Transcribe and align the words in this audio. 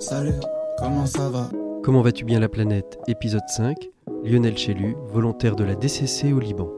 Salut, 0.00 0.34
comment 0.78 1.06
ça 1.06 1.28
va? 1.28 1.48
Comment 1.82 2.00
vas-tu 2.02 2.24
bien 2.24 2.40
la 2.40 2.48
planète? 2.48 2.98
Épisode 3.06 3.46
5 3.48 3.76
Lionel 4.24 4.56
Chélu, 4.56 4.96
volontaire 5.08 5.56
de 5.56 5.64
la 5.64 5.74
DCC 5.74 6.32
au 6.32 6.40
Liban. 6.40 6.68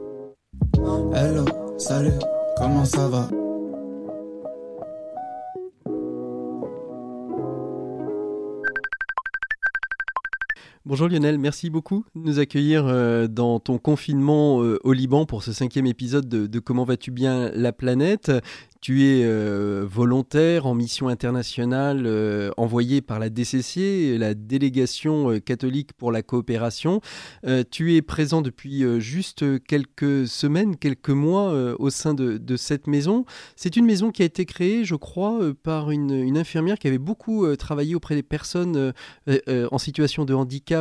Hello, 1.13 1.45
salut, 1.77 2.11
comment 2.57 2.85
ça 2.85 3.07
va? 3.07 3.27
Bonjour 10.85 11.07
Lionel, 11.07 11.37
merci 11.37 11.69
beaucoup 11.69 12.03
de 12.13 12.19
nous 12.19 12.39
accueillir 12.39 12.85
euh, 12.87 13.29
dans 13.29 13.61
ton 13.61 13.77
confinement 13.77 14.61
euh, 14.61 14.79
au 14.83 14.91
Liban 14.91 15.25
pour 15.25 15.41
ce 15.41 15.53
cinquième 15.53 15.85
épisode 15.85 16.27
de, 16.27 16.59
Comment 16.59 16.83
vas-tu 16.83 17.09
bien 17.09 17.51
la 17.53 17.71
planète. 17.71 18.29
Tu 18.81 19.05
es 19.05 19.23
euh, 19.23 19.85
volontaire 19.89 20.65
en 20.65 20.75
mission 20.75 21.07
internationale 21.07 22.03
euh, 22.05 22.51
envoyé 22.57 22.99
par 23.01 23.17
la 23.17 23.29
DCC, 23.29 24.17
la 24.17 24.33
délégation 24.33 25.39
catholique 25.39 25.93
pour 25.93 26.11
la 26.11 26.21
coopération. 26.21 26.99
tu 27.71 27.95
es 27.95 28.01
présent 28.01 28.41
depuis 28.41 28.83
juste 28.99 29.45
quelques 29.63 30.27
semaines, 30.27 30.75
quelques 30.75 31.09
mois 31.11 31.53
au 31.79 31.89
sein 31.89 32.13
de, 32.13 32.57
cette 32.57 32.87
maison. 32.87 33.23
C'est 33.55 33.77
une 33.77 33.85
maison 33.85 34.11
qui 34.11 34.21
a 34.21 34.25
été 34.25 34.45
créée, 34.45 34.83
je 34.83 34.95
crois, 34.95 35.39
par 35.63 35.91
une, 35.91 36.37
infirmière 36.37 36.77
qui 36.77 36.87
avait 36.87 36.97
beaucoup 36.97 37.55
travaillé 37.55 37.95
auprès 37.95 38.15
des 38.15 38.23
personnes 38.23 38.91
en 39.27 39.77
situation 39.77 40.25
de 40.25 40.33
handicap 40.33 40.72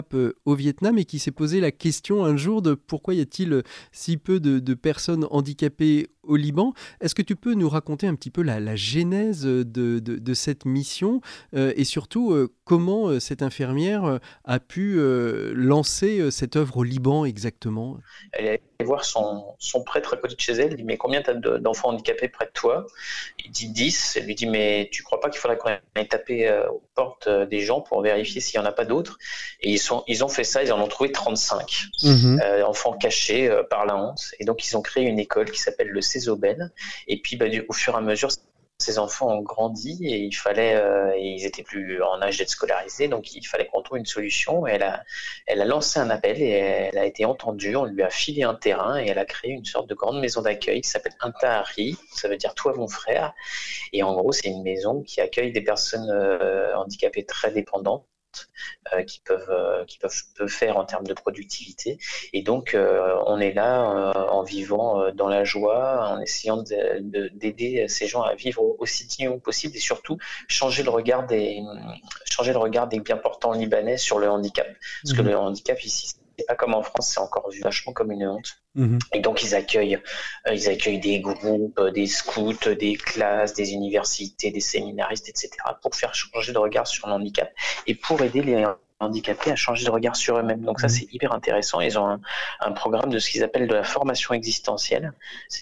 au 0.44 0.54
Vietnam 0.54 0.98
et 0.98 1.04
qui 1.04 1.18
s'est 1.18 1.30
posé 1.30 1.60
la 1.60 1.70
question 1.70 2.24
un 2.24 2.36
jour 2.36 2.62
de 2.62 2.74
pourquoi 2.74 3.14
y 3.14 3.20
a-t-il 3.20 3.62
si 3.92 4.16
peu 4.16 4.40
de, 4.40 4.58
de 4.58 4.74
personnes 4.74 5.26
handicapées 5.30 6.08
au 6.22 6.36
Liban. 6.36 6.72
Est-ce 7.00 7.14
que 7.14 7.22
tu 7.22 7.36
peux 7.36 7.54
nous 7.54 7.68
raconter 7.68 8.06
un 8.06 8.14
petit 8.14 8.30
peu 8.30 8.42
la, 8.42 8.60
la 8.60 8.76
genèse 8.76 9.42
de, 9.42 9.62
de, 9.62 9.98
de, 9.98 10.34
cette 10.34 10.64
mission 10.64 11.20
euh, 11.54 11.72
et 11.76 11.84
surtout 11.84 12.32
euh, 12.32 12.52
comment 12.64 13.08
euh, 13.08 13.20
cette 13.20 13.42
infirmière 13.42 14.20
a 14.44 14.60
pu 14.60 14.96
euh, 14.98 15.52
lancer 15.54 16.30
cette 16.30 16.56
œuvre 16.56 16.78
au 16.78 16.84
Liban 16.84 17.24
exactement? 17.24 17.98
Elle 18.32 18.46
est 18.46 18.48
allée 18.48 18.86
voir 18.86 19.04
son, 19.04 19.44
son 19.58 19.82
prêtre 19.84 20.14
à 20.14 20.16
côté 20.16 20.34
de 20.34 20.40
chez 20.40 20.52
elle, 20.52 20.70
elle 20.70 20.76
dit 20.76 20.84
mais 20.84 20.96
combien 20.96 21.22
tu 21.22 21.30
as 21.30 21.34
d'enfants 21.34 21.90
handicapés 21.90 22.28
près 22.28 22.46
de 22.46 22.52
toi? 22.52 22.86
Il 23.44 23.50
dit 23.50 23.68
10, 23.68 24.16
elle 24.16 24.26
lui 24.26 24.34
dit 24.34 24.46
mais 24.46 24.88
tu 24.92 25.02
crois 25.02 25.20
pas 25.20 25.30
qu'il 25.30 25.40
faudrait 25.40 25.58
qu'on 25.58 25.70
aille 25.94 26.08
taper 26.08 26.50
aux 26.70 26.82
portes 26.94 27.28
des 27.28 27.60
gens 27.60 27.80
pour 27.80 28.02
vérifier 28.02 28.40
s'il 28.40 28.60
n'y 28.60 28.66
en 28.66 28.68
a 28.68 28.72
pas 28.72 28.84
d'autres? 28.84 29.18
Et 29.60 29.70
ils, 29.70 29.78
sont, 29.78 30.04
ils 30.06 30.24
ont 30.24 30.28
fait 30.28 30.44
ça, 30.44 30.62
ils 30.62 30.72
en 30.72 30.80
ont 30.80 30.88
trouvé 30.88 31.12
35 31.12 31.88
mmh. 32.02 32.40
euh, 32.40 32.64
enfants 32.64 32.92
cachés 32.92 33.48
euh, 33.48 33.62
par 33.62 33.86
la 33.86 33.96
honte. 33.96 34.32
Et 34.38 34.44
donc 34.44 34.66
ils 34.66 34.76
ont 34.76 34.82
créé 34.82 35.04
une 35.04 35.18
école 35.18 35.50
qui 35.50 35.60
s'appelle 35.60 35.88
le 35.88 36.00
Césobel. 36.12 36.72
Et 37.08 37.20
puis 37.20 37.36
bah, 37.36 37.46
au 37.68 37.72
fur 37.72 37.94
et 37.94 37.96
à 37.96 38.00
mesure, 38.00 38.30
ces 38.82 38.98
enfants 38.98 39.28
ont 39.28 39.42
grandi 39.42 39.98
et 40.02 40.18
il 40.18 40.34
fallait, 40.34 40.74
euh, 40.74 41.16
ils 41.16 41.46
étaient 41.46 41.62
plus 41.62 42.02
en 42.02 42.20
âge 42.20 42.38
d'être 42.38 42.50
scolarisés, 42.50 43.08
donc 43.08 43.32
il 43.34 43.46
fallait 43.46 43.66
qu'on 43.66 43.82
trouve 43.82 43.98
une 43.98 44.06
solution. 44.06 44.66
Elle 44.66 44.82
a, 44.82 45.04
elle 45.46 45.60
a 45.60 45.64
lancé 45.64 46.00
un 46.00 46.10
appel 46.10 46.42
et 46.42 46.50
elle 46.50 46.98
a 46.98 47.06
été 47.06 47.24
entendue. 47.24 47.76
On 47.76 47.84
lui 47.84 48.02
a 48.02 48.10
filé 48.10 48.42
un 48.42 48.54
terrain 48.54 49.00
et 49.00 49.06
elle 49.06 49.18
a 49.18 49.24
créé 49.24 49.52
une 49.52 49.64
sorte 49.64 49.88
de 49.88 49.94
grande 49.94 50.20
maison 50.20 50.42
d'accueil 50.42 50.80
qui 50.80 50.88
s'appelle 50.88 51.14
Intahari, 51.20 51.96
ça 52.12 52.28
veut 52.28 52.36
dire 52.36 52.54
toi 52.54 52.74
mon 52.76 52.88
frère. 52.88 53.32
Et 53.92 54.02
en 54.02 54.14
gros, 54.14 54.32
c'est 54.32 54.48
une 54.48 54.62
maison 54.62 55.02
qui 55.02 55.20
accueille 55.20 55.52
des 55.52 55.62
personnes 55.62 56.10
euh, 56.10 56.76
handicapées 56.76 57.24
très 57.24 57.52
dépendantes 57.52 58.06
euh, 58.92 59.02
qui 59.04 59.20
peuvent 59.20 59.50
euh, 59.50 59.84
qui 59.84 59.98
peuvent, 59.98 60.22
peuvent, 60.36 60.48
faire 60.48 60.76
en 60.76 60.84
termes 60.84 61.06
de 61.06 61.14
productivité 61.14 61.98
et 62.32 62.42
donc 62.42 62.74
euh, 62.74 63.16
on 63.26 63.38
est 63.38 63.52
là 63.52 64.12
en 64.30 64.42
vivant 64.42 65.10
dans 65.12 65.28
la 65.28 65.44
joie 65.44 66.08
en 66.08 66.20
essayant 66.20 66.62
d'aider 66.62 67.86
ces 67.88 68.06
gens 68.06 68.22
à 68.22 68.34
vivre 68.34 68.62
aussi 68.78 69.06
dignement 69.06 69.38
possible 69.38 69.76
et 69.76 69.80
surtout 69.80 70.18
changer 70.48 70.82
le 70.82 70.90
regard 70.90 71.26
des 71.26 71.62
changer 72.24 72.52
le 72.52 72.58
regard 72.58 72.88
des 72.88 73.00
bien 73.00 73.16
portants 73.16 73.52
libanais 73.52 73.96
sur 73.96 74.18
le 74.18 74.28
handicap 74.28 74.66
parce 75.02 75.14
mmh. 75.14 75.16
que 75.16 75.22
le 75.22 75.36
handicap 75.36 75.82
ici 75.84 76.14
c'est 76.38 76.46
pas 76.46 76.54
comme 76.54 76.74
en 76.74 76.82
France, 76.82 77.10
c'est 77.14 77.20
encore 77.20 77.50
vu 77.50 77.60
vachement 77.60 77.92
comme 77.92 78.12
une 78.12 78.26
honte. 78.26 78.58
Mmh. 78.74 78.98
Et 79.12 79.20
donc 79.20 79.42
ils 79.42 79.54
accueillent, 79.54 79.98
euh, 80.46 80.54
ils 80.54 80.68
accueillent 80.68 81.00
des 81.00 81.20
groupes, 81.20 81.80
des 81.94 82.06
scouts, 82.06 82.74
des 82.78 82.96
classes, 82.96 83.52
des 83.54 83.72
universités, 83.72 84.50
des 84.50 84.60
séminaristes, 84.60 85.28
etc. 85.28 85.50
pour 85.82 85.94
faire 85.94 86.14
changer 86.14 86.52
de 86.52 86.58
regard 86.58 86.86
sur 86.86 87.06
le 87.08 87.14
handicap 87.14 87.50
et 87.86 87.94
pour 87.94 88.22
aider 88.22 88.42
les 88.42 88.64
handicapés 89.02 89.50
à 89.50 89.56
changer 89.56 89.84
de 89.84 89.90
regard 89.90 90.16
sur 90.16 90.38
eux-mêmes. 90.38 90.62
Donc 90.62 90.80
ça, 90.80 90.88
c'est 90.88 91.06
hyper 91.12 91.32
intéressant. 91.32 91.80
Ils 91.80 91.98
ont 91.98 92.08
un, 92.08 92.20
un 92.60 92.72
programme 92.72 93.10
de 93.10 93.18
ce 93.18 93.30
qu'ils 93.30 93.42
appellent 93.42 93.68
de 93.68 93.74
la 93.74 93.84
formation 93.84 94.32
existentielle. 94.32 95.12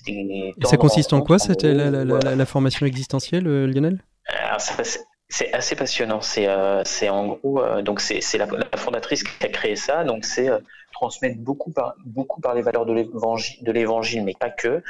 Des 0.06 0.54
ça 0.64 0.76
consiste 0.76 1.12
en 1.12 1.22
quoi, 1.22 1.38
cette, 1.38 1.62
la, 1.62 1.90
la, 1.90 2.04
la, 2.04 2.36
la, 2.36 2.46
formation 2.46 2.86
existentielle, 2.86 3.46
euh, 3.46 3.66
Lionel? 3.66 4.04
Alors, 4.26 4.60
c'est 5.30 5.52
assez 5.52 5.76
passionnant. 5.76 6.20
C'est 6.20 6.48
euh, 6.48 6.82
en 7.08 7.28
gros, 7.28 7.62
euh, 7.62 7.82
donc 7.82 8.00
c'est 8.00 8.20
la, 8.36 8.46
fondatrice 8.76 9.22
qui 9.22 9.46
a 9.46 9.48
créé 9.48 9.76
ça. 9.76 10.04
Donc 10.04 10.24
c'est 10.24 10.50
euh, 10.50 10.58
transmettre 10.92 11.38
beaucoup 11.38 11.70
par, 11.70 11.94
beaucoup 12.04 12.40
par 12.40 12.54
les 12.54 12.62
valeurs 12.62 12.84
de 12.84 13.72
l'évangile, 13.72 14.24
mais 14.24 14.34
pas 14.38 14.50
que. 14.50 14.82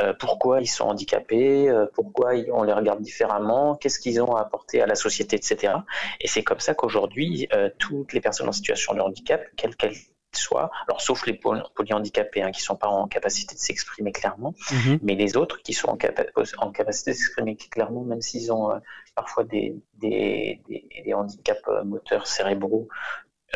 Euh, 0.00 0.14
pourquoi 0.18 0.60
ils 0.60 0.68
sont 0.68 0.84
handicapés, 0.84 1.70
pourquoi 1.94 2.32
on 2.52 2.62
les 2.62 2.72
regarde 2.72 3.02
différemment, 3.02 3.74
qu'est-ce 3.74 3.98
qu'ils 3.98 4.22
ont 4.22 4.36
à 4.36 4.40
apporter 4.40 4.80
à 4.80 4.86
la 4.86 4.94
société, 4.94 5.36
etc. 5.36 5.74
Et 6.20 6.28
c'est 6.28 6.44
comme 6.44 6.60
ça 6.60 6.74
qu'aujourd'hui, 6.74 7.48
toutes 7.78 8.12
les 8.12 8.20
personnes 8.20 8.48
en 8.48 8.52
situation 8.52 8.94
de 8.94 9.00
handicap, 9.00 9.42
quelles 9.56 9.76
qu'elles 9.76 9.96
soient, 10.32 10.70
alors 10.86 11.00
sauf 11.00 11.26
les 11.26 11.34
polyhandicapés 11.34 12.42
hein, 12.42 12.50
qui 12.50 12.60
ne 12.60 12.64
sont 12.64 12.76
pas 12.76 12.88
en 12.88 13.08
capacité 13.08 13.54
de 13.54 13.60
s'exprimer 13.60 14.12
clairement, 14.12 14.54
mmh. 14.70 14.96
mais 15.02 15.14
les 15.14 15.36
autres 15.36 15.62
qui 15.62 15.72
sont 15.72 15.88
en, 15.88 15.96
capa 15.96 16.24
en 16.58 16.70
capacité 16.70 17.12
de 17.12 17.16
s'exprimer 17.16 17.56
clairement, 17.56 18.02
même 18.02 18.20
s'ils 18.20 18.52
ont 18.52 18.70
euh, 18.70 18.78
parfois 19.14 19.44
des, 19.44 19.76
des, 19.94 20.60
des, 20.68 20.88
des, 21.04 21.14
handicaps 21.14 21.62
moteurs 21.84 22.26
cérébraux 22.26 22.88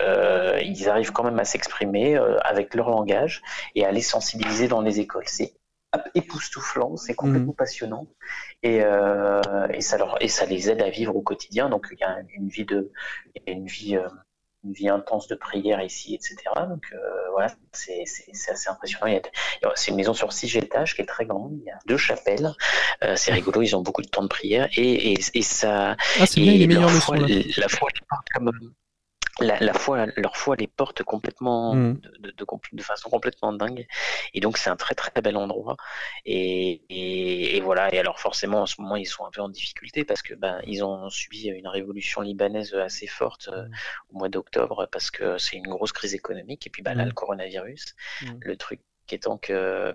euh, 0.00 0.58
ils 0.64 0.88
arrivent 0.88 1.12
quand 1.12 1.24
même 1.24 1.38
à 1.38 1.44
s'exprimer 1.44 2.16
euh, 2.16 2.38
avec 2.40 2.74
leur 2.74 2.88
langage 2.88 3.42
et 3.74 3.84
à 3.84 3.92
les 3.92 4.00
sensibiliser 4.00 4.68
dans 4.68 4.80
les 4.80 5.00
écoles. 5.00 5.24
C'est 5.26 5.54
époustouflant, 6.14 6.96
c'est 6.96 7.14
complètement 7.14 7.52
mmh. 7.52 7.56
passionnant 7.56 8.06
et, 8.62 8.80
euh, 8.82 9.42
et, 9.74 9.82
ça 9.82 9.98
leur, 9.98 10.22
et 10.22 10.28
ça 10.28 10.46
les 10.46 10.70
aide 10.70 10.80
à 10.80 10.88
vivre 10.88 11.14
au 11.14 11.20
quotidien. 11.20 11.68
Donc 11.68 11.88
il 11.92 11.98
y 11.98 12.04
a 12.04 12.16
une 12.34 12.48
vie 12.48 12.64
de, 12.64 12.90
une 13.46 13.66
vie, 13.66 13.96
euh, 13.96 14.08
une 14.64 14.72
vie 14.72 14.88
intense 14.88 15.26
de 15.26 15.34
prière 15.34 15.82
ici, 15.82 16.14
etc. 16.14 16.36
Donc 16.68 16.84
euh, 16.92 16.98
voilà, 17.32 17.48
c'est 17.72 18.02
assez 18.02 18.68
impressionnant. 18.68 19.20
C'est 19.74 19.90
une 19.90 19.96
maison 19.96 20.14
sur 20.14 20.32
six 20.32 20.56
étages 20.56 20.94
qui 20.94 21.02
est 21.02 21.06
très 21.06 21.24
grande. 21.24 21.52
Il 21.60 21.64
y 21.64 21.70
a 21.70 21.78
deux 21.86 21.96
chapelles. 21.96 22.52
Euh, 23.02 23.16
c'est 23.16 23.32
rigolo. 23.32 23.62
Ils 23.62 23.74
ont 23.76 23.82
beaucoup 23.82 24.02
de 24.02 24.08
temps 24.08 24.22
de 24.22 24.28
prière 24.28 24.68
et, 24.76 25.12
et, 25.12 25.18
et 25.34 25.42
ça. 25.42 25.96
Ah, 26.20 26.26
c'est 26.26 26.40
bien, 26.40 26.52
il 26.52 26.62
est 26.62 26.66
meilleur 26.66 26.90
le 26.90 27.00
son. 27.00 27.14
La 27.14 27.68
foi, 27.68 27.88
comme 28.34 28.50
la, 29.41 29.59
la 29.60 29.72
foi, 29.72 30.06
leur 30.16 30.37
foi 30.37 30.56
les 30.56 30.66
porte 30.66 31.03
complètement 31.03 31.75
mmh. 31.75 32.00
de, 32.20 32.31
de, 32.31 32.47
de, 32.72 32.82
façon 32.82 33.09
complètement 33.09 33.53
dingue. 33.53 33.87
Et 34.34 34.41
donc 34.41 34.59
c'est 34.59 34.70
un 34.70 34.76
très 34.76 34.94
très 34.94 35.22
bel 35.22 35.37
endroit. 35.37 35.76
Et, 36.26 36.82
et, 36.91 37.56
et, 37.56 37.60
voilà. 37.60 37.93
Et 37.94 37.98
alors 37.98 38.20
forcément 38.20 38.62
en 38.62 38.66
ce 38.66 38.81
moment 38.81 38.97
ils 38.97 39.06
sont 39.06 39.25
un 39.25 39.31
peu 39.31 39.41
en 39.41 39.48
difficulté 39.48 40.04
parce 40.04 40.22
que 40.22 40.34
ben 40.34 40.60
ils 40.66 40.84
ont 40.84 41.09
subi 41.09 41.48
une 41.48 41.69
révolution 41.69 42.20
libanaise 42.20 42.75
assez 42.75 43.06
forte 43.06 43.48
euh, 43.52 43.67
au 44.11 44.19
mois 44.19 44.29
d'octobre 44.29 44.87
parce 44.93 45.11
que 45.11 45.38
c'est 45.38 45.56
une 45.56 45.69
grosse 45.69 45.93
crise 45.93 46.14
économique. 46.14 46.67
Et 46.67 46.70
puis 46.70 46.82
ben, 46.82 46.94
là 46.94 47.05
mmh. 47.05 47.08
le 47.08 47.14
coronavirus, 47.14 47.94
le 48.40 48.56
truc 48.56 48.81
étant 49.10 49.38
que 49.38 49.94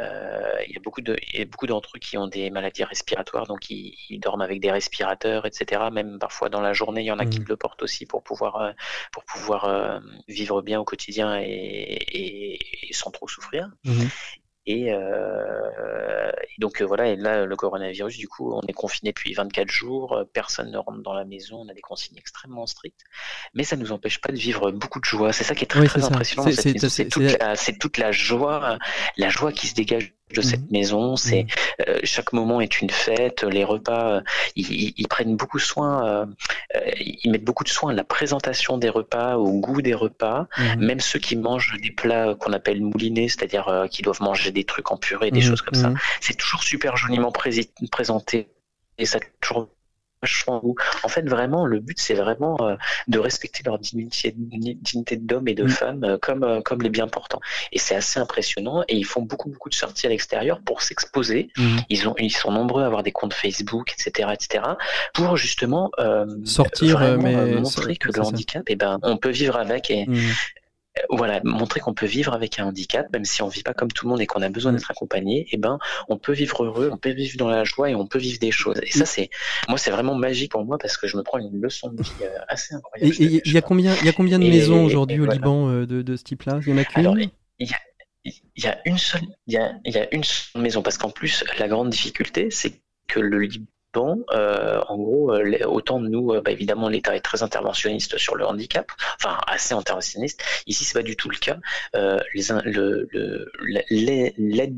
euh, 0.00 0.52
il 0.66 0.74
y 0.74 0.76
a 0.76 0.80
beaucoup 0.82 1.00
de 1.00 1.16
il 1.32 1.38
y 1.38 1.42
a 1.42 1.44
beaucoup 1.44 1.66
d'entre 1.66 1.90
eux 1.96 1.98
qui 1.98 2.16
ont 2.18 2.26
des 2.26 2.50
maladies 2.50 2.84
respiratoires 2.84 3.46
donc 3.46 3.70
ils, 3.70 3.94
ils, 4.08 4.18
dorment 4.18 4.42
avec 4.42 4.60
des 4.60 4.70
respirateurs 4.70 5.46
etc 5.46 5.82
même 5.92 6.18
parfois 6.18 6.48
dans 6.48 6.60
la 6.60 6.72
journée 6.72 7.02
il 7.02 7.06
y 7.06 7.12
en 7.12 7.18
a 7.18 7.24
mmh. 7.24 7.30
qui 7.30 7.38
le 7.40 7.56
portent 7.56 7.82
aussi 7.82 8.06
pour 8.06 8.22
pouvoir 8.22 8.56
euh, 8.56 8.72
pour 9.12 9.24
pouvoir 9.24 9.64
euh, 9.64 10.00
vivre 10.28 10.62
bien 10.62 10.80
au 10.80 10.84
quotidien 10.84 11.38
et, 11.40 11.44
et, 11.44 12.88
et 12.88 12.92
sans 12.92 13.10
trop 13.10 13.28
souffrir 13.28 13.70
mmh. 13.84 14.04
Et, 14.66 14.92
euh, 14.92 16.32
et, 16.42 16.60
donc 16.60 16.82
voilà, 16.82 17.08
et 17.08 17.16
là, 17.16 17.44
le 17.44 17.56
coronavirus, 17.56 18.16
du 18.16 18.26
coup, 18.26 18.52
on 18.52 18.62
est 18.66 18.72
confiné 18.72 19.12
depuis 19.12 19.32
24 19.32 19.68
jours, 19.70 20.24
personne 20.32 20.72
ne 20.72 20.78
rentre 20.78 21.02
dans 21.02 21.14
la 21.14 21.24
maison, 21.24 21.58
on 21.60 21.68
a 21.68 21.74
des 21.74 21.80
consignes 21.80 22.18
extrêmement 22.18 22.66
strictes, 22.66 23.04
mais 23.54 23.62
ça 23.62 23.76
ne 23.76 23.82
nous 23.82 23.92
empêche 23.92 24.20
pas 24.20 24.32
de 24.32 24.38
vivre 24.38 24.72
beaucoup 24.72 24.98
de 24.98 25.04
joie. 25.04 25.32
C'est 25.32 25.44
ça 25.44 25.54
qui 25.54 25.64
est 25.64 25.68
très, 25.68 25.80
oui, 25.80 25.86
très 25.86 26.00
ça. 26.00 26.08
impressionnant. 26.08 26.50
C'est 26.50 27.08
toute, 27.08 27.78
toute, 27.78 27.98
la 27.98 28.10
joie, 28.10 28.78
la 29.16 29.28
joie 29.28 29.52
qui 29.52 29.68
se 29.68 29.74
dégage 29.74 30.15
de 30.34 30.40
cette 30.40 30.62
mhm. 30.62 30.72
maison. 30.72 31.16
C'est 31.16 31.44
mhm. 31.44 31.84
euh, 31.88 31.98
chaque 32.04 32.32
moment 32.32 32.60
est 32.60 32.80
une 32.80 32.90
fête. 32.90 33.44
Les 33.44 33.64
repas, 33.64 34.16
euh, 34.16 34.20
ils, 34.56 35.06
prennent 35.08 35.36
beaucoup 35.36 35.58
soin. 35.58 36.26
Euh, 36.74 36.82
ils 36.98 37.30
mettent 37.30 37.44
beaucoup 37.44 37.64
de 37.64 37.68
soin 37.68 37.90
à 37.92 37.94
la 37.94 38.04
présentation 38.04 38.78
des 38.78 38.88
repas, 38.88 39.36
au 39.36 39.52
goût 39.52 39.82
des 39.82 39.94
repas. 39.94 40.46
Mhm. 40.58 40.84
Même 40.84 41.00
ceux 41.00 41.18
qui 41.18 41.36
mangent 41.36 41.76
des 41.80 41.90
plats 41.90 42.34
qu'on 42.34 42.52
appelle 42.52 42.82
moulinés, 42.82 43.28
c'est-à-dire 43.28 43.86
qui 43.90 44.02
doivent 44.02 44.22
manger 44.22 44.50
des 44.50 44.64
trucs 44.64 44.90
en 44.90 44.96
purée, 44.96 45.30
des 45.30 45.40
choses 45.40 45.62
comme 45.62 45.74
ça. 45.74 45.92
C'est 46.20 46.36
toujours 46.36 46.62
super 46.62 46.96
joliment 46.96 47.32
présenté 47.32 48.48
et 48.98 49.06
ça 49.06 49.18
toujours 49.40 49.68
en 50.48 51.08
fait, 51.08 51.28
vraiment, 51.28 51.66
le 51.66 51.80
but, 51.80 51.98
c'est 51.98 52.14
vraiment 52.14 52.56
euh, 52.60 52.76
de 53.08 53.18
respecter 53.18 53.62
leur 53.64 53.78
dignité, 53.78 54.34
dignité 54.36 55.16
d'homme 55.16 55.48
et 55.48 55.54
de 55.54 55.64
mm. 55.64 55.68
femme 55.68 56.04
euh, 56.04 56.18
comme, 56.20 56.44
euh, 56.44 56.60
comme 56.60 56.82
les 56.82 56.90
bien 56.90 57.08
portants. 57.08 57.40
Et 57.72 57.78
c'est 57.78 57.94
assez 57.94 58.20
impressionnant. 58.20 58.82
Et 58.88 58.96
ils 58.96 59.04
font 59.04 59.22
beaucoup, 59.22 59.50
beaucoup 59.50 59.68
de 59.68 59.74
sorties 59.74 60.06
à 60.06 60.10
l'extérieur 60.10 60.60
pour 60.60 60.82
s'exposer. 60.82 61.50
Mm. 61.56 61.76
Ils, 61.90 62.08
ont, 62.08 62.14
ils 62.18 62.30
sont 62.30 62.52
nombreux 62.52 62.82
à 62.82 62.86
avoir 62.86 63.02
des 63.02 63.12
comptes 63.12 63.34
Facebook, 63.34 63.92
etc., 63.92 64.30
etc., 64.32 64.64
pour 65.14 65.36
justement 65.36 65.90
sortir, 66.44 67.00
mais 67.18 67.34
montrer 67.54 67.96
que 67.96 68.08
le 68.08 68.20
handicap, 68.20 68.62
eh 68.66 68.76
ben, 68.76 68.98
on 69.02 69.16
peut 69.16 69.30
vivre 69.30 69.56
avec. 69.56 69.90
Et, 69.90 70.06
mm 70.06 70.16
voilà, 71.10 71.40
montrer 71.44 71.80
qu'on 71.80 71.94
peut 71.94 72.06
vivre 72.06 72.32
avec 72.32 72.58
un 72.58 72.66
handicap, 72.66 73.06
même 73.12 73.24
si 73.24 73.42
on 73.42 73.48
vit 73.48 73.62
pas 73.62 73.74
comme 73.74 73.90
tout 73.90 74.06
le 74.06 74.10
monde 74.10 74.20
et 74.20 74.26
qu'on 74.26 74.42
a 74.42 74.48
besoin 74.48 74.72
d'être 74.72 74.90
accompagné, 74.90 75.46
eh 75.52 75.56
ben, 75.56 75.78
on 76.08 76.18
peut 76.18 76.32
vivre 76.32 76.64
heureux, 76.64 76.90
on 76.92 76.96
peut 76.96 77.10
vivre 77.10 77.36
dans 77.36 77.48
la 77.48 77.64
joie 77.64 77.90
et 77.90 77.94
on 77.94 78.06
peut 78.06 78.18
vivre 78.18 78.38
des 78.38 78.50
choses. 78.50 78.80
Et 78.82 78.90
ça, 78.90 79.06
c'est, 79.06 79.30
moi, 79.68 79.78
c'est 79.78 79.90
vraiment 79.90 80.14
magique 80.14 80.52
pour 80.52 80.64
moi 80.64 80.78
parce 80.78 80.96
que 80.96 81.06
je 81.06 81.16
me 81.16 81.22
prends 81.22 81.38
une 81.38 81.60
leçon 81.60 81.88
de 81.90 82.02
vie 82.02 82.10
euh, 82.22 82.38
assez 82.48 82.74
incroyable. 82.74 83.14
Et 83.18 83.42
il 83.44 83.52
y 83.52 83.58
a 83.58 83.62
combien, 83.62 83.94
il 83.96 84.06
y 84.06 84.08
a 84.08 84.12
combien 84.12 84.38
de 84.38 84.44
maisons 84.44 84.84
aujourd'hui 84.84 85.20
au 85.20 85.26
Liban 85.26 85.68
euh, 85.68 85.86
de, 85.86 86.02
de, 86.02 86.16
ce 86.16 86.24
type-là? 86.24 86.60
Il 86.66 86.70
y 86.70 86.72
en 86.72 86.78
a 86.78 86.84
qu'une? 86.84 87.30
Il 87.58 88.64
y 88.64 88.66
a 88.66 88.78
une 88.84 88.98
seule, 88.98 89.22
il 89.46 89.54
y 89.54 89.56
a, 89.56 89.74
il 89.84 89.94
y 89.94 89.98
a 89.98 90.12
une 90.12 90.24
seule 90.24 90.60
maison 90.60 90.82
parce 90.82 90.98
qu'en 90.98 91.10
plus, 91.10 91.44
la 91.60 91.68
grande 91.68 91.90
difficulté, 91.90 92.50
c'est 92.50 92.80
que 93.06 93.20
le 93.20 93.38
Liban 93.38 93.66
euh, 94.32 94.80
en 94.88 94.96
gros, 94.96 95.32
euh, 95.32 95.64
autant 95.66 96.00
de 96.00 96.08
nous, 96.08 96.32
euh, 96.32 96.40
bah, 96.40 96.50
évidemment, 96.50 96.88
l'État 96.88 97.14
est 97.16 97.20
très 97.20 97.42
interventionniste 97.42 98.18
sur 98.18 98.36
le 98.36 98.46
handicap, 98.46 98.90
enfin 99.16 99.38
assez 99.46 99.74
interventionniste. 99.74 100.42
Ici, 100.66 100.84
c'est 100.84 100.94
pas 100.94 101.02
du 101.02 101.16
tout 101.16 101.30
le 101.30 101.36
cas. 101.36 101.58
l'aide 103.90 104.76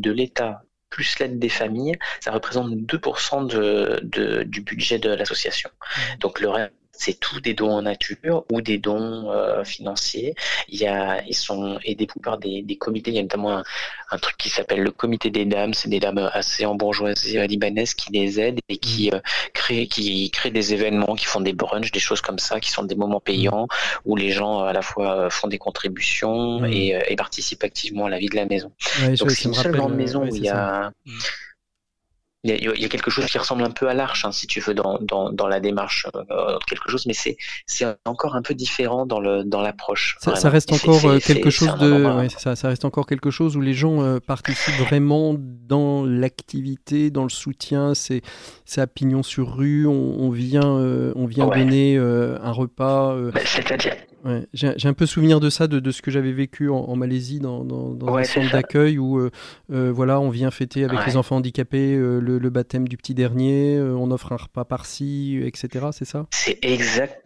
de 0.00 0.10
l'État 0.10 0.62
plus 0.88 1.18
l'aide 1.18 1.38
des 1.38 1.48
familles, 1.48 1.98
ça 2.20 2.32
représente 2.32 2.70
2% 2.72 3.46
de, 3.46 4.42
du 4.44 4.60
budget 4.62 4.98
de 4.98 5.10
l'association. 5.10 5.68
Mmh. 5.70 6.18
Donc 6.20 6.40
le 6.40 6.48
reste 6.48 6.72
c'est 6.98 7.18
tout 7.20 7.40
des 7.40 7.54
dons 7.54 7.70
en 7.70 7.82
nature 7.82 8.44
ou 8.50 8.60
des 8.60 8.78
dons 8.78 9.30
euh, 9.30 9.64
financiers. 9.64 10.34
Il 10.68 10.78
y 10.78 10.86
a, 10.86 11.22
ils 11.26 11.34
sont 11.34 11.78
aidés 11.84 12.06
par 12.22 12.38
des, 12.38 12.62
des 12.62 12.76
comités. 12.76 13.10
Il 13.10 13.16
y 13.16 13.18
a 13.18 13.22
notamment 13.22 13.62
un, 14.10 14.18
truc 14.18 14.36
qui 14.36 14.48
s'appelle 14.48 14.82
le 14.82 14.90
comité 14.90 15.30
des 15.30 15.44
dames. 15.44 15.74
C'est 15.74 15.88
des 15.88 16.00
dames 16.00 16.30
assez 16.32 16.64
en 16.64 16.74
bourgeoisie 16.74 17.38
euh, 17.38 17.46
libanaise 17.46 17.94
qui 17.94 18.12
les 18.12 18.40
aident 18.40 18.60
et 18.68 18.78
qui 18.78 19.10
mmh. 19.10 19.14
euh, 19.14 19.20
créent, 19.52 19.86
qui 19.86 20.30
créent 20.30 20.50
des 20.50 20.72
événements, 20.72 21.14
qui 21.14 21.26
font 21.26 21.40
des 21.40 21.52
brunchs, 21.52 21.92
des 21.92 22.00
choses 22.00 22.20
comme 22.20 22.38
ça, 22.38 22.60
qui 22.60 22.70
sont 22.70 22.84
des 22.84 22.94
moments 22.94 23.20
payants 23.20 23.68
où 24.04 24.16
les 24.16 24.30
gens 24.30 24.60
à 24.60 24.72
la 24.72 24.82
fois 24.82 25.30
font 25.30 25.48
des 25.48 25.58
contributions 25.58 26.60
mmh. 26.60 26.66
et, 26.66 26.98
et, 27.08 27.16
participent 27.16 27.64
activement 27.64 28.06
à 28.06 28.10
la 28.10 28.18
vie 28.18 28.28
de 28.28 28.36
la 28.36 28.46
maison. 28.46 28.72
Donc 29.18 29.30
c'est 29.30 29.44
une 29.44 29.54
seule 29.54 29.72
grande 29.72 29.94
maison 29.94 30.22
où 30.22 30.34
il 30.34 30.44
y 30.44 30.48
a 30.48 30.92
il 32.54 32.80
y, 32.80 32.84
a, 32.84 32.88
quelque 32.88 33.10
chose 33.10 33.26
qui 33.26 33.38
ressemble 33.38 33.64
un 33.64 33.70
peu 33.70 33.88
à 33.88 33.94
l'arche, 33.94 34.24
hein, 34.24 34.32
si 34.32 34.46
tu 34.46 34.60
veux, 34.60 34.74
dans, 34.74 34.98
dans, 35.00 35.30
dans 35.30 35.48
la 35.48 35.60
démarche, 35.60 36.06
euh, 36.14 36.58
quelque 36.66 36.90
chose, 36.90 37.06
mais 37.06 37.12
c'est 37.12 37.36
c'est 37.66 37.84
encore 38.04 38.36
un 38.36 38.42
peu 38.42 38.54
différent 38.54 39.06
dans 39.06 39.20
le 39.20 39.44
dans 39.44 39.60
l'approche. 39.60 40.16
Ça, 40.20 40.48
reste 40.48 40.72
encore 40.72 41.04
euh, 41.06 41.18
quelque 41.18 41.50
chose 41.50 41.74
de, 41.78 42.28
ça, 42.36 42.56
ça, 42.56 42.68
reste 42.68 42.84
encore 42.84 43.06
quelque 43.06 43.30
chose 43.30 43.56
où 43.56 43.60
les 43.60 43.74
gens 43.74 44.02
euh, 44.02 44.18
participent 44.20 44.80
vraiment 44.86 45.34
dans 45.38 46.04
l'activité, 46.04 47.10
dans 47.10 47.24
le 47.24 47.30
soutien. 47.30 47.94
C'est 47.94 48.22
c'est 48.64 48.80
à 48.80 48.86
pignon 48.86 49.22
sur 49.22 49.56
rue. 49.56 49.86
On, 49.86 50.30
vient 50.30 50.62
on 50.62 51.26
vient 51.26 51.46
donner 51.46 51.96
un 51.96 52.52
repas. 52.52 53.16
Bah, 53.32 53.40
c'est-à-dire 53.44 53.96
j'ai 54.52 54.88
un 54.88 54.92
peu 54.92 55.06
souvenir 55.06 55.40
de 55.40 55.50
ça, 55.50 55.66
de, 55.66 55.80
de 55.80 55.90
ce 55.90 56.02
que 56.02 56.10
j'avais 56.10 56.32
vécu 56.32 56.68
en, 56.68 56.96
Malaisie 56.96 57.40
dans, 57.40 57.64
dans, 57.64 58.16
un 58.16 58.24
centre 58.24 58.52
d'accueil 58.52 58.98
où 58.98 59.18
euh, 59.18 59.30
euh, 59.72 59.92
voilà, 59.92 60.20
on 60.20 60.30
vient 60.30 60.50
fêter 60.50 60.84
avec 60.84 61.06
les 61.06 61.16
enfants 61.16 61.36
handicapés 61.36 61.94
euh, 61.94 62.20
le, 62.20 62.38
le, 62.38 62.50
baptême 62.50 62.88
du 62.88 62.96
petit 62.96 63.14
dernier, 63.14 63.78
on 63.80 64.10
offre 64.10 64.32
un 64.32 64.36
repas 64.36 64.64
par-ci, 64.64 65.38
etc. 65.42 65.86
C'est 65.92 66.04
ça? 66.04 66.26
C'est 66.30 66.58
exact. 66.62 67.25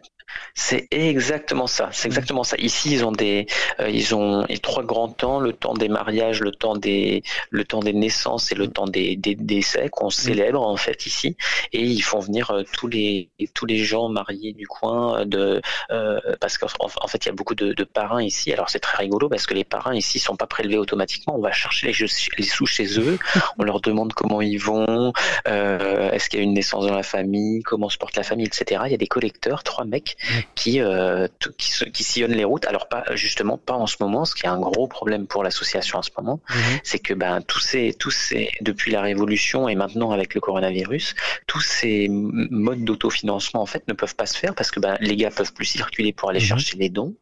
C'est 0.53 0.87
exactement 0.91 1.67
ça. 1.67 1.89
C'est 1.91 2.07
mm. 2.07 2.11
exactement 2.11 2.43
ça. 2.43 2.57
Ici, 2.57 2.91
ils 2.91 3.05
ont 3.05 3.11
des, 3.11 3.47
euh, 3.79 3.89
ils 3.89 4.15
ont 4.15 4.45
trois 4.61 4.83
grands 4.83 5.09
temps 5.09 5.39
le 5.39 5.53
temps 5.53 5.73
des 5.73 5.89
mariages, 5.89 6.41
le 6.41 6.51
temps 6.51 6.75
des, 6.75 7.23
le 7.49 7.63
temps 7.65 7.79
des 7.79 7.93
naissances 7.93 8.51
et 8.51 8.55
le 8.55 8.67
mm. 8.67 8.73
temps 8.73 8.87
des, 8.87 9.15
des 9.15 9.35
décès 9.35 9.89
qu'on 9.89 10.07
mm. 10.07 10.11
célèbre 10.11 10.61
en 10.61 10.77
fait 10.77 11.05
ici. 11.05 11.37
Et 11.73 11.81
ils 11.81 12.01
font 12.01 12.19
venir 12.19 12.51
euh, 12.51 12.63
tous 12.73 12.87
les, 12.87 13.29
tous 13.53 13.65
les 13.65 13.77
gens 13.77 14.09
mariés 14.09 14.53
du 14.53 14.67
coin 14.67 15.25
de, 15.25 15.61
euh, 15.91 16.19
parce 16.39 16.57
qu'en 16.57 16.67
en 16.79 17.07
fait, 17.07 17.25
il 17.25 17.29
y 17.29 17.31
a 17.31 17.35
beaucoup 17.35 17.55
de, 17.55 17.73
de 17.73 17.83
parrains 17.83 18.23
ici. 18.23 18.51
Alors 18.53 18.69
c'est 18.69 18.79
très 18.79 19.03
rigolo 19.03 19.29
parce 19.29 19.45
que 19.45 19.53
les 19.53 19.63
parrains 19.63 19.95
ici 19.95 20.19
sont 20.19 20.35
pas 20.35 20.47
prélevés 20.47 20.77
automatiquement. 20.77 21.35
On 21.37 21.41
va 21.41 21.51
chercher 21.51 21.87
les, 21.87 22.05
les 22.37 22.43
sous 22.43 22.65
chez 22.65 22.99
eux. 22.99 23.17
On 23.57 23.63
leur 23.63 23.81
demande 23.81 24.13
comment 24.13 24.41
ils 24.41 24.57
vont, 24.57 25.13
est-ce 25.45 26.29
qu'il 26.29 26.39
y 26.39 26.41
a 26.41 26.43
une 26.43 26.53
naissance 26.53 26.85
dans 26.85 26.95
la 26.95 27.03
famille, 27.03 27.61
comment 27.63 27.89
se 27.89 27.97
porte 27.97 28.15
la 28.15 28.23
famille, 28.23 28.45
etc. 28.45 28.81
Il 28.85 28.91
y 28.91 28.95
a 28.95 28.97
des 28.97 29.07
collecteurs, 29.07 29.63
trois 29.63 29.85
mecs 29.85 30.10
qui, 30.55 30.81
euh, 30.81 31.27
qui, 31.57 31.91
qui, 31.91 32.03
sillonnent 32.03 32.33
les 32.33 32.43
routes. 32.43 32.65
Alors 32.65 32.87
pas 32.87 33.03
justement 33.15 33.57
pas 33.57 33.73
en 33.73 33.87
ce 33.87 33.97
moment, 33.99 34.25
ce 34.25 34.35
qui 34.35 34.45
est 34.45 34.49
un 34.49 34.59
gros 34.59 34.87
problème 34.87 35.27
pour 35.27 35.43
l'association 35.43 35.99
en 35.99 36.01
ce 36.01 36.11
moment, 36.17 36.39
mhm. 36.49 36.79
c'est 36.83 36.99
que 36.99 37.13
ben 37.13 37.41
tous 37.41 37.59
ces 37.59 37.93
tous 37.93 38.11
ces 38.11 38.49
depuis 38.61 38.91
la 38.91 39.01
révolution 39.01 39.69
et 39.69 39.75
maintenant 39.75 40.11
avec 40.11 40.33
le 40.33 40.41
coronavirus, 40.41 41.15
tous 41.47 41.61
ces 41.61 42.07
modes 42.09 42.83
d'autofinancement 42.83 43.61
en 43.61 43.65
fait 43.65 43.87
ne 43.87 43.93
peuvent 43.93 44.15
pas 44.15 44.25
se 44.25 44.37
faire 44.37 44.55
parce 44.55 44.71
que 44.71 44.79
ben 44.79 44.97
les 44.99 45.15
gars 45.15 45.31
peuvent 45.31 45.53
plus 45.53 45.65
circuler 45.65 46.13
pour 46.13 46.29
aller 46.29 46.39
mhm. 46.39 46.45
chercher 46.45 46.77
les 46.77 46.89
dons 46.89 47.15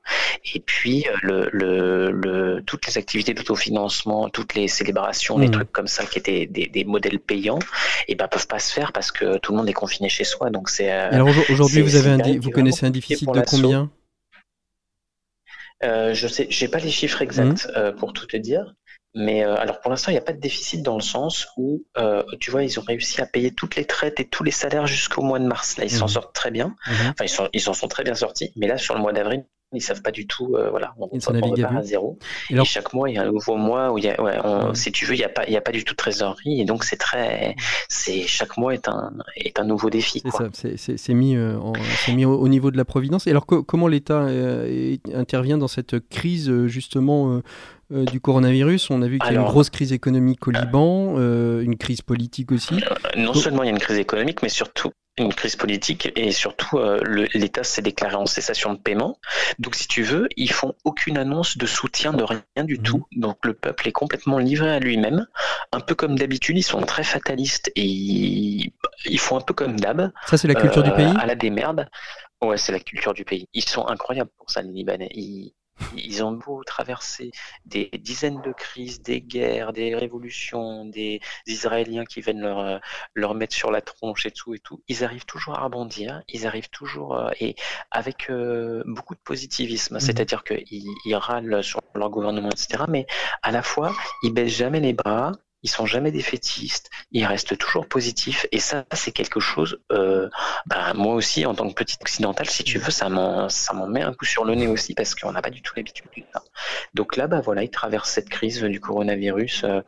et 0.54 0.60
puis 0.60 1.06
euh, 1.08 1.16
le, 1.22 1.50
le, 1.52 2.12
le 2.12 2.62
toutes 2.66 2.88
les 2.88 2.98
activités 2.98 3.34
d'autofinancement, 3.34 4.30
toutes 4.30 4.56
les 4.56 4.68
célébrations, 4.68 5.38
les 5.38 5.48
mhm. 5.48 5.54
trucs 5.54 5.72
comme 5.72 5.88
ça 5.88 6.06
qui 6.06 6.20
étaient 6.20 6.46
des, 6.46 6.68
des 6.68 6.84
modèles 6.84 7.20
payants, 7.20 7.60
et 8.08 8.16
ben 8.16 8.28
peuvent 8.28 8.48
pas 8.48 8.60
se 8.60 8.72
faire 8.74 8.92
parce 8.92 9.12
que 9.12 9.38
tout 9.38 9.52
le 9.52 9.58
monde 9.58 9.70
est 9.70 9.74
confiné 9.74 10.10
chez 10.10 10.24
soi. 10.24 10.50
Donc 10.50 10.70
c'est. 10.70 10.92
Euh, 10.92 11.10
alors 11.12 11.30
aujourd'hui 11.50 11.82
vous 11.82 11.96
avez 11.96 12.10
un, 12.10 12.40
vous 12.40 12.52
connaissez 12.52 12.79
un 12.86 12.92
déficit 12.92 13.28
de 13.28 13.42
combien? 13.42 13.92
Euh, 15.84 16.14
je 16.14 16.28
sais, 16.28 16.48
j'ai 16.50 16.68
pas 16.68 16.80
les 16.80 16.92
chiffres 16.92 17.22
exacts 17.22 17.66
mmh. 17.68 17.78
euh, 17.78 17.92
pour 17.94 18.12
tout 18.12 18.26
te 18.26 18.36
dire, 18.36 18.76
mais 19.16 19.46
euh, 19.46 19.56
alors 19.56 19.80
pour 19.80 19.90
l'instant 19.90 20.12
il 20.12 20.16
n'y 20.16 20.20
a 20.20 20.24
pas 20.24 20.34
de 20.34 20.40
déficit 20.40 20.84
dans 20.84 20.96
le 20.96 21.02
sens 21.02 21.48
où 21.56 21.86
tu 22.42 22.52
vois 22.52 22.64
ils 22.64 22.80
ont 22.80 22.84
réussi 22.84 23.22
à 23.22 23.26
payer 23.26 23.52
toutes 23.52 23.78
les 23.78 23.86
traites 23.86 24.20
et 24.20 24.28
tous 24.28 24.44
les 24.44 24.52
salaires 24.52 24.88
jusqu'au 24.88 25.22
mois 25.22 25.40
de 25.40 25.46
mars. 25.46 25.78
Là 25.78 25.86
ils 25.86 25.92
s'en 25.92 26.06
mmh. 26.06 26.10
sortent 26.10 26.36
très 26.36 26.52
bien, 26.52 26.68
mmh. 26.68 26.92
enfin 27.12 27.24
ils, 27.24 27.30
sont, 27.30 27.50
ils 27.54 27.70
en 27.70 27.74
sont 27.74 27.88
très 27.88 28.04
bien 28.04 28.16
sortis, 28.16 28.52
mais 28.58 28.68
là 28.68 28.78
sur 28.78 28.94
le 28.94 29.02
mois 29.02 29.14
d'avril 29.14 29.46
ils 29.74 29.82
savent 29.82 30.02
pas 30.02 30.12
du 30.12 30.26
tout, 30.26 30.56
euh, 30.56 30.70
voilà, 30.72 30.94
on, 30.98 31.06
repart 31.06 31.76
à 31.78 31.84
zéro. 31.84 32.18
Et, 32.50 32.64
chaque 32.66 32.94
mois, 32.94 33.10
il 33.10 33.16
y 33.16 33.18
a 33.20 33.22
un 33.22 33.32
nouveau 33.32 33.56
mois 33.56 33.92
où 33.92 34.00
il 34.00 34.06
y 34.06 34.10
a, 34.10 34.20
ouais, 34.22 34.36
si 34.74 34.92
tu 34.92 35.06
veux, 35.06 35.14
il 35.14 35.20
y 35.20 35.24
a 35.24 35.30
pas, 35.30 35.46
il 35.46 35.54
y 35.54 35.58
a 35.58 35.62
pas 35.62 35.72
du 35.72 35.84
tout 35.84 35.94
de 35.94 35.98
trésorerie, 35.98 36.60
et 36.60 36.66
donc 36.66 36.84
c'est 36.84 36.98
très, 36.98 37.56
c'est 37.88 38.24
chaque 38.24 38.58
mois 38.58 38.74
est 38.74 38.88
un 38.88 39.14
est 39.36 39.60
un 39.60 39.66
nouveau 39.66 39.90
défi. 39.90 40.24
C'est 40.54 41.14
mis, 41.14 41.36
euh, 41.36 41.60
mis 42.14 42.26
au, 42.26 42.48
niveau 42.48 42.72
de 42.72 42.78
la 42.78 42.86
providence. 42.86 43.28
Et 43.28 43.30
alors 43.30 43.46
comment 43.46 43.88
l'État 43.88 44.22
euh, 44.24 44.96
intervient 45.14 45.58
dans 45.58 45.68
cette 45.68 46.00
crise 46.10 46.52
justement 46.66 47.42
du 47.92 48.20
coronavirus? 48.20 48.90
On 48.90 49.04
a 49.04 49.08
vu 49.08 49.20
qu'il 49.20 49.34
y 49.34 49.38
a 49.38 49.40
une 49.40 49.48
grosse 49.48 49.70
crise 49.70 49.94
économique 49.94 50.48
au 50.48 50.52
Liban, 50.52 51.16
une 51.62 51.78
crise 51.78 52.02
politique 52.02 52.52
aussi. 52.52 52.76
non 53.18 53.36
seulement 53.36 53.64
il 53.64 53.68
y 53.68 53.70
a 53.70 53.74
une 53.74 53.80
crise 53.80 54.00
économique, 54.00 54.42
mais 54.42 54.50
surtout 54.50 54.92
une 55.20 55.34
crise 55.34 55.56
politique 55.56 56.12
et 56.16 56.32
surtout 56.32 56.78
euh, 56.78 57.28
l'État 57.34 57.64
s'est 57.64 57.82
déclaré 57.82 58.16
en 58.16 58.26
cessation 58.26 58.74
de 58.74 58.80
paiement. 58.80 59.20
Donc 59.60 59.76
si 59.76 59.88
tu 59.88 60.04
veux, 60.04 60.28
ils 60.36 60.52
font 60.52 60.74
aucune 60.84 61.18
annonce 61.18 61.58
de 61.58 61.66
soutien 61.66 62.14
de 62.14 62.24
rien 62.24 62.64
du 62.64 62.80
tout. 62.80 63.06
Mhm. 63.12 63.22
Donc 63.22 63.38
le 63.46 63.54
peuple 63.54 63.88
est 63.88 63.92
complètement 63.92 64.38
livré 64.38 64.72
à 64.72 64.80
lui-même. 64.80 65.28
Un 65.72 65.80
peu 65.80 65.96
comme 65.96 66.18
d'habitude, 66.18 66.58
ils 66.58 66.64
sont 66.64 66.82
très 66.82 67.04
fatalistes 67.04 67.72
et 67.76 67.86
ils, 67.86 69.20
font 69.20 69.38
un 69.38 69.42
peu 69.42 69.54
comme 69.54 69.80
d'hab. 69.80 70.12
Ça 70.26 70.38
c'est 70.38 70.48
la 70.48 70.56
culture 70.56 70.84
du 70.84 70.92
euh, 70.92 70.96
pays? 70.96 71.14
À 71.20 71.26
la 71.26 71.36
démerde. 71.36 71.88
Ouais, 72.42 72.58
c'est 72.58 72.72
la 72.72 72.80
culture 72.80 73.14
du 73.14 73.26
pays. 73.26 73.48
Ils 73.54 73.68
sont 73.68 73.86
incroyables 73.88 74.32
pour 74.38 74.50
ça, 74.50 74.62
les 74.62 74.72
Libanais. 74.72 75.10
Ils, 75.12 75.54
ils 75.96 76.24
ont 76.24 76.32
beau 76.32 76.64
traverser 76.64 77.32
des 77.66 77.90
dizaines 78.00 78.42
de 78.42 78.52
crises, 78.52 79.02
des 79.02 79.22
guerres, 79.22 79.74
des 79.74 79.96
révolutions, 79.96 80.86
des 80.86 81.20
Israéliens 81.48 82.06
qui 82.06 82.22
viennent 82.22 82.42
leur, 82.42 82.60
euh, 82.60 82.78
leur 83.14 83.36
mettre 83.36 83.56
sur 83.56 83.72
la 83.72 83.82
tronche 83.82 84.26
et 84.26 84.32
tout 84.32 84.54
et 84.54 84.60
tout. 84.60 84.82
Ils 84.88 85.04
arrivent 85.04 85.26
toujours 85.26 85.58
à 85.58 85.64
rebondir, 85.64 86.22
ils 86.30 86.48
arrivent 86.48 86.70
toujours 86.70 87.16
euh, 87.16 87.32
et 87.40 87.56
avec 87.92 88.30
euh, 88.30 88.84
beaucoup 88.86 89.16
de 89.16 89.20
positivisme. 89.20 89.96
Mhm. 89.96 90.00
C'est-à-dire 90.00 90.44
qu'ils 90.44 90.88
ils 91.06 91.16
râlent 91.16 91.64
sur 91.64 91.82
leur 91.96 92.10
gouvernement, 92.10 92.50
etc. 92.50 92.84
Mais 92.88 93.06
à 93.42 93.52
la 93.52 93.62
fois, 93.62 93.94
ils 94.24 94.34
baissent 94.34 94.56
jamais 94.56 94.80
les 94.80 94.94
bras 94.94 95.34
ils 95.64 95.70
sont 95.70 95.86
jamais 95.86 96.12
défaitistes, 96.12 96.90
ils 97.12 97.26
restent 97.26 97.58
toujours 97.58 97.88
positifs. 97.88 98.46
Et 98.52 98.60
ça, 98.60 98.86
c'est 98.94 99.12
quelque 99.12 99.40
chose, 99.40 99.80
euh, 99.92 100.30
bah, 100.66 100.94
moi 100.94 101.16
aussi, 101.16 101.46
en 101.46 101.54
tant 101.54 101.68
que 101.70 101.74
petit 101.74 101.98
occidental, 102.02 102.50
si 102.50 102.64
tu 102.64 102.78
veux, 102.80 102.92
ça 102.92 103.10
m'en, 103.10 103.50
ça 103.50 103.74
m'en 103.74 103.88
met 103.88 104.02
un 104.02 104.14
coup 104.14 104.26
sur 104.26 104.46
le 104.46 104.56
nez 104.56 104.68
aussi 104.68 104.94
parce 104.94 105.16
qu'on 105.16 105.32
n'a 105.32 105.42
pas 105.42 105.50
du 105.50 105.62
tout 105.62 105.74
l'habitude 105.76 106.06
de 106.16 106.24
ça. 106.34 106.44
Donc 106.94 107.18
là, 107.18 107.28
bah 107.28 107.42
voilà, 107.42 107.64
ils 107.64 107.70
traversent 107.70 108.12
cette 108.12 108.30
crise 108.30 108.62
du 108.62 108.80
coronavirus. 108.80 109.64
Euh, 109.64 109.82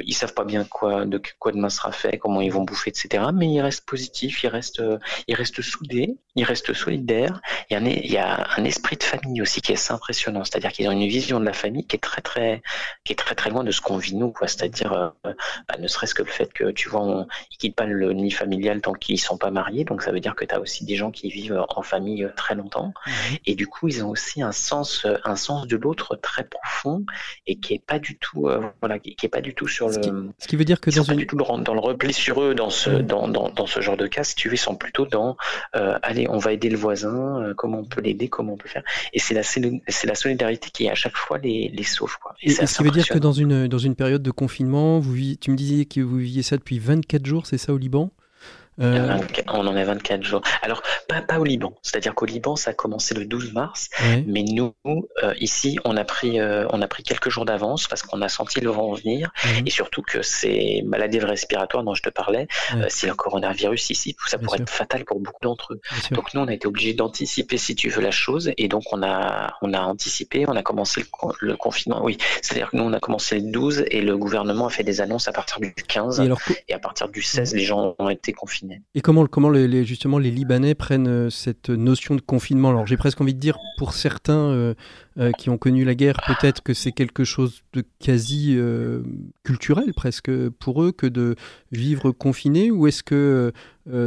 ils 0.00 0.14
savent 0.14 0.34
pas 0.34 0.44
bien 0.44 0.64
quoi, 0.64 1.04
de 1.04 1.20
quoi 1.38 1.52
demain 1.52 1.70
sera 1.70 1.92
fait, 1.92 2.18
comment 2.18 2.40
ils 2.40 2.52
vont 2.52 2.62
bouffer, 2.62 2.90
etc. 2.90 3.24
Mais 3.34 3.48
ils 3.48 3.60
restent 3.60 3.84
positifs, 3.84 4.42
ils 4.44 4.48
restent, 4.48 4.82
ils 5.26 5.34
restent 5.34 5.62
soudés, 5.62 6.16
ils 6.36 6.44
restent 6.44 6.72
solidaires. 6.72 7.40
Il 7.70 7.74
y, 7.74 7.76
a 7.76 7.80
un, 7.80 7.86
il 7.86 8.10
y 8.10 8.16
a 8.16 8.48
un 8.56 8.64
esprit 8.64 8.96
de 8.96 9.02
famille 9.02 9.42
aussi 9.42 9.60
qui 9.60 9.72
est 9.72 9.74
assez 9.74 9.92
impressionnant. 9.92 10.44
C'est-à-dire 10.44 10.72
qu'ils 10.72 10.88
ont 10.88 10.92
une 10.92 11.08
vision 11.08 11.40
de 11.40 11.44
la 11.44 11.52
famille 11.52 11.86
qui 11.86 11.96
est 11.96 12.00
très, 12.00 12.22
très, 12.22 12.62
qui 13.04 13.12
est 13.12 13.16
très, 13.16 13.34
très 13.34 13.50
loin 13.50 13.64
de 13.64 13.70
ce 13.70 13.80
qu'on 13.80 13.96
vit 13.96 14.14
nous, 14.14 14.30
quoi. 14.32 14.46
C'est-à-dire, 14.46 14.92
euh, 14.92 15.07
bah, 15.24 15.34
ne 15.78 15.86
serait-ce 15.86 16.14
que 16.14 16.22
le 16.22 16.28
fait 16.28 16.52
que, 16.52 16.70
tu 16.70 16.88
vois, 16.88 17.02
on, 17.02 17.26
ils 17.52 17.56
quittent 17.56 17.76
pas 17.76 17.86
le 17.86 18.12
nid 18.12 18.30
familial 18.30 18.80
tant 18.80 18.92
qu'ils 18.92 19.20
sont 19.20 19.38
pas 19.38 19.50
mariés. 19.50 19.84
Donc, 19.84 20.02
ça 20.02 20.12
veut 20.12 20.20
dire 20.20 20.34
que 20.34 20.44
tu 20.44 20.54
as 20.54 20.60
aussi 20.60 20.84
des 20.84 20.96
gens 20.96 21.10
qui 21.10 21.30
vivent 21.30 21.64
en 21.68 21.82
famille 21.82 22.24
euh, 22.24 22.30
très 22.36 22.54
longtemps. 22.54 22.92
Mhm. 23.06 23.36
Et 23.46 23.54
du 23.54 23.66
coup, 23.66 23.88
ils 23.88 24.04
ont 24.04 24.10
aussi 24.10 24.42
un 24.42 24.52
sens, 24.52 25.04
euh, 25.04 25.16
un 25.24 25.36
sens 25.36 25.66
de 25.66 25.76
l'autre 25.76 26.16
très 26.16 26.44
profond 26.44 27.04
et 27.46 27.56
qui 27.56 27.74
est 27.74 27.84
pas 27.84 27.98
du 27.98 28.16
tout, 28.18 28.48
voilà, 28.80 28.98
qui, 28.98 29.16
est 29.22 29.28
pas 29.28 29.40
du 29.40 29.54
tout 29.54 29.68
sur 29.68 29.88
le. 29.88 30.30
Ce 30.38 30.46
qui, 30.48 30.56
veut 30.56 30.64
dire 30.64 30.80
que 30.80 30.90
dans 30.90 31.02
une... 31.02 31.06
pas 31.06 31.14
du 31.14 31.26
tout 31.26 31.36
dans 31.36 31.74
le 31.74 31.80
repli 31.80 32.12
sur 32.12 32.42
eux, 32.42 32.54
dans 32.54 32.70
ce, 32.70 32.90
dans, 32.90 33.28
dans, 33.28 33.48
dans, 33.48 33.66
ce 33.66 33.80
genre 33.80 33.96
de 33.96 34.06
cas, 34.06 34.24
si 34.24 34.34
tu 34.34 34.48
veux, 34.48 34.54
ils 34.54 34.58
sont 34.58 34.76
plutôt 34.76 35.06
dans, 35.06 35.36
allez, 35.72 36.28
on 36.28 36.38
va 36.38 36.52
aider 36.52 36.70
le 36.70 36.76
voisin, 36.76 37.52
comment 37.56 37.78
on 37.78 37.84
peut 37.84 38.00
l'aider, 38.00 38.28
comment 38.28 38.54
on 38.54 38.56
peut 38.56 38.68
faire. 38.68 38.82
Et 39.12 39.18
c'est 39.18 39.34
la, 39.34 39.42
c'est 39.42 40.06
la 40.06 40.14
solidarité 40.14 40.70
qui 40.72 40.88
à 40.88 40.94
chaque 40.94 41.16
fois 41.16 41.38
les, 41.38 41.68
les 41.68 41.82
sauve. 41.84 42.16
Quoi. 42.20 42.34
Et, 42.42 42.50
ce 42.50 42.76
qui 42.76 42.82
veut 42.82 42.90
dire 42.90 43.08
que 43.08 43.18
dans 43.18 43.32
une, 43.32 43.68
dans 43.68 43.78
une 43.78 43.94
période 43.94 44.22
de 44.22 44.30
confinement, 44.30 44.97
tu 45.00 45.50
me 45.50 45.56
disais 45.56 45.84
que 45.84 46.00
vous 46.00 46.16
viviez 46.16 46.42
ça 46.42 46.56
depuis 46.56 46.78
24 46.78 47.26
jours, 47.26 47.46
c'est 47.46 47.58
ça 47.58 47.72
au 47.72 47.78
Liban? 47.78 48.10
Euh, 48.80 49.18
on 49.48 49.66
en 49.66 49.76
a 49.76 49.84
24 49.84 50.22
jours. 50.22 50.42
Alors, 50.62 50.82
pas, 51.08 51.22
pas 51.22 51.38
au 51.38 51.44
Liban. 51.44 51.74
C'est-à-dire 51.82 52.14
qu'au 52.14 52.26
Liban, 52.26 52.56
ça 52.56 52.70
a 52.70 52.74
commencé 52.74 53.14
le 53.14 53.24
12 53.24 53.52
mars. 53.52 53.88
Mais 54.26 54.42
nous, 54.42 54.74
euh, 54.86 55.34
ici, 55.40 55.78
on 55.84 55.96
a, 55.96 56.04
pris, 56.04 56.40
euh, 56.40 56.66
on 56.70 56.82
a 56.82 56.88
pris 56.88 57.02
quelques 57.02 57.30
jours 57.30 57.44
d'avance 57.44 57.86
parce 57.88 58.02
qu'on 58.02 58.22
a 58.22 58.28
senti 58.28 58.60
le 58.60 58.70
vent 58.70 58.92
venir. 58.92 59.30
Et 59.64 59.70
surtout 59.70 60.02
que 60.02 60.22
ces 60.22 60.82
maladies 60.84 61.20
respiratoires 61.20 61.84
dont 61.84 61.94
je 61.94 62.02
te 62.02 62.10
parlais, 62.10 62.46
si 62.88 63.06
le 63.06 63.14
coronavirus 63.14 63.90
ici, 63.90 64.14
tout 64.14 64.28
ça 64.28 64.38
pourrait 64.38 64.60
être 64.60 64.70
fatal 64.70 65.04
pour 65.04 65.20
beaucoup 65.20 65.42
d'entre 65.42 65.74
eux. 65.74 65.80
Donc, 66.12 66.34
nous, 66.34 66.40
on 66.40 66.48
a 66.48 66.52
été 66.52 66.66
obligés 66.66 66.94
d'anticiper, 66.94 67.58
si 67.58 67.74
tu 67.74 67.88
veux, 67.88 68.02
la 68.02 68.10
chose. 68.10 68.52
Et 68.56 68.68
donc, 68.68 68.84
on 68.92 69.02
a, 69.02 69.54
on 69.62 69.72
a 69.74 69.80
anticipé, 69.80 70.44
on 70.48 70.56
a 70.56 70.62
commencé 70.62 71.04
le, 71.40 71.56
confinement. 71.56 72.02
Oui, 72.02 72.18
c'est-à-dire 72.42 72.70
que 72.70 72.76
nous, 72.76 72.84
on 72.84 72.92
a 72.92 73.00
commencé 73.00 73.40
le 73.40 73.50
12 73.50 73.84
et 73.90 74.00
le 74.00 74.16
gouvernement 74.16 74.66
a 74.66 74.70
fait 74.70 74.84
des 74.84 75.00
annonces 75.00 75.28
à 75.28 75.32
partir 75.32 75.60
du 75.60 75.72
15. 75.72 76.20
Et, 76.20 76.30
et 76.68 76.74
à 76.74 76.78
partir 76.78 77.08
du 77.08 77.22
16, 77.22 77.54
les 77.54 77.64
gens 77.64 77.94
ont 77.98 78.08
été 78.08 78.32
confinés. 78.32 78.67
Et 78.94 79.00
comment, 79.00 79.26
comment 79.26 79.50
les, 79.50 79.84
justement 79.84 80.18
les 80.18 80.30
Libanais 80.30 80.74
prennent 80.74 81.08
euh, 81.08 81.30
cette 81.30 81.70
notion 81.70 82.14
de 82.14 82.20
confinement? 82.20 82.70
Alors 82.70 82.86
j'ai 82.86 82.96
presque 82.96 83.20
envie 83.20 83.34
de 83.34 83.40
dire, 83.40 83.58
pour 83.76 83.92
certains 83.92 84.50
euh, 84.50 84.74
euh, 85.18 85.30
qui 85.38 85.50
ont 85.50 85.58
connu 85.58 85.84
la 85.84 85.94
guerre, 85.94 86.16
peut-être 86.26 86.62
que 86.62 86.74
c'est 86.74 86.92
quelque 86.92 87.24
chose 87.24 87.62
de 87.72 87.84
quasi 87.98 88.58
culturel 89.44 89.92
presque 89.94 90.30
pour 90.60 90.82
eux 90.82 90.92
que 90.92 91.06
de 91.06 91.36
vivre 91.72 92.12
confiné, 92.12 92.70
ou 92.70 92.86
est-ce 92.86 93.02
que 93.02 93.52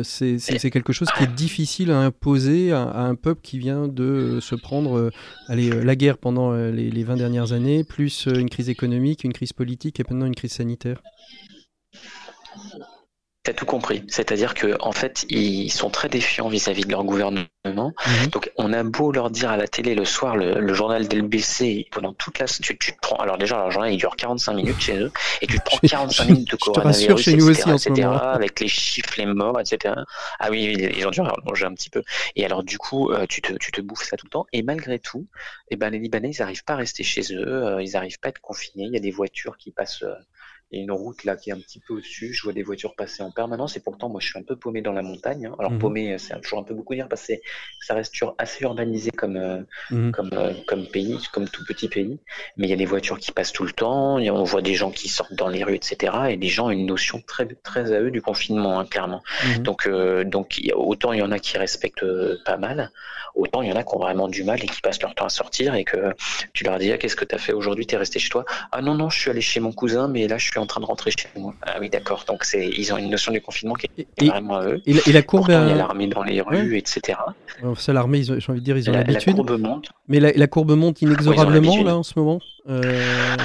c'est 0.03 0.69
quelque 0.71 0.93
chose 0.93 1.09
qui 1.17 1.23
est 1.23 1.35
difficile 1.35 1.91
à 1.91 1.99
imposer 1.99 2.71
à, 2.71 3.05
un 3.05 3.15
peuple 3.15 3.41
qui 3.41 3.59
vient 3.59 3.87
de 3.87 4.39
se 4.41 4.55
prendre 4.55 5.11
la 5.49 5.95
guerre 5.95 6.17
pendant 6.17 6.53
les, 6.53 6.89
les 6.89 7.03
20 7.03 7.17
dernières 7.17 7.53
années, 7.53 7.83
plus 7.83 8.27
une 8.27 8.49
crise 8.49 8.69
économique, 8.69 9.23
une 9.23 9.33
crise 9.33 9.53
politique 9.53 9.99
et 9.99 10.03
maintenant 10.03 10.25
une 10.25 10.35
crise 10.35 10.53
sanitaire? 10.53 11.01
T'as 13.43 13.53
tout 13.53 13.65
compris. 13.65 14.03
C'est-à-dire 14.07 14.53
que 14.53 14.77
en 14.81 14.91
fait, 14.91 15.25
ils 15.29 15.71
sont 15.71 15.89
très 15.89 16.10
défiants 16.10 16.48
vis-à-vis 16.48 16.86
de 16.86 16.91
leur 16.91 17.03
gouvernement. 17.03 17.48
Mhm. 17.65 18.27
Donc, 18.31 18.51
on 18.57 18.71
a 18.71 18.83
beau 18.83 19.12
leur 19.12 19.31
dire 19.31 19.50
à 19.50 19.57
la 19.57 19.67
télé 19.67 19.95
le 19.95 20.05
soir, 20.05 20.38
le, 20.38 20.74
journal 20.75 21.07
d'LBC, 21.07 21.88
pendant 21.91 22.13
toute 22.13 22.38
la, 22.38 22.45
tu, 22.45 22.77
tu, 22.77 22.93
te 22.93 23.00
prends. 23.01 23.15
Alors 23.15 23.39
déjà, 23.39 23.65
le 23.65 23.71
journal 23.71 23.91
il 23.91 23.98
dure 23.98 24.15
45 24.15 24.53
minutes 24.53 24.79
chez 24.79 24.95
eux, 24.98 25.12
et 25.41 25.48
tu 25.48 25.57
te 25.57 25.63
prends 25.63 25.79
45 25.88 26.25
minutes 26.25 26.51
de 26.51 26.55
coronavirus, 26.55 27.19
chez 27.19 27.36
nous 27.36 27.50
aussi, 27.50 27.67
etc., 27.67 28.10
avec 28.21 28.60
les 28.60 28.67
chiffres, 28.67 29.13
les 29.17 29.25
morts, 29.25 29.60
etc. 29.60 29.95
Ah 30.39 30.50
oui, 30.51 30.75
ils 30.95 31.07
ont 31.07 31.12
dû 31.12 31.21
manger 31.21 31.65
un 31.65 31.74
petit 31.74 31.89
peu. 31.89 32.03
Et 32.36 32.45
alors, 32.45 32.63
du 32.63 32.77
coup, 32.77 33.10
euh, 33.10 33.25
tu 33.27 33.41
te, 33.41 33.53
tu 33.53 33.71
te 33.71 33.81
bouffes 33.81 34.03
ça 34.03 34.17
tout 34.17 34.27
le 34.27 34.31
temps. 34.31 34.45
Et 34.53 34.62
malgré 34.62 35.00
tout, 35.00 35.25
eh 35.69 35.77
ben, 35.77 35.89
les 35.89 35.98
Libanais, 35.98 36.29
ils 36.29 36.41
n'arrivent 36.41 36.63
pas 36.63 36.74
à 36.74 36.77
rester 36.77 37.03
chez 37.03 37.21
eux, 37.33 37.48
euh, 37.48 37.81
ils 37.81 37.93
n'arrivent 37.93 38.19
pas 38.19 38.27
à 38.27 38.29
être 38.29 38.41
confinés. 38.41 38.86
Il 38.86 38.93
y 38.93 38.98
a 38.98 39.01
des 39.01 39.12
voitures 39.12 39.57
qui 39.57 39.71
passent. 39.71 40.03
Euh, 40.71 40.77
il 40.77 40.77
y 40.77 40.81
a 40.81 40.83
une 40.83 40.91
route 40.91 41.23
là 41.23 41.35
qui 41.35 41.49
est 41.49 41.53
un 41.53 41.59
petit 41.59 41.79
peu 41.79 41.93
au-dessus. 41.93 42.33
Je 42.33 42.43
vois 42.43 42.53
des 42.53 42.63
voitures 42.63 42.95
passer 42.95 43.23
en 43.23 43.31
permanence 43.31 43.77
et 43.77 43.79
pourtant, 43.79 44.09
moi, 44.09 44.19
je 44.21 44.27
suis 44.27 44.39
un 44.39 44.43
peu 44.43 44.55
paumé 44.55 44.81
dans 44.81 44.93
la 44.93 45.01
montagne. 45.01 45.47
Hein. 45.47 45.55
Alors, 45.59 45.71
mhm. 45.71 45.79
paumé, 45.79 46.17
c'est 46.17 46.39
toujours 46.41 46.59
un 46.59 46.63
peu 46.63 46.73
beaucoup 46.73 46.95
dire 46.95 47.07
parce 47.07 47.27
que 47.27 47.33
ça 47.79 47.93
reste 47.93 48.13
toujours 48.13 48.35
assez 48.37 48.63
urbanisé 48.63 49.11
comme, 49.11 49.37
euh, 49.37 49.61
mhm. 49.89 50.11
comme, 50.11 50.29
euh, 50.33 50.53
comme 50.67 50.87
pays, 50.87 51.19
comme 51.31 51.47
tout 51.47 51.63
petit 51.65 51.87
pays. 51.87 52.19
Mais 52.57 52.67
il 52.67 52.69
y 52.69 52.73
a 52.73 52.77
des 52.77 52.85
voitures 52.85 53.19
qui 53.19 53.31
passent 53.31 53.53
tout 53.53 53.65
le 53.65 53.71
temps. 53.71 54.19
Et 54.19 54.29
on 54.31 54.43
voit 54.43 54.61
des 54.61 54.75
gens 54.75 54.91
qui 54.91 55.09
sortent 55.09 55.33
dans 55.33 55.47
les 55.47 55.63
rues, 55.63 55.75
etc. 55.75 56.13
Et 56.29 56.35
les 56.35 56.47
gens 56.47 56.67
ont 56.67 56.71
une 56.71 56.85
notion 56.85 57.21
très, 57.25 57.45
très 57.45 57.93
à 57.93 58.01
eux 58.01 58.11
du 58.11 58.21
confinement, 58.21 58.79
hein, 58.79 58.85
clairement. 58.85 59.21
Mhm. 59.45 59.63
Donc, 59.63 59.87
euh, 59.87 60.23
donc, 60.23 60.59
autant 60.73 61.13
il 61.13 61.19
y 61.19 61.23
en 61.23 61.31
a 61.31 61.39
qui 61.39 61.57
respectent 61.57 62.05
pas 62.45 62.57
mal, 62.57 62.91
autant 63.35 63.61
il 63.61 63.69
y 63.69 63.71
en 63.71 63.75
a 63.75 63.83
qui 63.83 63.95
ont 63.95 63.99
vraiment 63.99 64.27
du 64.27 64.43
mal 64.43 64.63
et 64.63 64.67
qui 64.67 64.81
passent 64.81 65.01
leur 65.01 65.15
temps 65.15 65.25
à 65.25 65.29
sortir 65.29 65.75
et 65.75 65.83
que 65.83 66.13
tu 66.53 66.63
leur 66.63 66.77
dis, 66.79 66.91
ah, 66.91 66.97
qu'est-ce 66.97 67.15
que 67.15 67.25
tu 67.25 67.35
as 67.35 67.37
fait 67.37 67.53
aujourd'hui? 67.53 67.85
Tu 67.85 67.95
es 67.95 67.97
resté 67.97 68.19
chez 68.19 68.29
toi? 68.29 68.45
Ah 68.71 68.81
non, 68.81 68.95
non, 68.95 69.09
je 69.09 69.19
suis 69.19 69.29
allé 69.29 69.41
chez 69.41 69.59
mon 69.59 69.71
cousin, 69.71 70.07
mais 70.07 70.27
là, 70.27 70.37
je 70.37 70.49
suis 70.49 70.59
en 70.61 70.65
train 70.65 70.81
de 70.81 70.85
rentrer 70.85 71.11
chez 71.11 71.27
moi. 71.35 71.53
Ah 71.61 71.77
oui, 71.79 71.89
d'accord. 71.89 72.23
Donc 72.27 72.43
c'est, 72.43 72.67
ils 72.69 72.93
ont 72.93 72.97
une 72.97 73.09
notion 73.09 73.31
du 73.31 73.41
confinement 73.41 73.75
qui 73.75 73.87
est 73.97 74.25
vraiment 74.25 74.57
à 74.57 74.65
eux. 74.65 74.81
Et 74.85 75.11
la, 75.11 75.21
courbe, 75.21 75.47
il 75.49 75.53
y 75.53 75.55
a 75.55 75.75
l'armée 75.75 76.07
dans 76.07 76.23
les 76.23 76.41
rues, 76.41 76.77
etc. 76.77 77.17
ça, 77.77 77.93
l'armée, 77.93 78.23
j'ai 78.23 78.33
envie 78.33 78.59
de 78.59 78.65
dire, 78.65 78.77
ils 78.77 78.89
ont 78.89 78.93
l'habitude. 78.93 79.27
La 79.27 79.33
courbe 79.33 79.59
monte. 79.59 79.89
Mais 80.07 80.19
la, 80.19 80.47
courbe 80.47 80.71
monte 80.71 81.01
inexorablement 81.01 81.83
là 81.83 81.97
en 81.97 82.03
ce 82.03 82.13
moment. 82.17 82.39
Euh... 82.69 83.35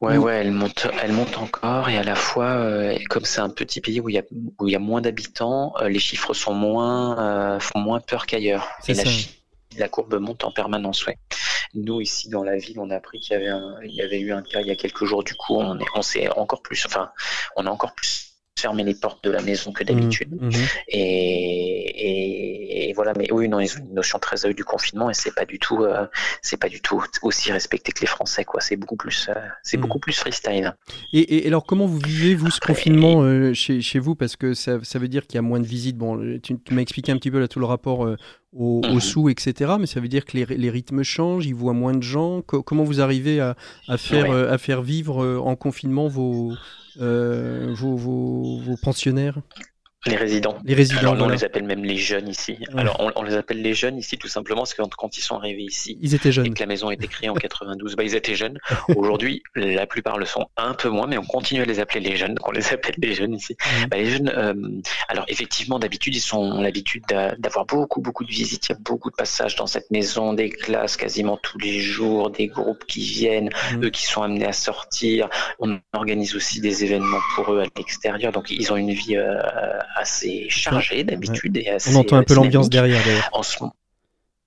Ouais, 0.00 0.18
ouais, 0.18 0.34
elle 0.34 0.50
monte, 0.50 0.86
elle 1.02 1.12
monte 1.12 1.38
encore 1.38 1.88
et 1.88 1.96
à 1.96 2.02
la 2.02 2.14
fois, 2.14 2.44
euh, 2.44 2.94
comme 3.08 3.24
c'est 3.24 3.40
un 3.40 3.48
petit 3.48 3.80
pays 3.80 4.00
où 4.00 4.10
il 4.10 4.16
y 4.16 4.18
a, 4.18 4.22
où 4.58 4.68
il 4.68 4.72
y 4.72 4.76
a 4.76 4.80
moins 4.80 5.00
d'habitants, 5.00 5.72
euh, 5.80 5.88
les 5.88 5.98
chiffres 5.98 6.34
sont 6.34 6.52
moins, 6.52 7.18
euh, 7.18 7.60
font 7.60 7.78
moins 7.78 8.00
peur 8.00 8.26
qu'ailleurs. 8.26 8.68
Et 8.86 8.92
la, 8.92 9.04
la, 9.78 9.88
courbe 9.88 10.14
monte 10.16 10.44
en 10.44 10.50
permanence, 10.50 11.06
ouais. 11.06 11.16
Nous, 11.74 12.00
ici, 12.00 12.28
dans 12.28 12.44
la 12.44 12.56
ville, 12.56 12.78
on 12.78 12.90
a 12.90 12.96
appris 12.96 13.20
qu'il 13.20 13.32
y 13.32 13.36
avait, 13.36 13.88
y 13.88 14.00
avait 14.00 14.20
eu 14.20 14.32
un 14.32 14.42
cas 14.42 14.60
il 14.60 14.66
y 14.66 14.70
a 14.70 14.76
quelques 14.76 15.04
jours. 15.04 15.24
Du 15.24 15.34
coup, 15.34 15.56
on, 15.56 15.78
est, 15.78 15.86
on 15.94 16.02
s'est 16.02 16.28
encore 16.36 16.62
plus, 16.62 16.86
enfin, 16.86 17.10
on 17.56 17.66
a 17.66 17.70
encore 17.70 17.94
plus 17.94 18.23
fermé 18.58 18.84
les 18.84 18.94
portes 18.94 19.24
de 19.24 19.30
la 19.30 19.42
maison 19.42 19.72
que 19.72 19.84
d'habitude. 19.84 20.40
Mmh, 20.40 20.48
mmh. 20.48 20.52
Et, 20.88 22.88
et, 22.88 22.92
voilà, 22.92 23.12
mais 23.16 23.30
oui, 23.32 23.48
non, 23.48 23.58
ils 23.58 23.76
ont 23.76 23.80
une 23.80 23.94
notion 23.94 24.18
très 24.18 24.46
à 24.46 24.48
eux 24.48 24.54
du 24.54 24.64
confinement 24.64 25.10
et 25.10 25.14
c'est 25.14 25.34
pas 25.34 25.44
du 25.44 25.58
tout, 25.58 25.82
euh, 25.82 26.06
c'est 26.40 26.56
pas 26.56 26.68
du 26.68 26.80
tout 26.80 27.02
aussi 27.22 27.50
respecté 27.50 27.92
que 27.92 28.00
les 28.00 28.06
Français, 28.06 28.44
quoi. 28.44 28.60
C'est 28.60 28.76
beaucoup 28.76 28.96
plus, 28.96 29.28
euh, 29.28 29.34
c'est 29.62 29.76
mmh. 29.76 29.80
beaucoup 29.80 29.98
plus 29.98 30.12
freestyle. 30.12 30.76
Et, 31.12 31.44
et, 31.44 31.46
alors, 31.48 31.66
comment 31.66 31.86
vous 31.86 31.98
vivez 31.98 32.34
vous 32.34 32.50
ce 32.50 32.60
confinement 32.60 33.22
euh, 33.22 33.52
chez, 33.54 33.80
chez, 33.80 33.98
vous? 33.98 34.14
Parce 34.14 34.36
que 34.36 34.54
ça, 34.54 34.78
ça 34.82 34.98
veut 34.98 35.08
dire 35.08 35.26
qu'il 35.26 35.34
y 35.34 35.38
a 35.38 35.42
moins 35.42 35.60
de 35.60 35.66
visites. 35.66 35.96
Bon, 35.96 36.38
tu, 36.40 36.58
tu 36.60 36.74
m'as 36.74 36.82
expliqué 36.82 37.10
un 37.10 37.16
petit 37.16 37.32
peu 37.32 37.40
là 37.40 37.48
tout 37.48 37.58
le 37.58 37.66
rapport 37.66 38.08
au, 38.52 38.86
mhm. 38.86 39.00
sous, 39.00 39.28
etc. 39.28 39.72
Mais 39.80 39.86
ça 39.86 39.98
veut 39.98 40.08
dire 40.08 40.24
que 40.24 40.36
les, 40.36 40.70
rythmes 40.70 41.02
changent, 41.02 41.46
ils 41.46 41.54
voient 41.54 41.72
moins 41.72 41.94
de 41.94 42.02
gens. 42.02 42.42
comment 42.42 42.84
vous 42.84 43.00
arrivez 43.00 43.40
à, 43.40 43.56
faire, 43.98 44.30
à 44.30 44.58
faire 44.58 44.82
vivre 44.82 45.40
en 45.44 45.56
confinement 45.56 46.06
vos, 46.06 46.52
euh, 47.00 47.72
vos, 47.74 47.96
vos 47.96 48.76
pensionnaires? 48.76 49.40
Les 50.06 50.16
résidents. 50.16 50.58
Les 50.64 50.74
résidents. 50.74 51.16
on 51.18 51.28
les 51.28 51.44
appelle 51.44 51.64
même 51.64 51.84
les 51.84 51.96
jeunes 51.96 52.28
ici. 52.28 52.58
Alors, 52.76 52.96
on, 53.16 53.22
les 53.22 53.34
appelle 53.34 53.62
les 53.62 53.74
jeunes 53.74 53.98
ici 53.98 54.18
tout 54.18 54.28
simplement 54.28 54.62
parce 54.62 54.74
que 54.74 54.82
quand, 54.96 55.16
ils 55.16 55.22
sont 55.22 55.36
arrivés 55.36 55.62
ici, 55.62 55.98
ils 56.00 56.14
étaient 56.14 56.32
jeunes. 56.32 56.46
Et 56.46 56.50
que 56.50 56.60
la 56.60 56.66
maison 56.66 56.88
a 56.88 56.94
été 56.94 57.06
créée 57.06 57.28
en 57.28 57.34
92, 57.34 57.96
bah, 57.96 58.02
ils 58.02 58.14
étaient 58.14 58.34
jeunes. 58.34 58.58
Aujourd'hui, 58.96 59.42
la 59.54 59.86
plupart 59.86 60.18
le 60.18 60.26
sont 60.26 60.46
un 60.56 60.74
peu 60.74 60.88
moins, 60.88 61.06
mais 61.06 61.18
on 61.18 61.24
continue 61.24 61.62
à 61.62 61.64
les 61.64 61.80
appeler 61.80 62.00
les 62.00 62.16
jeunes. 62.16 62.36
On 62.44 62.50
les 62.50 62.72
appelle 62.72 62.94
les 62.98 63.14
jeunes 63.14 63.34
ici. 63.34 63.56
Bah, 63.90 63.96
les 63.96 64.06
jeunes, 64.06 64.32
euh, 64.34 64.54
alors 65.08 65.24
effectivement, 65.28 65.78
d'habitude, 65.78 66.14
ils 66.14 66.34
ont 66.34 66.60
l'habitude 66.60 67.04
d'avoir 67.38 67.64
beaucoup, 67.66 68.00
beaucoup 68.00 68.24
de 68.24 68.30
visites. 68.30 68.68
Il 68.68 68.72
y 68.72 68.74
a 68.74 68.78
beaucoup 68.80 69.10
de 69.10 69.16
passages 69.16 69.56
dans 69.56 69.66
cette 69.66 69.90
maison, 69.90 70.34
des 70.34 70.50
classes 70.50 70.96
quasiment 70.96 71.38
tous 71.38 71.58
les 71.58 71.80
jours, 71.80 72.30
des 72.30 72.48
groupes 72.48 72.84
qui 72.86 73.00
viennent, 73.00 73.50
eux 73.82 73.90
qui 73.90 74.06
sont 74.06 74.22
amenés 74.22 74.46
à 74.46 74.52
sortir. 74.52 75.28
On 75.58 75.78
organise 75.92 76.34
aussi 76.34 76.60
des 76.60 76.84
événements 76.84 77.20
pour 77.34 77.52
eux 77.52 77.60
à 77.60 77.66
l'extérieur. 77.76 78.32
Donc, 78.32 78.50
ils 78.50 78.72
ont 78.72 78.76
une 78.76 78.92
vie 78.92 79.16
euh, 79.16 79.38
assez 79.94 80.48
chargé 80.48 81.04
d'habitude. 81.04 81.56
et 81.56 81.76
On 81.92 81.96
entend 81.96 82.16
un 82.16 82.22
peu 82.22 82.34
l'ambiance 82.34 82.68
derrière 82.68 83.00
En 83.32 83.42
ce 83.42 83.60
moment. 83.60 83.74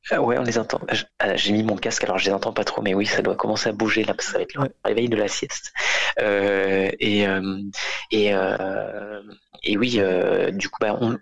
Ah 0.10 0.22
ouais, 0.22 0.38
on 0.38 0.44
les 0.44 0.58
entend. 0.58 0.80
Euh, 1.22 1.34
j'ai 1.36 1.52
mis 1.52 1.64
mon 1.64 1.76
casque, 1.76 2.04
alors 2.06 2.18
je 2.18 2.26
les 2.26 2.34
entends 2.34 2.54
pas 2.54 2.64
trop, 2.64 2.82
mais 2.82 2.94
oui, 2.94 3.06
ça 3.06 3.22
doit 3.22 3.36
commencer 3.36 3.68
à 3.68 3.74
bouger 3.74 4.06
là, 4.06 4.14
parce 4.14 4.28
que 4.28 4.32
ça 4.32 4.38
va 4.38 4.44
être 4.44 4.54
le 4.54 4.70
réveil 4.86 5.10
de 5.10 5.18
la 5.18 5.28
sieste. 5.28 5.74
Euh, 6.22 6.90
et 7.00 7.28
euh, 7.28 7.62
et, 8.12 8.32
et 9.64 9.78
oui, 9.78 10.00
du 10.54 10.70
coup, 10.70 10.78
bah, 10.82 10.98
on, 11.00 11.18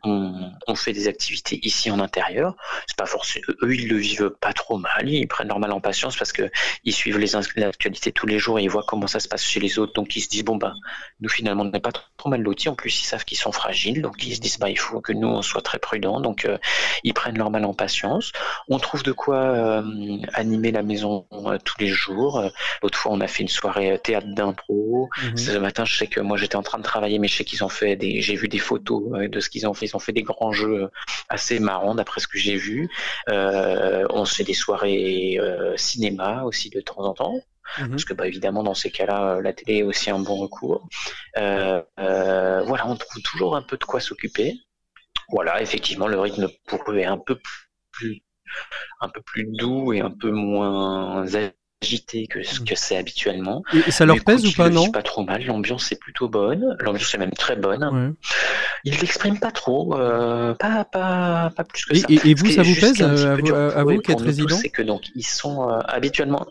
on, 0.68 0.76
fait 0.76 0.94
des 0.94 1.08
activités 1.08 1.60
ici 1.64 1.90
en 1.90 2.00
intérieur. 2.00 2.56
c'est 2.88 2.98
pas 2.98 3.06
forcément. 3.06 3.46
Eux, 3.62 3.74
ils 3.74 3.88
le 3.88 3.98
vivent 3.98 4.32
pas 4.42 4.54
trop 4.54 4.78
mal. 4.78 5.10
Ils 5.10 5.28
prennent 5.28 5.48
leur 5.48 5.60
mal 5.60 5.72
en 5.72 5.80
patience 5.80 6.16
parce 6.18 6.32
que 6.32 6.50
ils 6.84 6.94
suivent 6.94 7.18
les 7.18 7.36
actualités 7.36 8.12
tous 8.12 8.28
les 8.28 8.40
jours 8.40 8.60
et 8.60 8.64
ils 8.64 8.70
voient 8.70 8.86
comment 8.88 9.08
ça 9.08 9.20
se 9.20 9.28
passe 9.28 9.44
chez 9.44 9.60
les 9.60 9.80
autres. 9.80 9.94
Donc 9.94 10.16
ils 10.16 10.22
se 10.22 10.30
disent 10.30 10.44
bon 10.44 10.56
bah 10.58 10.74
nous 11.20 11.30
finalement 11.30 11.64
on 11.64 11.70
n'est 11.70 11.80
pas 11.80 11.92
trop, 11.92 12.30
mal 12.30 12.42
lotis. 12.42 12.70
En 12.70 12.76
plus 12.76 13.02
ils 13.02 13.06
savent 13.06 13.26
qu'ils 13.26 13.38
sont 13.38 13.52
fragiles, 13.52 14.02
donc 14.02 14.24
ils 14.26 14.36
se 14.36 14.42
disent 14.42 14.58
bah 14.58 14.70
il 14.70 14.80
faut 14.80 15.02
que 15.02 15.14
nous 15.14 15.28
on 15.28 15.42
soit 15.42 15.62
très 15.62 15.80
prudents. 15.80 16.20
Donc 16.22 16.46
euh, 16.46 16.58
ils 17.04 17.14
prennent 17.14 17.38
leur 17.38 17.52
mal 17.52 17.66
en 17.66 17.74
patience. 17.74 18.32
On 18.68 18.80
trouve 18.80 19.04
de 19.04 19.12
quoi 19.12 19.38
euh, 19.38 20.18
animer 20.34 20.72
la 20.72 20.84
maison 20.84 21.26
euh, 21.34 21.58
tous 21.64 21.76
les 21.80 21.88
jours. 21.88 22.44
L'autre 22.82 22.98
fois 22.98 23.12
on 23.12 23.22
a 23.22 23.28
fait 23.28 23.44
une 23.44 23.50
soirée 23.50 24.00
théâtre 24.04 24.28
d'impro. 24.30 25.10
Mhm. 25.24 25.38
Ce 25.38 25.58
matin 25.58 25.86
je 25.86 25.98
sais 25.98 26.08
que 26.08 26.20
moi 26.20 26.38
j'étais 26.38 26.56
en 26.56 26.64
train 26.64 26.78
de 26.78 26.84
travailler, 26.84 27.20
mais 27.20 27.28
je 27.28 27.36
sais 27.36 27.44
qu'ils 27.44 27.64
ont 27.64 27.70
fait 27.70 27.96
des. 27.96 28.22
J'ai 28.36 28.42
vu 28.42 28.48
des 28.48 28.60
photos 28.60 29.30
de 29.30 29.40
ce 29.40 29.50
qu'ils 29.50 29.68
ont 29.68 29.74
fait. 29.74 29.86
Ils 29.86 29.96
ont 29.96 30.00
fait 30.00 30.12
des 30.12 30.24
grands 30.24 30.52
jeux 30.52 30.90
assez 31.30 31.60
marrants 31.60 31.96
d'après 31.96 32.20
ce 32.20 32.28
que 32.28 32.38
j'ai 32.38 32.58
vu. 32.58 32.90
on 33.28 34.26
se 34.26 34.36
fait 34.36 34.44
des 34.44 34.54
soirées 34.54 35.40
cinéma 35.78 36.44
aussi 36.44 36.70
de 36.70 36.82
temps 36.82 37.04
en 37.04 37.14
temps. 37.14 37.42
Mhm. 37.80 37.90
Parce 37.90 38.06
que 38.06 38.14
bah, 38.14 38.28
évidemment, 38.28 38.64
dans 38.64 38.74
ces 38.74 38.92
cas-là, 38.92 39.36
euh, 39.36 39.42
la 39.42 39.54
télé 39.54 39.80
est 39.80 39.84
aussi 39.84 40.10
un 40.10 40.20
bon 40.20 40.36
recours. 40.36 40.88
Euh, 41.38 41.82
euh, 42.00 42.64
voilà, 42.64 42.88
on 42.88 42.96
trouve 42.96 43.22
toujours 43.24 43.56
un 43.56 43.62
peu 43.62 43.78
de 43.78 43.84
quoi 43.84 44.00
s'occuper. 44.00 44.56
Voilà, 45.30 45.62
effectivement, 45.62 46.08
le 46.08 46.20
rythme 46.20 46.48
pour 46.68 46.84
eux 46.92 46.98
est 46.98 47.06
un 47.06 47.18
peu 47.18 47.40
plus, 47.92 48.22
un 49.02 49.10
peu 49.10 49.22
plus 49.22 49.46
doux 49.46 49.94
et 49.94 50.02
un 50.02 50.12
peu 50.12 50.32
moins 50.32 51.26
agité 51.86 52.28
que 52.28 52.42
ce 52.44 52.60
mhm. 52.60 52.68
que 52.68 52.76
c'est 52.76 52.98
habituellement. 52.98 53.64
Et 53.88 53.92
ça 53.92 54.06
leur 54.06 54.24
pèse 54.24 54.46
ou 54.46 54.52
pas, 54.54 54.70
non 54.70 54.92
Pas 54.92 55.04
trop 55.04 55.24
mal. 55.24 55.44
L'ambiance 55.46 55.92
est 55.92 56.00
plutôt 56.00 56.28
bonne. 56.28 56.76
L'ambiance 56.80 57.14
est 57.14 57.18
même 57.18 57.32
très 57.32 57.56
bonne. 57.56 58.16
Ils 58.84 59.00
l'expriment 59.00 59.40
pas 59.40 59.52
trop, 59.52 59.90
pas, 59.90 60.86
pas, 60.86 61.52
pas 61.56 61.64
plus 61.64 61.86
que 61.86 61.96
ça. 61.96 62.08
Et, 62.10 62.34
vous, 62.34 62.50
ça 62.52 62.64
vous 62.64 62.76
pèse 62.76 63.02
à, 63.02 63.84
vous, 63.84 64.00
qui 64.00 64.12
êtes 64.12 64.22
résident 64.22 64.58
C'est 64.58 64.70
que 64.70 64.82
donc 64.82 65.04
ils 65.16 65.26
sont 65.26 65.68
habituellement. 65.68 66.46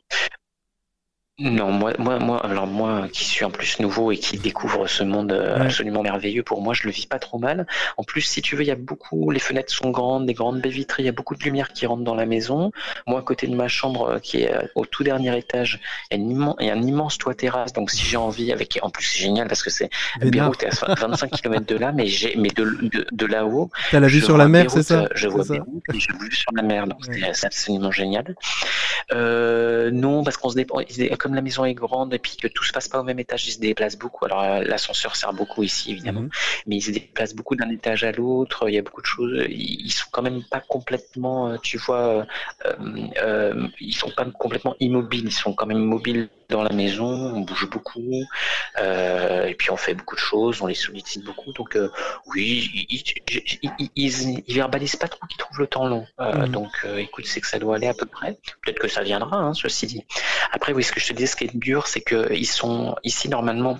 Non, 1.40 1.72
moi, 1.72 1.92
moi, 1.98 2.20
moi, 2.20 2.46
alors 2.46 2.68
moi, 2.68 3.08
qui 3.12 3.24
suis 3.24 3.44
en 3.44 3.50
plus 3.50 3.80
nouveau 3.80 4.12
et 4.12 4.16
qui 4.18 4.38
découvre 4.38 4.86
ce 4.86 5.02
monde 5.02 5.32
euh, 5.32 5.56
absolument 5.58 6.00
merveilleux, 6.00 6.44
pour 6.44 6.62
moi, 6.62 6.74
je 6.74 6.84
le 6.84 6.92
vis 6.92 7.06
pas 7.06 7.18
trop 7.18 7.38
mal. 7.38 7.66
En 7.96 8.04
plus, 8.04 8.20
si 8.20 8.40
tu 8.40 8.54
veux, 8.54 8.62
il 8.62 8.68
y 8.68 8.70
a 8.70 8.76
beaucoup, 8.76 9.32
les 9.32 9.40
fenêtres 9.40 9.74
sont 9.74 9.90
grandes, 9.90 10.26
des 10.26 10.32
grandes 10.34 10.60
baies 10.60 10.70
vitrées, 10.70 11.02
il 11.02 11.06
y 11.06 11.08
a 11.08 11.12
beaucoup 11.12 11.34
de 11.34 11.42
lumière 11.42 11.72
qui 11.72 11.86
rentre 11.86 12.04
dans 12.04 12.14
la 12.14 12.24
maison. 12.24 12.70
Moi, 13.08 13.18
à 13.18 13.22
côté 13.22 13.48
de 13.48 13.56
ma 13.56 13.66
chambre, 13.66 14.10
euh, 14.10 14.18
qui 14.20 14.42
est 14.42 14.54
euh, 14.54 14.62
au 14.76 14.86
tout 14.86 15.02
dernier 15.02 15.36
étage, 15.36 15.80
il 16.12 16.20
y 16.20 16.70
a, 16.70 16.72
un 16.72 16.82
immense 16.82 17.18
toit 17.18 17.34
terrasse. 17.34 17.72
Donc, 17.72 17.90
si 17.90 18.04
j'ai 18.04 18.16
envie, 18.16 18.52
avec, 18.52 18.78
en 18.82 18.90
plus, 18.90 19.04
c'est 19.04 19.18
génial 19.18 19.48
parce 19.48 19.64
que 19.64 19.70
c'est 19.70 19.90
Beyrouth 20.20 20.62
est 20.62 20.84
à 20.84 20.94
25 20.94 21.32
km 21.32 21.66
de 21.66 21.74
là, 21.74 21.90
mais 21.90 22.06
j'ai, 22.06 22.36
mais 22.36 22.50
de, 22.50 22.64
de, 22.80 23.06
de 23.10 23.26
là-haut. 23.26 23.70
T'as 23.90 23.98
la 23.98 24.06
vue 24.06 24.20
sur 24.20 24.38
la 24.38 24.46
mer, 24.46 24.70
c'est 24.70 24.84
ça? 24.84 25.08
Je 25.16 25.26
vois 25.26 25.42
Beyrouth 25.42 25.82
et 25.92 25.98
j'ai 25.98 26.12
vue 26.12 26.32
sur 26.32 26.52
la 26.54 26.62
mer. 26.62 26.86
Donc, 26.86 27.00
c'est 27.32 27.46
absolument 27.46 27.90
génial. 27.90 28.36
Euh, 29.12 29.90
non, 29.90 30.22
parce 30.22 30.36
qu'on 30.36 30.48
se 30.48 30.54
dépend, 30.54 30.78
comme 31.24 31.34
la 31.34 31.40
maison 31.40 31.64
est 31.64 31.72
grande 31.72 32.12
et 32.12 32.18
puis 32.18 32.36
que 32.36 32.48
tout 32.48 32.64
se 32.64 32.72
passe 32.72 32.86
pas 32.86 33.00
au 33.00 33.02
même 33.02 33.18
étage, 33.18 33.46
ils 33.46 33.52
se 33.52 33.58
déplacent 33.58 33.96
beaucoup. 33.96 34.26
Alors 34.26 34.42
euh, 34.42 34.62
l'ascenseur 34.62 35.16
sert 35.16 35.32
beaucoup 35.32 35.62
ici 35.62 35.92
évidemment, 35.92 36.20
mhm. 36.20 36.30
mais 36.66 36.76
ils 36.76 36.82
se 36.82 36.90
déplacent 36.90 37.34
beaucoup 37.34 37.56
d'un 37.56 37.70
étage 37.70 38.04
à 38.04 38.12
l'autre. 38.12 38.68
Il 38.68 38.74
y 38.74 38.78
a 38.78 38.82
beaucoup 38.82 39.00
de 39.00 39.06
choses. 39.06 39.46
Ils 39.48 39.90
sont 39.90 40.04
quand 40.12 40.20
même 40.20 40.42
pas 40.50 40.60
complètement, 40.60 41.48
euh, 41.48 41.56
tu 41.62 41.78
vois, 41.78 42.26
euh, 42.66 43.68
ils 43.80 43.94
sont 43.94 44.10
pas 44.10 44.26
complètement 44.26 44.76
immobiles. 44.80 45.24
Ils 45.24 45.32
sont 45.32 45.54
quand 45.54 45.64
même 45.64 45.78
mobiles 45.78 46.28
dans 46.48 46.62
la 46.62 46.72
maison. 46.72 47.06
On 47.06 47.40
bouge 47.40 47.68
beaucoup 47.70 48.22
et 48.78 49.54
puis 49.58 49.70
on 49.70 49.76
fait 49.76 49.94
beaucoup 49.94 50.14
de 50.14 50.20
choses. 50.20 50.62
On 50.62 50.66
les 50.66 50.74
sollicite 50.74 51.24
beaucoup. 51.24 51.52
Donc 51.52 51.78
oui, 52.26 52.86
ils, 52.90 54.42
ils, 54.46 54.54
verbalisent 54.54 54.96
pas 54.96 55.08
trop 55.08 55.26
qu'ils 55.26 55.38
trouvent 55.38 55.60
le 55.60 55.66
temps 55.66 55.86
long. 55.86 56.06
Mhm. 56.18 56.48
Donc 56.48 56.86
écoute, 56.96 57.26
c'est 57.26 57.40
que 57.40 57.46
ça 57.46 57.58
doit 57.58 57.76
aller 57.76 57.88
à 57.88 57.94
peu 57.94 58.06
près. 58.06 58.38
Peut-être 58.62 58.78
que 58.78 58.88
ça 58.88 59.02
viendra, 59.02 59.36
hein, 59.36 59.54
ceci 59.54 59.86
dit. 59.86 60.04
Après, 60.52 60.72
oui, 60.72 60.82
ce 60.82 60.92
que 60.92 61.00
je 61.00 61.08
te 61.08 61.12
dis, 61.12 61.26
ce 61.26 61.36
qui 61.36 61.44
est 61.44 61.56
dur, 61.56 61.86
c'est 61.86 62.02
qu'ils 62.02 62.46
sont 62.46 62.96
ici 63.02 63.28
normalement 63.28 63.78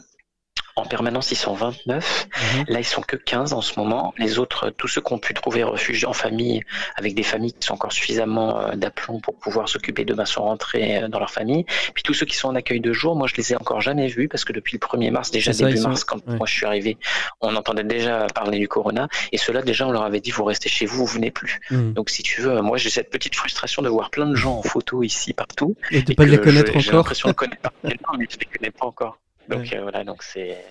en 0.77 0.85
permanence, 0.85 1.31
ils 1.31 1.37
sont 1.37 1.55
29. 1.55 2.29
Mhm. 2.57 2.65
Là, 2.69 2.81
ils 2.81 2.85
sont 2.85 3.03
que 3.03 3.17
15 3.17 3.53
en 3.53 3.61
ce 3.61 3.79
moment. 3.79 4.13
Les 4.19 4.39
autres, 4.39 4.71
tous 4.71 4.89
ceux 4.89 5.01
qui 5.01 5.13
ont 5.13 5.19
pu 5.19 5.33
trouver 5.35 5.63
refuge 5.63 6.05
en 6.05 6.13
famille, 6.13 6.63
avec 6.97 7.15
des 7.15 7.23
familles 7.23 7.53
qui 7.53 7.67
sont 7.67 7.75
encore 7.75 7.93
suffisamment 7.93 8.61
euh, 8.61 8.75
d'aplomb 8.75 9.21
pour 9.21 9.37
pouvoir 9.37 9.69
s'occuper 9.69 10.05
de 10.05 10.15
sont 10.25 10.43
rentrés 10.43 11.03
euh, 11.03 11.09
dans 11.09 11.19
leur 11.19 11.31
famille. 11.31 11.65
Puis 11.95 12.03
tous 12.03 12.15
ceux 12.15 12.27
qui 12.27 12.37
sont 12.37 12.49
en 12.49 12.55
accueil 12.55 12.81
de 12.81 12.93
jour, 12.93 13.15
moi, 13.15 13.27
je 13.29 13.35
les 13.37 13.53
ai 13.53 13.57
encore 13.57 13.81
jamais 13.81 14.07
vus 14.07 14.29
parce 14.29 14.45
que 14.45 14.53
depuis 14.53 14.79
le 14.81 14.87
1er 14.87 15.11
mars, 15.11 15.31
déjà 15.31 15.53
début 15.53 15.81
mars, 15.81 16.05
quand 16.05 16.27
moi 16.27 16.47
je 16.47 16.55
suis 16.55 16.67
arrivé, 16.67 16.97
on 17.41 17.55
entendait 17.57 17.85
déjà 17.85 18.27
parler 18.35 18.59
du 18.59 18.69
corona. 18.69 19.09
Et 19.33 19.39
ceux-là, 19.39 19.63
déjà, 19.63 19.87
on 19.87 19.93
leur 19.93 20.03
avait 20.03 20.21
dit, 20.21 20.31
vous 20.31 20.45
restez 20.45 20.69
chez 20.69 20.87
vous, 20.87 21.07
vous 21.07 21.15
venez 21.15 21.31
plus. 21.31 21.61
Mhm. 21.71 21.93
Donc, 21.93 22.11
si 22.11 22.23
tu 22.23 22.41
veux, 22.41 22.61
moi, 22.63 22.79
j'ai 22.79 22.91
cette 22.91 23.11
petite 23.11 23.37
frustration 23.37 23.83
de 23.83 23.89
voir 23.89 24.11
plein 24.11 24.27
de 24.27 24.35
gens 24.35 24.59
en 24.59 24.63
photo 24.63 25.03
ici, 25.03 25.33
partout. 25.33 25.77
Et 25.91 26.03
de 26.03 26.13
ne 26.13 26.17
pas 26.17 26.25
les 26.25 26.39
connaître 26.39 26.71
encore. 26.71 26.81
J'ai 26.83 26.93
l'impression 26.93 27.29
de 27.29 27.35
connaître, 27.35 27.71
mais 27.85 27.97
je 28.31 28.39
les 28.39 28.47
connais 28.47 28.71
pas 28.71 28.87
encore. 28.87 29.19
Donc 29.49 29.73
euh, 29.73 29.83
voilà, 29.83 30.05
donc 30.05 30.23
c'est 30.23 30.65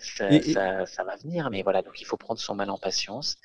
ça, 0.00 0.86
ça, 0.86 1.04
va 1.04 1.16
venir, 1.16 1.50
mais 1.50 1.62
voilà, 1.62 1.82
donc 1.82 2.00
il 2.00 2.04
faut 2.04 2.16
prendre 2.16 2.40
son 2.40 2.54
mal 2.54 2.70
en 2.70 2.78
patience. 2.78 3.36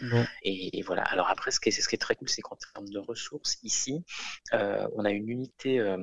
Et, 0.43 0.81
voilà. 0.83 1.03
Alors 1.03 1.29
après, 1.29 1.51
ce 1.51 1.59
qui 1.59 1.69
est, 1.69 1.71
ce 1.71 1.87
qui 1.87 1.95
est 1.95 1.99
très 1.99 2.15
cool, 2.15 2.29
c'est 2.29 2.41
qu'en 2.41 2.57
termes 2.73 2.89
de 2.89 2.99
ressources, 2.99 3.57
ici, 3.63 4.03
euh, 4.53 4.87
on 4.95 5.05
a 5.05 5.11
une 5.11 5.29
unité 5.29 5.79
euh, 5.79 5.97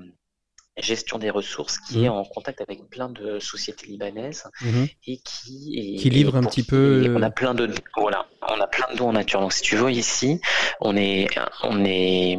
gestion 0.76 1.18
des 1.18 1.30
ressources 1.30 1.78
qui 1.78 2.04
est 2.04 2.08
mmh. 2.08 2.12
en 2.12 2.24
contact 2.24 2.60
avec 2.60 2.88
plein 2.88 3.10
de 3.10 3.38
sociétés 3.38 3.86
libanaises 3.86 4.44
mmh 4.62 4.84
et 5.06 5.18
qui 5.18 5.96
qui 6.00 6.10
livre 6.10 6.36
un 6.36 6.42
petit 6.42 6.62
peu. 6.62 7.14
On 7.16 7.22
a 7.22 7.30
plein 7.30 7.54
de 7.54 7.70
voilà, 7.96 8.26
on 8.42 8.60
a 8.60 8.66
plein 8.66 8.90
de 8.92 8.96
dons 8.96 9.08
en 9.08 9.12
nature. 9.12 9.40
Donc 9.40 9.52
si 9.52 9.62
tu 9.62 9.76
vois 9.76 9.92
ici, 9.92 10.40
on 10.80 10.96
est 10.96 11.28
on 11.64 11.84
est 11.84 12.38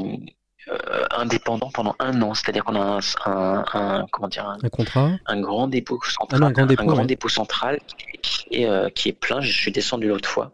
euh, 0.68 1.06
indépendant 1.12 1.72
pendant 1.74 1.96
un 2.00 2.22
an, 2.22 2.36
c'est-à-dire 2.36 2.64
qu'on 2.64 2.76
a 2.76 3.00
un, 3.26 3.64
un, 3.74 4.06
comment 4.12 4.28
dire 4.28 4.48
un, 4.48 4.70
contrat, 4.70 5.12
un 5.26 5.42
grand 5.42 5.68
dépôt 5.68 6.00
central, 6.04 6.40
ah 6.44 6.62
un, 6.62 6.86
grand 6.86 7.06
dépôt, 7.06 7.30
central 7.30 7.80
qui, 8.22 8.46
est, 8.52 8.68
euh, 8.68 8.90
qui 8.90 9.10
est 9.10 9.14
plein. 9.14 9.42
Je 9.42 9.52
suis 9.52 9.72
descendu 9.72 10.08
l'autre 10.08 10.30
fois. 10.30 10.52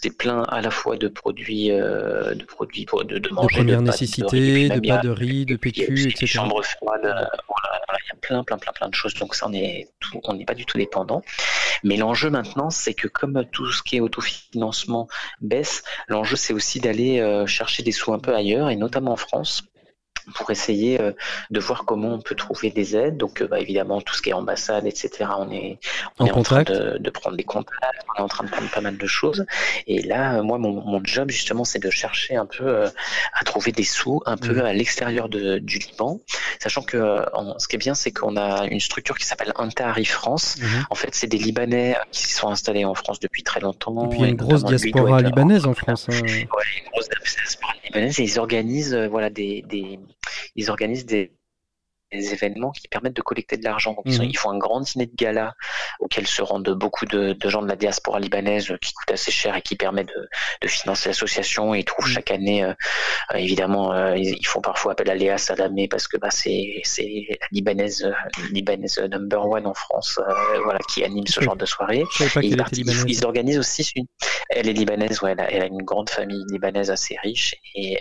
C'était 0.00 0.14
plein 0.14 0.44
à 0.44 0.60
la 0.60 0.70
fois 0.70 0.96
de 0.96 1.08
produits, 1.08 1.72
euh, 1.72 2.32
de 2.32 2.44
produits 2.44 2.86
pour, 2.86 3.04
de, 3.04 3.18
de, 3.18 3.30
manger, 3.30 3.48
de 3.48 3.62
première 3.62 3.82
nécessité, 3.82 4.68
de 4.68 4.78
pâtes 4.78 5.02
de 5.02 5.10
riz, 5.10 5.44
de 5.44 5.56
PQ, 5.56 6.08
etc. 6.08 6.26
Chambre 6.26 6.62
froide, 6.62 7.02
voilà, 7.02 7.98
il 8.04 8.06
y 8.06 8.12
a 8.12 8.16
plein, 8.20 8.44
plein, 8.44 8.58
plein, 8.58 8.70
plein 8.70 8.88
de 8.88 8.94
choses. 8.94 9.14
Donc 9.14 9.34
ça, 9.34 9.48
on 9.48 9.52
est, 9.52 9.88
on 10.22 10.34
n'est 10.34 10.44
pas 10.44 10.54
du 10.54 10.66
tout 10.66 10.78
dépendant. 10.78 11.24
Mais 11.82 11.96
l'enjeu 11.96 12.30
maintenant, 12.30 12.70
c'est 12.70 12.94
que 12.94 13.08
comme 13.08 13.44
tout 13.50 13.72
ce 13.72 13.82
qui 13.82 13.96
est 13.96 14.00
autofinancement 14.00 15.08
baisse, 15.40 15.82
l'enjeu 16.06 16.36
c'est 16.36 16.52
aussi 16.52 16.78
d'aller 16.78 17.18
euh, 17.18 17.44
chercher 17.46 17.82
des 17.82 17.90
sous 17.90 18.12
un 18.12 18.20
peu 18.20 18.36
ailleurs, 18.36 18.70
et 18.70 18.76
notamment 18.76 19.14
en 19.14 19.16
France 19.16 19.64
pour 20.34 20.50
essayer 20.50 21.00
euh, 21.00 21.12
de 21.50 21.60
voir 21.60 21.84
comment 21.84 22.08
on 22.08 22.20
peut 22.20 22.34
trouver 22.34 22.70
des 22.70 22.96
aides. 22.96 23.16
Donc, 23.16 23.42
euh, 23.42 23.46
bah, 23.46 23.60
évidemment, 23.60 24.00
tout 24.00 24.14
ce 24.14 24.22
qui 24.22 24.30
est 24.30 24.34
ambassade, 24.34 24.86
etc., 24.86 25.30
on 25.38 25.50
est, 25.50 25.78
on 26.18 26.26
est 26.26 26.32
en 26.32 26.42
train 26.42 26.62
de, 26.62 27.10
prendre 27.10 27.36
des 27.36 27.44
contacts, 27.44 28.04
on 28.16 28.20
est 28.20 28.22
en 28.22 28.28
train 28.28 28.44
de 28.44 28.50
prendre 28.50 28.70
pas 28.70 28.80
mal 28.80 28.96
de 28.96 29.06
choses. 29.06 29.46
Et 29.86 30.02
là, 30.02 30.42
moi, 30.42 30.58
mon, 30.58 30.72
mon 30.84 31.00
job, 31.04 31.30
justement, 31.30 31.64
c'est 31.64 31.78
de 31.78 31.90
chercher 31.90 32.36
un 32.36 32.46
peu 32.46 32.84
à 33.32 33.44
trouver 33.44 33.72
des 33.72 33.84
sous 33.84 34.22
un 34.26 34.36
peu 34.36 34.54
mmh. 34.54 34.66
à 34.66 34.72
l'extérieur 34.72 35.28
du 35.28 35.78
Liban, 35.78 36.20
sachant 36.60 36.82
que 36.82 37.24
ce 37.58 37.68
qui 37.68 37.76
est 37.76 37.78
bien, 37.78 37.94
c'est 37.94 38.12
qu'on 38.12 38.36
a 38.36 38.66
une 38.66 38.80
structure 38.80 39.16
qui 39.18 39.26
s'appelle 39.26 39.52
Intari 39.56 40.04
France. 40.04 40.56
Mmh. 40.58 40.66
En 40.90 40.94
fait, 40.94 41.14
c'est 41.14 41.26
des 41.26 41.38
Libanais 41.38 41.96
qui 42.12 42.32
sont 42.32 42.48
installés 42.48 42.84
en 42.84 42.94
France 42.94 43.20
depuis 43.20 43.42
très 43.42 43.60
longtemps. 43.60 44.04
Et 44.04 44.08
puis 44.08 44.18
il 44.18 44.22
y 44.22 44.24
a 44.26 44.28
une 44.28 44.36
grosse 44.36 44.64
diaspora 44.64 45.20
libanaise 45.22 45.66
en 45.66 45.74
France. 45.74 46.06
Hein. 46.10 46.18
une 46.26 46.46
grosse 46.46 47.08
diaspora 47.08 47.72
libanaise 47.84 48.20
et 48.20 48.24
ils 48.24 48.38
organisent 48.38 48.94
voilà 49.10 49.30
des, 49.30 49.64
des 49.68 49.98
ils 50.56 50.70
organisent 50.70 51.06
des, 51.06 51.32
des 52.12 52.32
événements 52.32 52.70
qui 52.70 52.88
permettent 52.88 53.16
de 53.16 53.22
collecter 53.22 53.56
de 53.56 53.64
l'argent. 53.64 53.92
Donc, 53.92 54.04
ils, 54.06 54.36
font 54.36 54.50
un 54.50 54.58
grand 54.58 54.80
dîner 54.80 55.06
de 55.06 55.14
gala 55.14 55.54
auquel 56.00 56.26
se 56.26 56.42
rendent 56.42 56.70
beaucoup 56.70 57.06
de, 57.06 57.36
gens 57.44 57.62
de 57.62 57.68
la 57.68 57.76
diaspora 57.76 58.18
libanaise 58.18 58.72
qui 58.80 58.92
coûte 58.92 59.10
assez 59.10 59.30
cher 59.30 59.56
et 59.56 59.62
qui 59.62 59.76
permet 59.76 60.04
de, 60.04 60.28
financer 60.66 61.10
l'association. 61.10 61.74
Ils 61.74 61.84
trouvent 61.84 62.06
mhm. 62.06 62.14
chaque 62.14 62.30
année, 62.30 62.64
euh, 62.64 62.74
évidemment, 63.34 63.92
euh, 63.92 64.16
ils, 64.16 64.46
font 64.46 64.60
parfois 64.60 64.92
appel 64.92 65.10
à 65.10 65.14
Léa 65.14 65.38
Salamé 65.38 65.88
parce 65.88 66.08
que 66.08 66.16
bah, 66.16 66.30
c'est 66.30 66.82
la 67.28 67.46
libanaise, 67.52 68.10
libanaise 68.50 68.98
number 68.98 69.46
one 69.46 69.66
en 69.66 69.74
France, 69.74 70.18
euh, 70.18 70.60
voilà, 70.64 70.78
qui 70.90 71.04
anime 71.04 71.26
ce 71.26 71.40
genre 71.40 71.56
de 71.56 71.66
soirée. 71.66 72.04
ils, 72.42 73.24
organisent 73.24 73.58
aussi 73.58 73.90
une. 73.94 74.06
Elle 74.50 74.68
est 74.68 74.72
libanaise, 74.72 75.20
ouais, 75.22 75.34
elle 75.36 75.62
a, 75.62 75.66
une 75.66 75.82
grande 75.82 76.08
famille 76.08 76.42
libanaise 76.50 76.90
assez 76.90 77.16
riche 77.22 77.54
et 77.74 77.98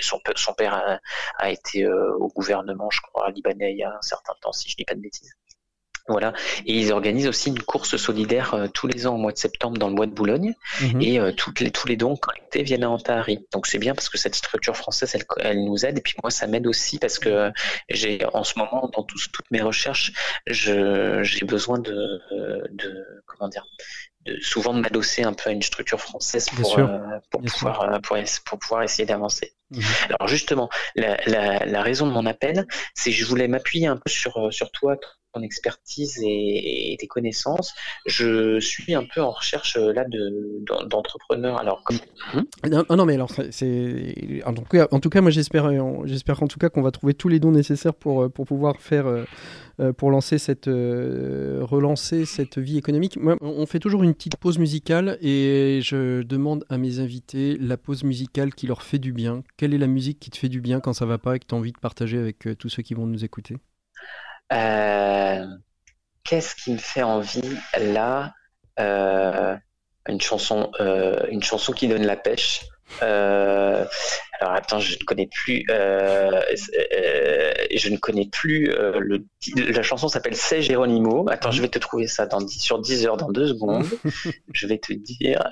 son, 0.00 0.18
son, 0.34 0.52
père 0.54 0.74
a, 0.74 0.98
a 1.38 1.50
été 1.50 1.86
au 1.86 2.28
gouvernement, 2.28 2.88
je 2.90 3.00
crois, 3.12 3.30
libanais 3.30 3.72
il 3.72 3.78
y 3.78 3.84
a 3.84 3.90
un 3.90 4.02
certain 4.02 4.34
temps, 4.40 4.52
si 4.52 4.68
je 4.68 4.76
dis 4.76 4.84
pas 4.84 4.94
de 4.94 5.00
bêtises. 5.00 5.32
Voilà. 6.06 6.34
Et 6.66 6.78
ils 6.78 6.92
organisent 6.92 7.28
aussi 7.28 7.48
une 7.48 7.62
course 7.62 7.96
solidaire 7.96 8.52
euh, 8.52 8.66
tous 8.68 8.86
les 8.86 9.06
ans 9.06 9.14
au 9.14 9.16
mois 9.18 9.32
de 9.32 9.38
septembre 9.38 9.78
dans 9.78 9.88
le 9.88 9.94
bois 9.94 10.04
de 10.04 10.12
Boulogne. 10.12 10.52
Mhm. 10.82 11.00
Et 11.00 11.18
euh, 11.18 11.32
toutes 11.32 11.60
les, 11.60 11.70
tous 11.70 11.88
les 11.88 11.96
dons 11.96 12.14
collectés 12.14 12.62
viennent 12.62 12.84
à 12.84 12.90
Antari. 12.90 13.46
Donc 13.52 13.66
c'est 13.66 13.78
bien 13.78 13.94
parce 13.94 14.10
que 14.10 14.18
cette 14.18 14.34
structure 14.34 14.76
française, 14.76 15.14
elle, 15.14 15.24
elle 15.38 15.64
nous 15.64 15.86
aide. 15.86 15.96
Et 15.96 16.02
puis 16.02 16.12
moi, 16.22 16.30
ça 16.30 16.46
m'aide 16.46 16.66
aussi 16.66 16.98
parce 16.98 17.18
que 17.18 17.50
j'ai 17.88 18.18
en 18.34 18.44
ce 18.44 18.58
moment, 18.58 18.90
dans 18.94 19.02
toutes 19.02 19.50
mes 19.50 19.62
recherches, 19.62 20.12
je- 20.46 21.22
j'ai 21.22 21.46
besoin 21.46 21.78
de, 21.78 22.20
de 22.70 23.06
comment 23.24 23.48
dire, 23.48 23.64
de, 24.24 24.38
souvent 24.40 24.74
de 24.74 24.80
m'adosser 24.80 25.22
un 25.22 25.32
peu 25.32 25.50
à 25.50 25.52
une 25.52 25.62
structure 25.62 26.00
française 26.00 26.48
pour, 26.50 26.78
euh, 26.78 26.98
pour, 27.30 27.42
pouvoir, 27.42 27.82
euh, 27.82 27.98
pour, 28.44 28.58
pouvoir 28.58 28.82
essayer 28.82 29.06
d'avancer. 29.06 29.54
Mhm. 29.70 29.82
Alors 30.08 30.28
justement, 30.28 30.68
la, 30.94 31.16
la, 31.26 31.66
la 31.66 31.82
raison 31.82 32.06
de 32.06 32.12
mon 32.12 32.26
appel, 32.26 32.66
c'est 32.94 33.10
que 33.10 33.16
je 33.16 33.24
voulais 33.24 33.48
m'appuyer 33.48 33.86
un 33.86 33.96
peu 33.96 34.10
sur, 34.10 34.36
euh, 34.38 34.50
sur 34.50 34.70
toi, 34.70 34.96
ton 35.34 35.42
expertise 35.42 36.18
et, 36.22 36.92
et 36.92 36.96
tes 36.96 37.06
connaissances. 37.06 37.74
Je 38.06 38.58
suis 38.60 38.94
un 38.94 39.04
peu 39.04 39.20
en 39.20 39.30
recherche 39.30 39.76
euh, 39.76 39.92
là 39.92 40.04
de 40.04 40.62
d'en- 40.66 40.84
d'entrepreneurs. 40.86 41.58
Alors 41.58 41.82
comme 41.84 41.98
Non, 42.70 42.84
non, 42.96 43.04
mais 43.04 43.14
alors, 43.14 43.30
c'est-. 43.50 44.42
En 44.46 44.54
tout 45.00 45.10
cas, 45.10 45.20
moi, 45.20 45.30
j'espère, 45.30 45.66
euh, 45.66 46.02
j'espère 46.04 46.42
en 46.42 46.46
tout 46.46 46.58
cas 46.58 46.68
qu'on 46.68 46.82
va 46.82 46.90
trouver 46.90 47.14
tous 47.14 47.28
les 47.28 47.40
dons 47.40 47.50
nécessaires 47.52 47.94
pour, 47.94 48.22
euh, 48.22 48.28
pour 48.28 48.46
pouvoir 48.46 48.80
faire. 48.80 49.06
pour 49.96 50.12
lancer 50.12 50.38
cette, 50.38 50.66
relancer 50.66 52.26
cette 52.26 52.58
vie 52.58 52.78
économique. 52.78 53.16
Moi, 53.16 53.36
on 53.40 53.66
fait 53.66 53.80
toujours 53.80 54.04
une 54.04 54.14
petite 54.14 54.36
pause 54.36 54.58
musicale 54.58 55.18
et 55.20 55.80
je 55.82 56.22
demande 56.22 56.64
à 56.68 56.78
mes 56.78 57.00
invités 57.00 57.56
la 57.58 57.76
pause 57.76 58.04
musicale 58.04 58.54
qui 58.54 58.68
leur 58.68 58.82
fait 58.82 59.00
du 59.00 59.12
bien. 59.12 59.42
Quelle 59.56 59.74
est 59.74 59.78
la 59.78 59.88
musique 59.88 60.20
qui 60.20 60.30
te 60.30 60.36
fait 60.36 60.48
du 60.48 60.60
bien 60.60 60.78
quand 60.78 60.92
ça 60.92 61.06
va 61.06 61.18
pas 61.18 61.34
et 61.34 61.40
que 61.40 61.46
tu 61.48 61.56
as 61.56 61.58
envie 61.58 61.72
de 61.72 61.78
partager 61.78 62.18
avec 62.18 62.46
tous 62.56 62.68
ceux 62.68 62.82
qui 62.84 62.94
vont 62.94 63.06
nous 63.06 63.24
écouter? 63.24 63.56
Euh, 64.52 65.46
Qu'est-ce 66.24 66.54
qui 66.56 66.72
me 66.72 66.78
fait 66.78 67.02
envie 67.02 67.56
là 67.78 68.32
Euh, 68.78 69.56
Une 70.08 70.20
chanson, 70.20 70.70
euh, 70.80 71.26
une 71.30 71.42
chanson 71.42 71.72
qui 71.72 71.88
donne 71.88 72.04
la 72.06 72.16
pêche. 72.16 72.64
Alors 73.00 73.88
attends, 74.40 74.78
je 74.80 74.98
ne 74.98 75.04
connais 75.04 75.26
plus. 75.26 75.64
je 75.68 77.88
ne 77.88 77.96
connais 77.96 78.28
plus 78.28 78.66
le. 78.66 79.24
La 79.56 79.82
chanson 79.82 80.08
s'appelle 80.08 80.36
C'est 80.36 80.60
Geronimo. 80.62 81.26
Attends, 81.30 81.50
je 81.50 81.62
vais 81.62 81.68
te 81.68 81.78
trouver 81.78 82.06
ça 82.06 82.26
dans, 82.26 82.46
sur 82.48 82.78
10 82.78 83.06
heures 83.06 83.16
dans 83.16 83.30
deux 83.30 83.48
secondes. 83.48 83.86
je 84.52 84.66
vais 84.66 84.78
te 84.78 84.92
dire. 84.92 85.42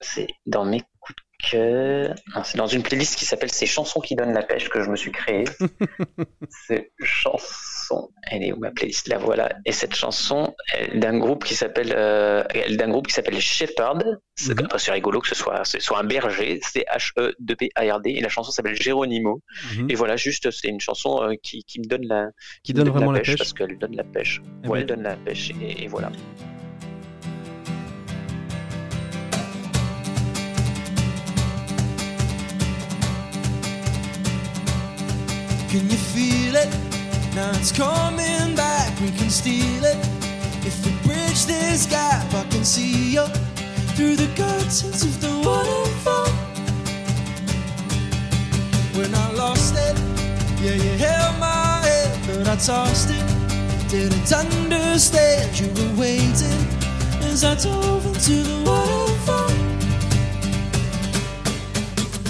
c'est 0.00 0.28
dans 0.46 0.64
mes 0.64 0.82
coups 1.00 1.16
de 1.16 1.22
Non, 1.54 2.44
c'est 2.44 2.56
dans 2.56 2.66
une 2.66 2.82
playlist 2.82 3.16
qui 3.16 3.24
s'appelle 3.24 3.50
Ces 3.50 3.66
chansons 3.66 4.00
qui 4.00 4.14
donnent 4.14 4.32
la 4.32 4.42
pêche 4.42 4.68
que 4.68 4.82
je 4.82 4.88
me 4.90 4.96
suis 4.96 5.12
créée. 5.12 5.44
Cette 6.66 6.90
chanson, 7.02 8.10
elle 8.30 8.44
est 8.44 8.52
où 8.52 8.58
ma 8.58 8.70
playlist? 8.70 9.08
La 9.08 9.18
voilà. 9.18 9.50
Et 9.64 9.72
cette 9.72 9.94
chanson, 9.94 10.54
d'un 10.94 11.18
groupe 11.18 11.44
qui 11.44 11.54
s'appelle 11.54 11.92
euh, 11.96 12.42
d'un 12.70 12.88
groupe 12.88 13.06
qui 13.08 13.14
s'appelle 13.14 13.40
Shepherd. 13.40 14.04
C'est 14.34 14.58
Mhm. 14.58 14.68
pas 14.68 14.78
c'est 14.78 14.92
rigolo 14.92 15.20
que 15.20 15.28
ce 15.28 15.34
soit 15.34 15.64
soit 15.64 15.98
un 15.98 16.04
berger. 16.04 16.60
C'est 16.62 16.84
H 16.90 17.12
E 17.18 17.34
2 17.40 17.56
P 17.56 17.70
A 17.74 17.82
R 17.96 18.00
D. 18.00 18.10
Et 18.10 18.20
la 18.20 18.28
chanson 18.28 18.50
s'appelle 18.50 18.80
Geronimo. 18.80 19.40
Et 19.88 19.94
voilà, 19.94 20.16
juste 20.16 20.50
c'est 20.50 20.68
une 20.68 20.80
chanson 20.80 21.22
euh, 21.22 21.34
qui, 21.42 21.64
qui 21.64 21.80
me 21.80 21.84
donne 21.84 22.06
la 22.06 22.28
Qui 22.62 22.72
donne 22.72 22.88
vraiment 22.88 23.12
la 23.12 23.18
pêche, 23.20 23.28
pêche 23.30 23.38
parce 23.38 23.52
qu'elle 23.52 23.78
donne 23.78 23.96
la 23.96 24.04
pêche. 24.04 24.40
Eh 24.64 24.68
ouais, 24.68 24.72
ben- 24.72 24.80
elle 24.80 24.86
donne 24.86 25.02
la 25.02 25.16
pêche 25.16 25.50
et, 25.60 25.84
et 25.84 25.88
voilà. 25.88 26.10
Can 35.72 35.88
you 35.88 35.96
feel 35.96 36.54
it? 36.54 36.68
Now 37.34 37.50
it's 37.54 37.72
coming 37.72 38.54
back, 38.54 38.92
we 39.00 39.10
can 39.10 39.30
steal 39.30 39.82
it. 39.82 39.96
If 40.66 40.84
we 40.84 40.92
bridge 41.08 41.46
this 41.46 41.86
gap, 41.86 42.26
I 42.34 42.44
can 42.50 42.62
see 42.62 43.14
you 43.14 43.24
through 43.96 44.16
the 44.16 44.26
curtains 44.36 45.02
of 45.02 45.18
the 45.22 45.32
waterfall. 45.42 46.28
When 48.92 49.14
I 49.14 49.32
lost 49.32 49.74
it, 49.78 49.96
yeah, 50.60 50.74
you 50.74 50.98
held 50.98 51.40
my 51.40 51.80
head, 51.86 52.20
but 52.26 52.48
I 52.48 52.56
tossed 52.56 53.08
it. 53.08 53.24
Didn't 53.88 54.30
understand 54.30 55.58
you 55.58 55.68
were 55.68 56.00
waiting 56.02 56.66
as 57.32 57.44
I 57.44 57.54
dove 57.54 58.04
into 58.04 58.42
the 58.42 58.58
waterfall. 58.66 59.48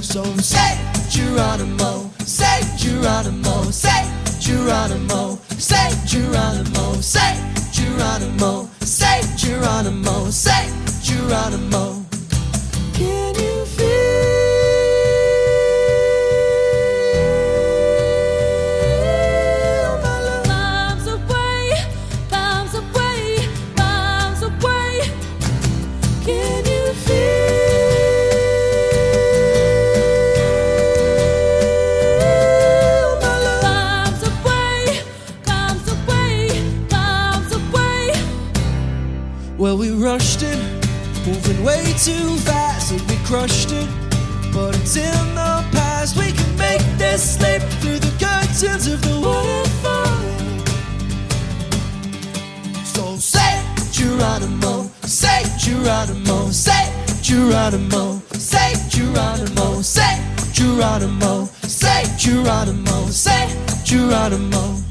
So 0.01 0.23
say 0.37 0.92
Geronimo, 1.13 2.11
say 2.25 2.63
Geronimo, 2.79 3.65
say 3.71 4.11
Geronimo, 4.41 5.39
say 5.59 5.91
Geronimo, 6.07 6.95
say 7.03 7.37
Geronimo, 7.71 8.67
say 8.81 9.21
Geronimo, 9.37 10.31
say 10.31 10.73
Geronimo. 11.03 12.03
Can 12.95 13.35
you 13.35 13.67
feel 13.67 14.12
Well, 39.73 39.81
we 39.81 39.91
rushed 39.91 40.43
it, 40.43 40.59
moving 41.27 41.65
way 41.65 41.83
too 41.97 42.37
fast, 42.45 42.93
and 42.93 43.01
we 43.09 43.17
crushed 43.25 43.73
it. 43.73 43.89
But 44.53 44.77
it's 44.77 44.97
in 44.97 45.35
the 45.35 45.65
past, 45.73 46.15
we 46.15 46.31
can 46.31 46.57
make 46.59 46.83
this 46.99 47.37
slip 47.37 47.63
through 47.81 48.01
the 48.01 48.13
curtains 48.21 48.87
of 48.87 49.01
the 49.01 49.19
waterfall. 49.19 50.13
So 52.85 53.17
say 53.17 53.65
Geronimo, 53.91 54.91
say 55.07 55.43
Geronimo, 55.59 56.51
say 56.51 56.93
Geronimo, 57.23 58.21
say 58.35 58.75
Geronimo, 58.91 59.81
say 59.81 60.21
Geronimo, 60.53 61.47
say 61.63 62.05
Geronimo, 62.19 63.07
say 63.07 63.49
Geronimo. 63.85 64.63
Can 64.63 64.82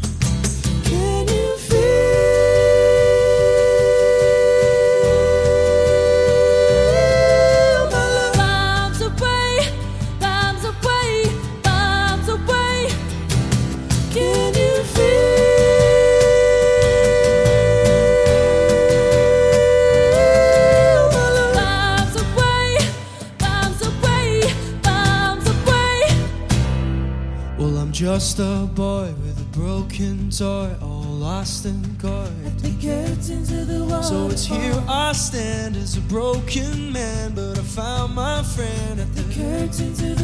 just 28.31 28.39
a 28.39 28.65
boy 28.75 29.13
with 29.23 29.41
a 29.41 29.57
broken 29.57 30.29
toy, 30.29 30.73
all 30.81 31.03
lost 31.03 31.65
and 31.65 31.99
caught. 31.99 32.29
The 32.59 32.71
curtains 32.81 33.51
of 33.51 33.67
the 33.67 33.83
wall. 33.83 34.03
So 34.03 34.29
it's 34.29 34.45
here 34.45 34.81
I 34.87 35.11
stand 35.11 35.75
as 35.75 35.97
a 35.97 36.01
broken 36.01 36.93
man, 36.93 37.33
but 37.35 37.59
I 37.59 37.61
found 37.61 38.15
my 38.15 38.41
friend 38.43 39.01
at 39.01 39.13
the 39.15 39.23
curtains 39.23 40.01
of 40.01 40.17
the 40.17 40.20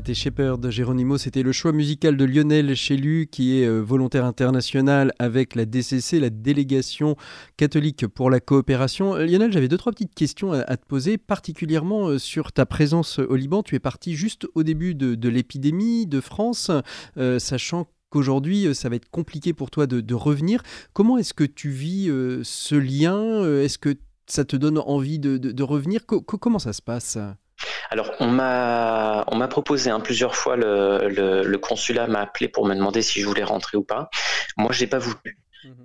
c'était 0.00 0.14
Shepherd 0.14 0.70
Geronimo, 0.70 1.18
c'était 1.18 1.42
le 1.42 1.52
choix 1.52 1.72
musical 1.72 2.16
de 2.16 2.24
Lionel 2.24 2.74
Chelu, 2.74 3.28
qui 3.30 3.60
est 3.60 3.66
euh, 3.66 3.80
volontaire 3.80 4.24
international 4.24 5.12
avec 5.18 5.54
la 5.54 5.66
DCC, 5.66 6.20
la 6.20 6.30
délégation 6.30 7.16
catholique 7.58 8.06
pour 8.06 8.30
la 8.30 8.40
coopération. 8.40 9.14
Euh, 9.14 9.26
Lionel, 9.26 9.52
j'avais 9.52 9.68
deux, 9.68 9.76
trois 9.76 9.92
petites 9.92 10.14
questions 10.14 10.52
à, 10.52 10.76
te 10.78 10.86
poser, 10.86 11.18
particulièrement 11.18 12.08
euh, 12.08 12.18
sur 12.18 12.50
ta 12.52 12.64
présence 12.64 13.18
au 13.18 13.36
Liban. 13.36 13.62
Tu 13.62 13.74
es 13.74 13.78
parti 13.78 14.14
juste 14.14 14.46
au 14.54 14.62
début 14.62 14.94
de, 14.94 15.28
l'épidémie 15.28 16.06
de 16.06 16.22
France, 16.22 16.70
sachant 17.38 17.86
qu'aujourd'hui, 18.08 18.74
ça 18.74 18.88
va 18.88 18.96
être 18.96 19.10
compliqué 19.10 19.52
pour 19.52 19.70
toi 19.70 19.86
de, 19.86 20.14
revenir. 20.14 20.62
Comment 20.94 21.18
est-ce 21.18 21.34
que 21.34 21.44
tu 21.44 21.68
vis 21.68 22.06
ce 22.42 22.74
lien? 22.74 23.44
Est-ce 23.60 23.76
que 23.76 23.96
ça 24.26 24.46
te 24.46 24.56
donne 24.56 24.78
envie 24.78 25.18
de, 25.18 25.62
revenir? 25.62 26.06
Co- 26.06 26.22
co- 26.22 26.38
Comment 26.38 26.58
ça 26.58 26.72
se 26.72 26.80
passe? 26.80 27.18
Alors, 27.90 28.10
on 28.20 28.28
m'a 28.28 29.24
on 29.28 29.36
m'a 29.36 29.48
proposé 29.48 29.90
hein, 29.90 30.00
plusieurs 30.00 30.36
fois, 30.36 30.56
le, 30.56 31.08
le, 31.08 31.42
le 31.42 31.58
consulat 31.58 32.06
m'a 32.06 32.20
appelé 32.20 32.48
pour 32.48 32.66
me 32.66 32.74
demander 32.74 33.02
si 33.02 33.20
je 33.20 33.26
voulais 33.26 33.44
rentrer 33.44 33.76
ou 33.76 33.84
pas. 33.84 34.10
Moi, 34.56 34.72
j'ai 34.72 34.86
pas 34.86 34.98
voulu 34.98 35.38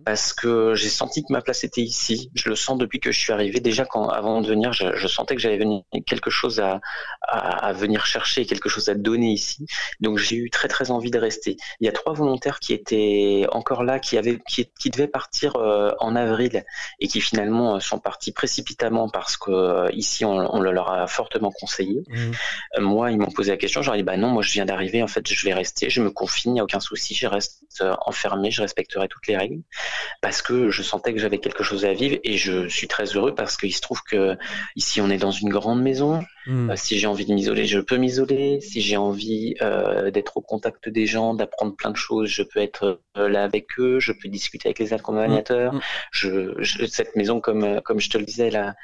parce 0.05 0.33
que 0.33 0.73
j'ai 0.75 0.89
senti 0.89 1.21
que 1.23 1.31
ma 1.31 1.41
place 1.41 1.63
était 1.63 1.81
ici. 1.81 2.31
Je 2.35 2.49
le 2.49 2.55
sens 2.55 2.77
depuis 2.77 2.99
que 2.99 3.11
je 3.11 3.19
suis 3.19 3.33
arrivé. 3.33 3.59
Déjà, 3.59 3.85
quand 3.85 4.09
avant 4.09 4.41
de 4.41 4.47
venir, 4.47 4.73
je, 4.73 4.95
je 4.95 5.07
sentais 5.07 5.35
que 5.35 5.41
j'avais 5.41 5.59
quelque 6.05 6.29
chose 6.29 6.59
à, 6.59 6.81
à, 7.21 7.67
à 7.67 7.73
venir 7.73 8.05
chercher, 8.05 8.45
quelque 8.45 8.69
chose 8.69 8.89
à 8.89 8.95
donner 8.95 9.31
ici. 9.31 9.65
Donc, 9.99 10.17
j'ai 10.17 10.35
eu 10.37 10.49
très 10.49 10.67
très 10.67 10.91
envie 10.91 11.11
de 11.11 11.19
rester. 11.19 11.57
Il 11.79 11.85
y 11.85 11.89
a 11.89 11.91
trois 11.91 12.13
volontaires 12.13 12.59
qui 12.59 12.73
étaient 12.73 13.45
encore 13.51 13.83
là, 13.83 13.99
qui 13.99 14.17
avaient 14.17 14.39
qui, 14.47 14.69
qui 14.79 14.89
devaient 14.89 15.07
partir 15.07 15.55
euh, 15.55 15.91
en 15.99 16.15
avril 16.15 16.63
et 16.99 17.07
qui 17.07 17.21
finalement 17.21 17.75
euh, 17.75 17.79
sont 17.79 17.99
partis 17.99 18.31
précipitamment 18.31 19.09
parce 19.09 19.37
que 19.37 19.51
euh, 19.51 19.89
ici 19.93 20.25
on, 20.25 20.55
on 20.55 20.59
le 20.59 20.71
leur 20.71 20.91
a 20.91 21.07
fortement 21.07 21.51
conseillé. 21.51 22.03
Euh, 22.77 22.81
moi, 22.81 23.11
ils 23.11 23.17
m'ont 23.17 23.31
posé 23.31 23.51
la 23.51 23.57
question, 23.57 23.81
j'aurais 23.81 23.97
dit 23.97 24.03
bah 24.03 24.17
non, 24.17 24.29
moi 24.29 24.41
je 24.41 24.51
viens 24.51 24.65
d'arriver, 24.65 25.01
en 25.03 25.07
fait, 25.07 25.27
je 25.27 25.45
vais 25.45 25.53
rester, 25.53 25.89
je 25.89 26.01
me 26.01 26.11
confine, 26.11 26.51
il 26.51 26.53
n'y 26.55 26.59
a 26.59 26.63
aucun 26.63 26.79
souci, 26.79 27.13
je 27.15 27.27
reste 27.27 27.63
enfermé, 28.05 28.51
je 28.51 28.61
respecterai 28.61 29.07
toutes 29.07 29.27
les 29.27 29.37
règles 29.37 29.61
parce 30.21 30.41
que 30.41 30.69
je 30.69 30.81
sentais 30.81 31.13
que 31.13 31.19
j'avais 31.19 31.39
quelque 31.39 31.63
chose 31.63 31.85
à 31.85 31.93
vivre 31.93 32.17
et 32.23 32.37
je 32.37 32.67
suis 32.67 32.87
très 32.87 33.05
heureux 33.15 33.35
parce 33.35 33.57
qu'il 33.57 33.73
se 33.73 33.81
trouve 33.81 34.01
que 34.03 34.37
ici 34.75 35.01
on 35.01 35.09
est 35.09 35.17
dans 35.17 35.31
une 35.31 35.49
grande 35.49 35.81
maison. 35.81 36.23
Hmm. 36.47 36.69
Euh, 36.69 36.75
si 36.75 36.99
j'ai 36.99 37.07
envie 37.07 37.25
de 37.25 37.33
m'isoler, 37.33 37.65
je 37.65 37.79
peux 37.79 37.97
m'isoler. 37.97 38.61
Si 38.61 38.81
j'ai 38.81 38.97
envie 38.97 39.55
euh, 39.61 40.11
d'être 40.11 40.37
au 40.37 40.41
contact 40.41 40.89
des 40.89 41.05
gens, 41.05 41.33
d'apprendre 41.33 41.75
plein 41.75 41.89
de 41.91 41.95
choses, 41.95 42.29
je 42.29 42.43
peux 42.43 42.59
être 42.59 42.99
euh, 43.17 43.27
là 43.29 43.43
avec 43.43 43.67
eux, 43.79 43.99
je 43.99 44.11
peux 44.11 44.29
discuter 44.29 44.67
avec 44.69 44.79
les 44.79 44.93
accompagnateurs. 44.93 45.73
Mm, 45.73 45.77
mm. 45.77 45.81
Je, 46.11 46.53
je- 46.59 46.85
cette 46.85 47.15
maison, 47.15 47.39
comme 47.41 47.81
comme 47.81 47.99
je 47.99 48.09
te 48.09 48.17
le 48.17 48.25
disais, 48.25 48.47
elle 48.47 48.57
a, 48.57 48.75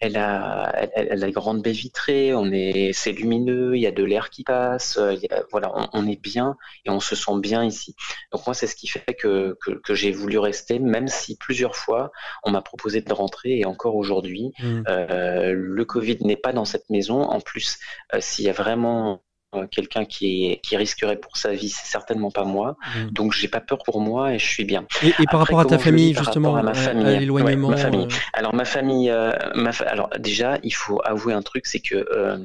elle 0.00 0.16
a, 0.16 0.72
elle, 0.94 1.08
elle 1.10 1.24
a 1.24 1.26
une 1.26 1.32
grande 1.32 1.60
baie 1.62 1.72
vitrée. 1.72 2.34
On 2.34 2.52
est, 2.52 2.92
c'est 2.92 3.12
lumineux, 3.12 3.76
il 3.76 3.80
y 3.82 3.86
a 3.86 3.90
de 3.90 4.04
l'air 4.04 4.30
qui 4.30 4.44
passe. 4.44 4.98
il 5.12 5.18
y 5.20 5.26
a- 5.32 5.42
voilà, 5.50 5.72
on, 5.76 5.88
on 5.94 6.06
est 6.06 6.20
bien 6.22 6.56
et 6.84 6.90
on 6.90 7.00
se 7.00 7.16
sent 7.16 7.40
bien 7.40 7.64
ici. 7.64 7.94
Donc 8.32 8.46
moi, 8.46 8.54
c'est 8.54 8.66
ce 8.68 8.76
qui 8.76 8.86
fait 8.86 9.14
que 9.14 9.56
que, 9.64 9.72
que 9.72 9.94
j'ai 9.94 10.12
voulu 10.12 10.38
rester, 10.38 10.78
même 10.78 11.08
si 11.08 11.36
plusieurs 11.36 11.74
fois 11.74 12.12
on 12.44 12.50
m'a 12.52 12.62
proposé 12.62 13.00
de 13.00 13.12
rentrer 13.12 13.58
et 13.58 13.64
encore 13.64 13.96
aujourd'hui. 13.96 14.52
Hmm. 14.60 14.82
Le 14.86 15.84
Covid 15.84 16.18
n'est 16.20 16.36
pas 16.36 16.52
dans 16.52 16.64
cette 16.64 16.88
maison. 16.90 17.07
En 17.16 17.40
plus, 17.40 17.78
euh, 18.14 18.18
s'il 18.20 18.44
y 18.44 18.48
a 18.48 18.52
vraiment 18.52 19.22
euh, 19.54 19.66
quelqu'un 19.66 20.04
qui, 20.04 20.60
risquerait 20.72 21.16
pour 21.16 21.38
sa 21.38 21.52
vie, 21.54 21.70
c'est 21.70 21.86
certainement 21.86 22.30
pas 22.30 22.44
moi. 22.44 22.76
Hmm. 22.94 23.08
Donc 23.12 23.32
j'ai 23.32 23.48
pas 23.48 23.60
peur 23.60 23.78
pour 23.82 24.00
moi 24.00 24.34
et 24.34 24.38
je 24.38 24.46
suis 24.46 24.64
bien. 24.64 24.86
Et, 25.02 25.08
et 25.08 25.12
par 25.12 25.22
Après, 25.22 25.54
rapport 25.54 25.60
à 25.60 25.64
ta 25.64 25.78
famille, 25.78 26.12
par 26.12 26.24
justement, 26.24 26.54
à 26.56 26.62
ma 26.62 26.74
famille, 26.74 27.04
ouais, 27.04 27.18
l'éloignement. 27.20 27.70
ma 27.70 27.76
famille. 27.78 28.04
euh, 28.04 28.16
Alors 28.34 28.54
ma 28.54 28.66
famille, 28.66 29.10
euh, 29.10 29.32
ma 29.54 29.72
fa- 29.72 29.86
alors 29.88 30.10
déjà, 30.18 30.58
il 30.62 30.74
faut 30.74 31.00
avouer 31.04 31.32
un 31.32 31.40
truc, 31.42 31.66
c'est 31.66 31.80
que 31.80 31.94
euh, 31.94 32.36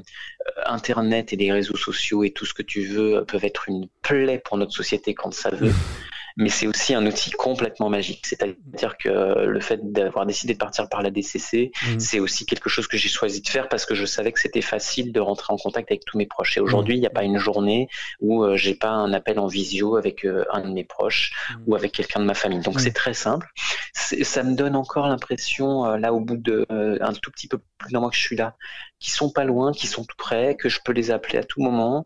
Internet 0.65 1.34
et 1.34 1.36
les 1.36 1.52
réseaux 1.52 1.76
sociaux 1.78 2.23
et 2.23 2.32
tout 2.32 2.45
ce 2.45 2.54
que 2.54 2.62
tu 2.63 2.86
veux 2.86 3.26
peuvent 3.26 3.43
être 3.45 3.67
une 3.67 3.88
plaie 4.02 4.39
pour 4.43 4.58
notre 4.58 4.73
société 4.73 5.13
quand 5.13 5.34
ça 5.34 5.49
veut. 5.49 5.73
Mais 6.37 6.49
c'est 6.49 6.67
aussi 6.67 6.93
un 6.93 7.05
outil 7.05 7.31
complètement 7.31 7.89
magique. 7.89 8.25
C'est-à-dire 8.25 8.97
que 8.97 9.45
le 9.45 9.59
fait 9.59 9.79
d'avoir 9.91 10.25
décidé 10.25 10.53
de 10.53 10.59
partir 10.59 10.89
par 10.89 11.01
la 11.01 11.11
DCC, 11.11 11.71
Mm. 11.83 11.99
c'est 11.99 12.19
aussi 12.19 12.45
quelque 12.45 12.69
chose 12.69 12.87
que 12.87 12.97
j'ai 12.97 13.09
choisi 13.09 13.41
de 13.41 13.47
faire 13.47 13.67
parce 13.69 13.85
que 13.85 13.95
je 13.95 14.05
savais 14.05 14.31
que 14.31 14.39
c'était 14.39 14.61
facile 14.61 15.11
de 15.11 15.19
rentrer 15.19 15.53
en 15.53 15.57
contact 15.57 15.91
avec 15.91 16.05
tous 16.05 16.17
mes 16.17 16.25
proches. 16.25 16.57
Et 16.57 16.59
aujourd'hui, 16.59 16.95
il 16.95 16.99
n'y 16.99 17.07
a 17.07 17.11
pas 17.11 17.23
une 17.23 17.37
journée 17.37 17.87
où 18.19 18.43
euh, 18.43 18.55
j'ai 18.57 18.75
pas 18.75 18.89
un 18.89 19.13
appel 19.13 19.39
en 19.39 19.47
visio 19.47 19.95
avec 19.97 20.25
euh, 20.25 20.45
un 20.51 20.61
de 20.61 20.71
mes 20.73 20.83
proches 20.83 21.33
Mm. 21.51 21.63
ou 21.67 21.75
avec 21.75 21.91
quelqu'un 21.91 22.19
de 22.19 22.25
ma 22.25 22.33
famille. 22.33 22.59
Donc 22.61 22.79
c'est 22.79 22.93
très 22.93 23.13
simple. 23.13 23.47
Ça 23.93 24.43
me 24.43 24.55
donne 24.55 24.75
encore 24.75 25.07
l'impression, 25.07 25.85
euh, 25.85 25.97
là 25.97 26.13
au 26.13 26.19
bout 26.19 26.37
de 26.37 26.65
euh, 26.71 26.97
un 27.01 27.13
tout 27.13 27.31
petit 27.31 27.47
peu 27.47 27.59
plus 27.77 27.91
d'un 27.91 27.99
mois 27.99 28.09
que 28.09 28.15
je 28.15 28.21
suis 28.21 28.35
là, 28.35 28.55
qui 29.03 29.11
sont 29.11 29.29
pas 29.29 29.43
loin, 29.43 29.73
qui 29.73 29.87
sont 29.87 30.05
tout 30.05 30.15
près, 30.17 30.55
que 30.55 30.69
je 30.69 30.79
peux 30.83 30.93
les 30.93 31.11
appeler 31.11 31.37
à 31.39 31.43
tout 31.43 31.61
moment. 31.61 32.05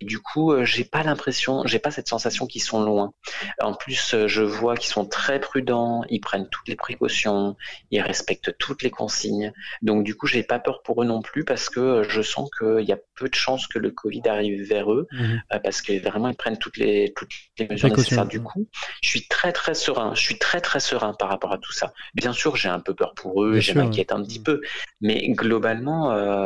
Et 0.00 0.04
du 0.04 0.18
coup, 0.18 0.52
euh, 0.52 0.64
j'ai 0.64 0.84
pas 0.84 1.02
l'impression, 1.02 1.62
j'ai 1.66 1.78
pas 1.78 1.90
cette 1.90 2.08
sensation 2.08 2.46
qu'ils 2.46 2.62
sont 2.62 2.82
loin. 2.82 3.12
En 3.60 3.74
plus, 3.74 4.14
euh, 4.14 4.28
je 4.28 4.42
vois 4.42 4.76
qu'ils 4.76 4.90
sont 4.90 5.06
très 5.06 5.40
prudents, 5.40 6.04
ils 6.08 6.20
prennent 6.20 6.48
toutes 6.50 6.68
les 6.68 6.76
précautions, 6.76 7.56
ils 7.90 8.00
respectent 8.00 8.56
toutes 8.58 8.82
les 8.82 8.90
consignes. 8.90 9.52
Donc 9.82 10.04
du 10.04 10.14
coup, 10.14 10.26
j'ai 10.26 10.42
pas 10.42 10.58
peur 10.58 10.82
pour 10.82 11.02
eux 11.02 11.06
non 11.06 11.20
plus 11.22 11.44
parce 11.44 11.68
que 11.68 11.80
euh, 11.80 12.02
je 12.08 12.22
sens 12.22 12.48
qu'il 12.58 12.84
y 12.88 12.92
a 12.92 12.98
peu 13.16 13.28
de 13.28 13.34
chances 13.34 13.66
que 13.66 13.78
le 13.78 13.90
Covid 13.90 14.22
arrive 14.26 14.62
vers 14.66 14.92
eux 14.92 15.06
Mhm. 15.12 15.42
parce 15.62 15.82
que 15.82 15.92
vraiment 16.02 16.28
ils 16.28 16.36
prennent 16.36 16.58
toutes 16.58 16.76
les 16.76 17.12
toutes 17.16 17.30
les 17.58 17.68
mesures 17.68 17.88
nécessaires. 17.88 18.26
Du 18.26 18.40
coup, 18.42 18.66
je 19.02 19.08
suis 19.08 19.26
très 19.28 19.52
très 19.52 19.74
serein. 19.74 20.14
Je 20.14 20.20
suis 20.20 20.38
très 20.38 20.60
très 20.60 20.80
serein 20.80 21.14
par 21.18 21.28
rapport 21.28 21.52
à 21.52 21.58
tout 21.58 21.72
ça. 21.72 21.92
Bien 22.14 22.32
sûr, 22.32 22.56
j'ai 22.56 22.68
un 22.68 22.80
peu 22.80 22.94
peur 22.94 23.14
pour 23.14 23.44
eux, 23.44 23.60
je 23.60 23.72
m'inquiète 23.72 24.12
un 24.12 24.22
petit 24.22 24.40
Mm. 24.40 24.42
peu, 24.44 24.60
mais 25.00 25.28
globalement, 25.30 26.12
euh, 26.12 26.37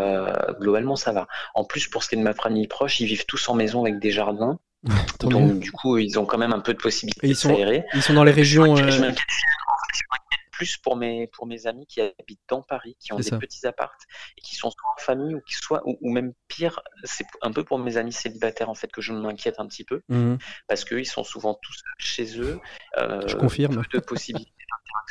globalement 0.60 0.96
ça 0.96 1.12
va. 1.12 1.26
En 1.54 1.64
plus, 1.64 1.88
pour 1.88 2.02
ce 2.02 2.08
qui 2.08 2.14
est 2.14 2.18
de 2.18 2.22
ma 2.22 2.34
famille 2.34 2.68
proche, 2.68 3.00
ils 3.00 3.06
vivent 3.06 3.26
tous 3.26 3.48
en 3.48 3.54
maison 3.54 3.82
avec 3.82 3.98
des 3.98 4.10
jardins, 4.10 4.58
donc 5.20 5.58
du 5.58 5.70
coup, 5.72 5.98
ils 5.98 6.18
ont 6.18 6.26
quand 6.26 6.38
même 6.38 6.52
un 6.52 6.60
peu 6.60 6.74
de 6.74 6.78
possibilité 6.78 7.26
Et 7.26 7.30
ils 7.30 7.34
de 7.34 7.38
sont- 7.38 7.54
s'aérer. 7.54 7.84
Ils 7.94 8.02
sont 8.02 8.14
dans 8.14 8.24
les 8.24 8.32
régions. 8.32 8.74
Je 8.76 8.82
m'inquiète- 8.82 9.00
je 9.00 9.02
euh, 9.02 9.76
je 9.94 10.02
plus 10.50 10.76
pour 10.76 10.96
mes, 10.96 11.26
pour 11.28 11.46
mes 11.46 11.66
amis 11.66 11.86
qui 11.86 12.00
habitent 12.00 12.40
dans 12.48 12.62
Paris, 12.62 12.96
qui 13.00 13.12
ont 13.12 13.16
des 13.16 13.22
ça. 13.24 13.38
petits 13.38 13.66
apparts 13.66 13.96
et 14.36 14.40
qui 14.42 14.54
sont 14.54 14.70
soit 14.70 14.90
en 14.96 15.00
famille 15.00 15.34
ou 15.34 15.40
qui 15.40 15.54
soient, 15.54 15.82
ou, 15.86 15.98
ou 16.02 16.12
même 16.12 16.34
pire, 16.46 16.80
c'est 17.04 17.26
un 17.40 17.50
peu 17.50 17.64
pour 17.64 17.78
mes 17.80 17.96
amis 17.96 18.12
célibataires 18.12 18.68
en 18.68 18.74
fait 18.74 18.92
que 18.92 19.00
je 19.00 19.12
m'inquiète 19.12 19.56
un 19.58 19.66
petit 19.66 19.82
peu 19.82 20.02
mhm. 20.08 20.38
parce 20.68 20.84
qu'ils 20.84 21.06
sont 21.06 21.24
souvent 21.24 21.58
tous 21.62 21.82
chez 21.98 22.38
eux. 22.40 22.60
euh, 22.98 23.22
Je 23.26 23.36
confirme. 23.36 23.82
Peu 23.90 23.98
de 23.98 24.04
possibilités 24.04 24.52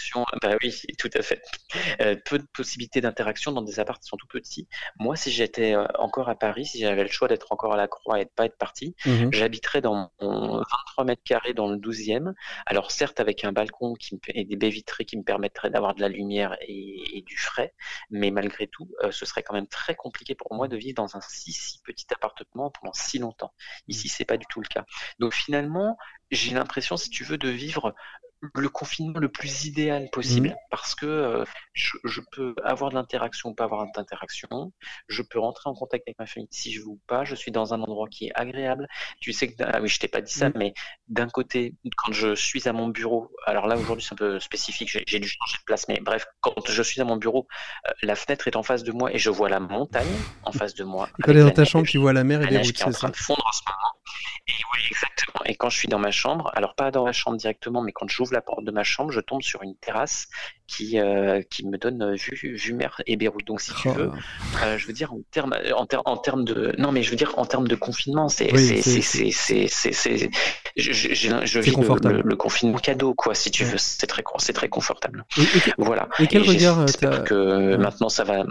d'interaction. 0.10 0.26
Bah 0.42 0.58
oui, 0.62 0.82
tout 1.00 1.10
à 1.14 1.22
fait. 1.22 1.42
Euh, 2.02 2.16
peu 2.26 2.40
de 2.40 2.48
possibilités 2.54 3.02
d'interaction 3.02 3.52
dans 3.52 3.62
des 3.62 3.80
apparts 3.80 4.00
qui 4.00 4.08
sont 4.08 4.18
tout 4.18 4.28
petits. 4.28 4.68
Moi, 5.00 5.16
si 5.16 5.32
j'étais 5.32 5.76
euh, 5.76 5.86
encore 6.00 6.30
à 6.30 6.36
Paris, 6.36 6.66
si 6.66 6.80
j'avais 6.80 7.04
le 7.04 7.10
choix 7.10 7.28
d'être 7.28 7.52
encore 7.52 7.74
à 7.74 7.78
la 7.78 7.88
Croix 7.88 8.20
et 8.20 8.26
de 8.26 8.32
pas 8.36 8.46
être 8.46 8.58
parti, 8.58 8.96
Mhm. 9.06 9.30
J'habiterais 9.34 9.82
dans 9.82 10.12
mon 10.22 10.58
23 10.58 11.04
mètres 11.06 11.24
carrés 11.24 11.54
dans 11.54 11.68
le 11.68 11.78
12e. 11.78 12.34
Alors 12.66 12.92
certes 12.92 13.20
avec 13.20 13.44
un 13.44 13.52
balcon 13.52 13.94
qui 13.96 14.16
me, 14.16 14.20
et 14.34 14.46
des 14.46 14.56
baies 14.56 14.70
vitrées 14.70 15.06
qui 15.06 15.18
me 15.18 15.24
permettraient 15.24 15.70
d'avoir 15.70 15.96
de 15.96 16.02
la 16.02 16.10
lumière 16.10 16.56
et, 16.62 17.18
et 17.18 17.22
du 17.22 17.38
frais, 17.38 17.74
mais 18.10 18.32
malgré 18.32 18.68
tout, 18.68 18.90
euh, 19.04 19.12
ce 19.12 19.26
serait 19.26 19.44
quand 19.44 19.54
même 19.54 19.68
très 19.68 19.96
compliqué 19.96 20.36
pour 20.36 20.54
moi 20.54 20.68
de 20.68 20.78
vivre 20.78 20.96
dans 20.96 21.16
un 21.16 21.22
si 21.22 21.52
si 21.54 21.82
petit 21.82 22.06
appartement 22.14 22.72
pendant 22.72 22.94
si 22.94 23.20
longtemps. 23.20 23.54
Ici, 23.88 24.10
c'est 24.10 24.26
pas 24.26 24.38
du 24.38 24.46
tout 24.48 24.62
le 24.62 24.68
cas. 24.68 24.86
Donc 25.20 25.34
finalement, 25.34 25.98
j'ai 26.32 26.54
l'impression, 26.54 26.98
si 26.98 27.10
tu 27.10 27.24
veux, 27.24 27.38
de 27.38 27.50
vivre 27.50 27.94
le 28.56 28.70
confinement 28.70 29.20
le 29.20 29.30
plus 29.30 29.66
idéal 29.66 30.10
possible 30.12 30.56
parce 30.72 30.96
que 30.96 31.06
euh, 31.06 31.44
je, 31.74 31.98
je 32.06 32.22
peux 32.32 32.56
avoir 32.64 32.90
de 32.90 32.96
l'interaction 32.96 33.50
ou 33.50 33.54
pas 33.54 33.66
avoir 33.66 33.86
d'interaction. 33.96 34.74
Je 35.08 35.22
peux 35.22 35.40
rentrer 35.40 35.70
en 35.70 35.74
contact 35.74 36.08
avec 36.08 36.18
ma 36.20 36.26
famille 36.26 36.48
si 36.52 36.72
je 36.74 36.80
veux 36.82 36.88
ou 36.88 37.00
pas. 37.08 37.24
Je 37.24 37.36
suis 37.36 37.52
dans 37.52 37.74
un 37.74 37.82
endroit 37.82 38.08
qui 38.10 38.28
est 38.28 38.32
agréable. 38.36 38.88
Tu 39.20 39.32
sais 39.34 39.48
que, 39.54 39.64
ah 39.64 39.80
oui, 39.82 39.88
je 39.90 40.00
t'ai 40.00 40.08
pas 40.08 40.22
dit 40.22 40.34
ça, 40.34 40.50
Mm. 40.50 40.54
mais 40.56 40.74
d'un 41.08 41.28
côté, 41.30 41.76
quand 41.98 42.12
je 42.14 42.34
suis 42.36 42.68
à 42.68 42.74
mon 42.74 42.88
bureau, 42.88 43.32
alors 43.46 43.68
là 43.68 43.78
aujourd'hui 43.78 44.04
c'est 44.04 44.14
un 44.14 44.18
peu 44.18 44.40
spécifique, 44.40 44.90
j'ai 45.08 45.20
dû 45.20 45.28
changer 45.28 45.58
de 45.60 45.64
place, 45.66 45.88
mais 45.88 46.00
bref, 46.02 46.26
quand 46.42 46.54
je 46.68 46.82
suis 46.84 47.00
à 47.02 47.06
mon 47.06 47.18
bureau, 47.18 47.48
euh, 47.88 47.92
la 48.02 48.16
fenêtre 48.16 48.48
est 48.48 48.56
en 48.56 48.64
face 48.64 48.84
de 48.84 48.92
moi 48.92 49.14
et 49.14 49.18
je 49.20 49.30
vois 49.30 49.50
la 49.50 49.60
montagne 49.60 50.24
en 50.44 50.52
face 50.52 50.74
de 50.74 50.84
moi. 50.84 51.10
Et 51.20 51.24
quand 51.24 51.34
dans 51.34 51.52
ta 51.52 51.66
chambre, 51.66 51.88
tu 51.88 51.98
vois 52.00 52.14
la 52.14 52.24
mer 52.24 52.42
et 52.42 52.48
les 52.48 52.58
routes, 52.58 52.82
en 52.84 52.92
c'est 52.92 52.92
train 52.92 53.08
ça? 53.08 53.10
de 53.10 53.16
fondre 53.18 53.44
en 53.46 53.52
ce 53.52 53.62
moment. 53.68 54.01
Et 54.48 54.52
oui, 54.74 54.80
exactement. 54.90 55.44
Et 55.46 55.56
quand 55.56 55.70
je 55.70 55.78
suis 55.78 55.88
dans 55.88 56.00
ma 56.00 56.12
chambre, 56.12 56.52
alors 56.56 56.74
pas 56.76 56.90
dans 56.92 57.06
ma 57.06 57.12
chambre 57.12 57.38
directement, 57.38 57.82
mais 57.82 57.92
quand 57.92 58.10
j'ouvre 58.10 58.34
la 58.34 58.42
porte 58.42 58.64
de 58.66 58.72
ma 58.72 58.84
chambre, 58.84 59.12
je 59.12 59.20
tombe 59.20 59.42
sur 59.42 59.62
une 59.62 59.76
terrasse 59.76 60.28
qui 60.68 61.00
euh, 61.00 61.42
qui 61.50 61.68
me 61.68 61.78
donne 61.78 62.02
euh, 62.02 62.16
vue 62.16 62.56
vue 62.58 62.74
mer 62.74 63.02
et 63.06 63.18
Beyrouth. 63.18 63.46
Donc 63.46 63.62
si 63.62 63.74
tu 63.76 63.90
Oh, 63.90 63.94
veux, 63.94 64.12
euh, 64.64 64.78
je 64.78 64.88
veux 64.88 64.94
dire 64.94 65.14
en 65.14 65.20
termes 65.32 65.56
en, 65.76 65.86
ter- 65.86 66.02
en 66.06 66.18
termes 66.18 66.44
de 66.46 66.74
non 66.78 66.92
mais 66.92 67.04
je 67.04 67.12
veux 67.12 67.16
dire 67.18 67.34
en 67.38 67.46
termes 67.46 67.68
de 67.68 67.76
confinement, 67.76 68.30
c'est 68.30 68.52
Oui, 68.52 68.68
c'est 68.68 68.82
c'est- 68.82 69.02
c'est 69.02 69.32
c'est 69.32 69.68
c'est 69.68 69.92
c'est 69.94 70.18
c'est- 70.18 70.30
je, 70.78 70.92
je, 70.94 71.60
vis 71.60 71.76
le, 71.76 72.10
le, 72.10 72.22
le 72.24 72.36
confinement 72.36 72.78
cadeau 72.78 73.14
quoi 73.14 73.36
si 73.36 73.52
tu 73.52 73.64
Ouais. 73.64 73.72
veux, 73.72 73.78
c'est 73.78 74.08
très 74.08 74.24
c'est 74.40 74.54
très 74.54 74.70
confortable. 74.70 75.26
Et, 75.38 75.42
et 75.42 75.74
Voilà. 75.78 76.08
Et 76.20 76.28
quel 76.28 76.42
regard, 76.44 76.86
que 77.26 77.72
Ouais. 77.72 77.78
maintenant 77.78 78.10
ça 78.10 78.24
va 78.24 78.44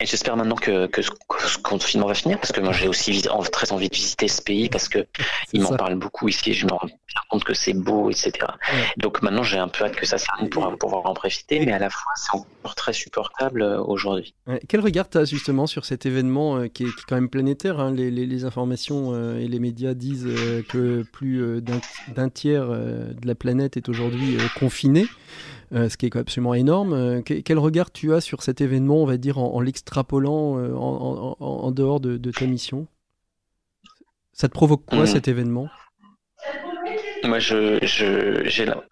Et 0.00 0.06
j'espère 0.06 0.36
maintenant 0.36 0.54
que, 0.54 0.86
que 0.86 1.02
ce, 1.02 1.10
que 1.10 1.42
ce 1.42 1.58
confinement 1.58 2.06
va 2.06 2.14
finir, 2.14 2.38
parce 2.38 2.52
que 2.52 2.60
moi 2.60 2.72
j'ai 2.72 2.86
aussi 2.86 3.22
très 3.50 3.72
envie 3.72 3.88
de 3.88 3.94
visiter 3.94 4.28
ce 4.28 4.40
pays, 4.40 4.68
parce 4.68 4.88
que 4.88 5.04
il 5.52 5.60
m'en 5.60 5.76
parle 5.76 5.96
beaucoup 5.96 6.28
ici, 6.28 6.50
et 6.50 6.52
je 6.54 6.66
me 6.66 6.70
rends 6.72 6.86
compte 7.30 7.42
que 7.42 7.52
c'est 7.54 7.72
beau, 7.72 8.08
etc. 8.08 8.30
Ouais. 8.40 8.48
Donc 8.96 9.22
maintenant 9.22 9.42
j'ai 9.42 9.58
un 9.58 9.66
peu 9.66 9.84
hâte 9.84 9.96
que 9.96 10.06
ça 10.06 10.16
s'arrête 10.18 10.50
pour 10.50 10.70
pouvoir 10.78 11.04
en 11.06 11.14
profiter, 11.14 11.58
mais 11.66 11.72
à 11.72 11.78
la 11.80 11.90
fois 11.90 12.12
c'est 12.14 12.32
encore 12.36 12.74
très 12.76 12.92
supportable 12.92 13.62
euh, 13.62 13.80
aujourd'hui. 13.82 14.34
Ouais. 14.46 14.60
Quel 14.68 14.80
regard 14.80 15.08
tu 15.10 15.18
as 15.18 15.24
justement 15.24 15.66
sur 15.66 15.84
cet 15.84 16.06
événement 16.06 16.58
euh, 16.58 16.66
qui, 16.68 16.84
est, 16.84 16.86
qui 16.86 16.92
est 17.00 17.04
quand 17.08 17.16
même 17.16 17.28
planétaire 17.28 17.80
hein? 17.80 17.92
Les, 17.92 18.10
les- 18.12 18.26
les 18.26 18.44
informations 18.44 19.10
euh, 19.14 19.38
et 19.40 19.48
les 19.48 19.58
médias 19.58 19.94
disent 19.94 20.28
que 20.68 21.02
plus 21.12 21.60
d'un 21.62 22.28
tiers 22.28 22.68
de 22.68 23.26
la 23.26 23.34
planète 23.34 23.76
est 23.76 23.88
aujourd'hui 23.88 24.36
confiné, 24.58 25.02
euh, 25.02 25.06
ce 25.72 25.96
qui 25.96 26.06
est 26.06 26.16
absolument 26.16 26.54
énorme. 26.54 26.92
Euh, 26.92 27.22
que- 27.22 27.34
quel 27.40 27.58
regard 27.58 27.90
tu 27.90 28.14
as 28.14 28.20
sur 28.20 28.42
cet 28.42 28.60
événement, 28.60 29.02
on 29.02 29.06
va 29.06 29.16
dire, 29.16 29.38
en, 29.38 29.54
en 29.54 29.60
l'extrapolant 29.60 30.58
euh, 30.58 30.74
en, 30.74 30.78
en- 30.78 31.36
en- 31.38 31.46
en 31.64 31.70
dehors 31.72 32.00
de, 32.00 32.16
de 32.16 32.30
ta 32.30 32.46
mission? 32.46 32.86
Ça 34.32 34.48
te 34.48 34.52
provoque 34.52 34.84
quoi 34.86 35.00
Mhm. 35.00 35.06
cet 35.06 35.28
événement? 35.28 35.68
Moi, 37.24 37.38
je, 37.40 37.78
je, 37.82 38.42
j'ai 38.46 38.64
la- 38.64 38.82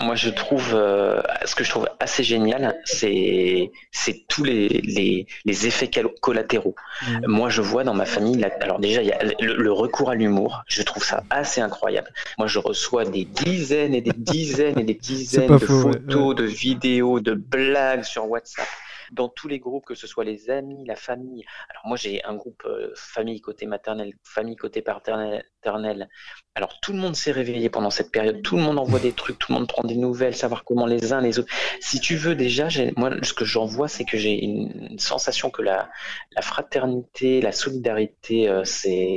moi, 0.00 0.14
je 0.14 0.30
trouve, 0.30 0.74
euh, 0.74 1.20
ce 1.44 1.54
que 1.54 1.64
je 1.64 1.70
trouve 1.70 1.86
assez 2.00 2.24
génial, 2.24 2.80
c'est, 2.84 3.70
c'est 3.90 4.26
tous 4.26 4.42
les, 4.42 4.68
les, 4.68 5.26
les 5.44 5.66
effets 5.66 5.90
collatéraux. 6.20 6.74
Mhm. 7.06 7.26
Moi, 7.26 7.50
je 7.50 7.60
vois 7.60 7.84
dans 7.84 7.92
ma 7.92 8.06
famille, 8.06 8.42
alors 8.60 8.78
déjà, 8.78 9.02
il 9.02 9.08
y 9.08 9.12
a 9.12 9.22
le, 9.22 9.54
le 9.54 9.72
recours 9.72 10.08
à 10.08 10.14
l'humour. 10.14 10.62
Je 10.66 10.82
trouve 10.82 11.04
ça 11.04 11.24
assez 11.28 11.60
incroyable. 11.60 12.10
Moi, 12.38 12.46
je 12.46 12.58
reçois 12.58 13.04
des 13.04 13.26
dizaines 13.26 13.94
et 13.94 14.00
des 14.00 14.14
dizaines 14.16 14.78
et 14.78 14.84
des 14.84 14.94
dizaines 15.12 15.58
de 15.58 15.58
faux, 15.58 15.84
ouais, 15.84 15.92
photos, 15.92 16.36
de 16.36 16.44
vidéos, 16.44 17.20
de 17.20 17.34
blagues 17.34 18.04
sur 18.04 18.28
WhatsApp. 18.30 18.66
Dans 19.12 19.28
tous 19.28 19.46
les 19.46 19.58
groupes, 19.58 19.84
que 19.84 19.94
ce 19.94 20.06
soit 20.06 20.24
les 20.24 20.48
amis, 20.48 20.86
la 20.86 20.96
famille. 20.96 21.44
Alors 21.68 21.82
moi, 21.86 21.98
j'ai 21.98 22.24
un 22.24 22.34
groupe 22.34 22.62
euh, 22.64 22.92
famille 22.96 23.42
côté 23.42 23.66
maternel, 23.66 24.14
famille 24.24 24.56
côté 24.56 24.80
paternel. 24.80 26.08
Alors 26.54 26.78
tout 26.80 26.92
le 26.92 26.98
monde 26.98 27.16
s'est 27.16 27.32
réveillé 27.32 27.70
pendant 27.70 27.88
cette 27.88 28.10
période. 28.12 28.42
Tout 28.42 28.56
le 28.56 28.62
monde 28.62 28.78
envoie 28.78 28.98
des 29.00 29.12
trucs, 29.12 29.38
tout 29.38 29.52
le 29.52 29.58
monde 29.58 29.66
prend 29.68 29.84
des 29.84 29.94
nouvelles, 29.96 30.36
savoir 30.36 30.64
comment 30.64 30.84
les 30.84 31.14
uns 31.14 31.22
les 31.22 31.38
autres. 31.38 31.50
Si 31.80 31.98
tu 31.98 32.14
veux 32.14 32.34
déjà, 32.34 32.68
moi, 32.96 33.10
ce 33.22 33.32
que 33.32 33.46
j'en 33.46 33.64
vois, 33.64 33.88
c'est 33.88 34.04
que 34.04 34.18
j'ai 34.18 34.44
une, 34.44 34.98
sensation 34.98 35.48
que 35.48 35.62
la, 35.62 35.88
la 36.36 36.42
fraternité, 36.42 37.40
la 37.40 37.52
solidarité, 37.52 38.48
euh, 38.50 38.64
c'est 38.64 39.16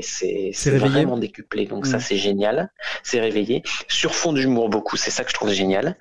vraiment 0.77 1.17
décuplé. 1.17 1.65
Donc 1.65 1.85
ça, 1.85 1.97
Mm. 1.97 2.01
c'est 2.01 2.17
génial. 2.17 2.71
C'est 3.03 3.19
réveillé. 3.19 3.63
Sur 3.89 4.15
fond 4.15 4.31
d'humour 4.31 4.69
beaucoup, 4.69 4.95
c'est 4.95 5.11
ça 5.11 5.23
que 5.25 5.29
je 5.29 5.35
trouve 5.35 5.51
génial. 5.51 5.97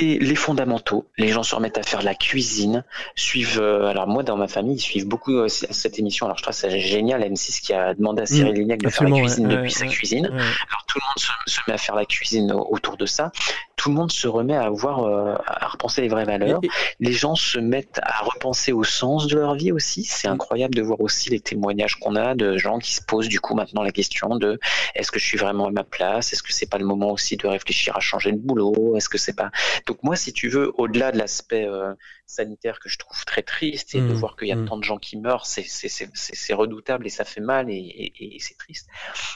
Les, 0.00 0.18
les 0.20 0.34
fondamentaux, 0.36 1.08
les 1.18 1.28
gens 1.28 1.42
se 1.42 1.54
remettent 1.54 1.78
à 1.78 1.82
faire 1.82 2.02
la 2.02 2.14
cuisine, 2.14 2.84
suivent. 3.16 3.60
euh, 3.60 3.86
alors 3.86 4.06
moi, 4.06 4.22
dans 4.22 4.36
ma 4.36 4.46
famille, 4.46 4.76
ils 4.76 4.80
suivent 4.80 5.08
beaucoup 5.08 5.34
euh, 5.34 5.48
cette 5.48 5.98
émission. 5.98 6.26
Alors 6.26 6.38
je 6.38 6.44
trouve 6.44 6.54
ça 6.54 6.68
génial, 6.68 7.22
M6 7.22 7.60
qui 7.60 7.72
a 7.74 7.94
demandé 7.94 8.22
à 8.22 8.26
Cyril 8.26 8.54
Lignac 8.54 8.80
de 8.80 8.88
faire 8.88 9.08
la 9.08 9.16
cuisine 9.20 9.46
ouais, 9.48 9.56
depuis 9.56 9.72
ouais, 9.72 9.78
sa 9.78 9.86
cuisine. 9.86 10.28
Ouais. 10.32 10.42
Alors 10.68 10.84
tout 10.86 10.98
le 10.98 11.04
monde 11.06 11.18
se, 11.18 11.32
se 11.52 11.60
met 11.66 11.74
à 11.74 11.78
faire 11.78 11.94
la 11.94 12.04
cuisine 12.06 12.52
au- 12.52 12.66
autour 12.70 12.96
de 12.96 13.06
ça. 13.06 13.32
Tout 13.76 13.88
le 13.88 13.94
monde 13.94 14.12
se 14.12 14.28
remet 14.28 14.56
à 14.56 14.68
voir, 14.68 15.04
euh, 15.04 15.34
à 15.46 15.68
repenser 15.68 16.02
les 16.02 16.08
vraies 16.08 16.24
valeurs. 16.26 16.60
Les 16.98 17.12
gens 17.12 17.34
se 17.34 17.58
mettent 17.58 18.00
à 18.02 18.22
repenser 18.22 18.72
au 18.72 18.84
sens 18.84 19.26
de 19.26 19.36
leur 19.38 19.54
vie 19.54 19.72
aussi. 19.72 20.04
C'est 20.04 20.28
Mm. 20.28 20.32
incroyable 20.32 20.74
de 20.74 20.82
voir 20.82 21.00
aussi 21.00 21.30
les 21.30 21.40
témoignages 21.40 21.94
qu'on 21.96 22.14
a 22.16 22.34
de 22.34 22.58
gens 22.58 22.78
qui 22.78 22.92
se 22.94 23.00
posent 23.02 23.28
du 23.28 23.40
coup 23.40 23.54
maintenant 23.54 23.82
la 23.82 23.90
question 23.92 24.36
de 24.36 24.58
est-ce 24.94 25.10
que 25.10 25.18
je 25.18 25.24
suis 25.24 25.38
vraiment 25.38 25.66
à 25.66 25.70
ma 25.70 25.84
place? 25.84 26.32
Est-ce 26.32 26.42
que 26.42 26.52
c'est 26.52 26.68
pas 26.68 26.78
le 26.78 26.84
moment 26.84 27.10
aussi 27.10 27.36
de 27.38 27.46
réfléchir 27.46 27.96
à 27.96 28.00
changer 28.00 28.32
de 28.32 28.38
boulot? 28.38 28.96
Est-ce 28.96 29.08
que 29.08 29.18
c'est 29.18 29.34
pas 29.36 29.50
donc 29.86 30.02
moi 30.02 30.16
si 30.16 30.32
tu 30.32 30.48
veux 30.48 30.72
au-delà 30.76 31.10
de 31.12 31.18
l'aspect 31.18 31.66
euh, 31.66 31.94
sanitaire 32.26 32.78
que 32.80 32.88
je 32.88 32.98
trouve 32.98 33.24
très 33.24 33.42
triste 33.42 33.94
et 33.94 34.00
de 34.00 34.12
Mm. 34.12 34.12
voir 34.14 34.36
qu'il 34.36 34.48
y 34.48 34.52
a 34.52 34.56
Mm. 34.56 34.66
tant 34.68 34.76
de 34.76 34.84
gens 34.84 34.98
qui 34.98 35.16
meurent, 35.16 35.46
c'est 35.46 36.52
redoutable 36.54 37.06
et 37.06 37.10
ça 37.10 37.24
fait 37.24 37.40
mal 37.40 37.70
et, 37.70 37.74
et- 37.74 38.36
et 38.36 38.38
c'est 38.40 38.56
triste. 38.58 38.88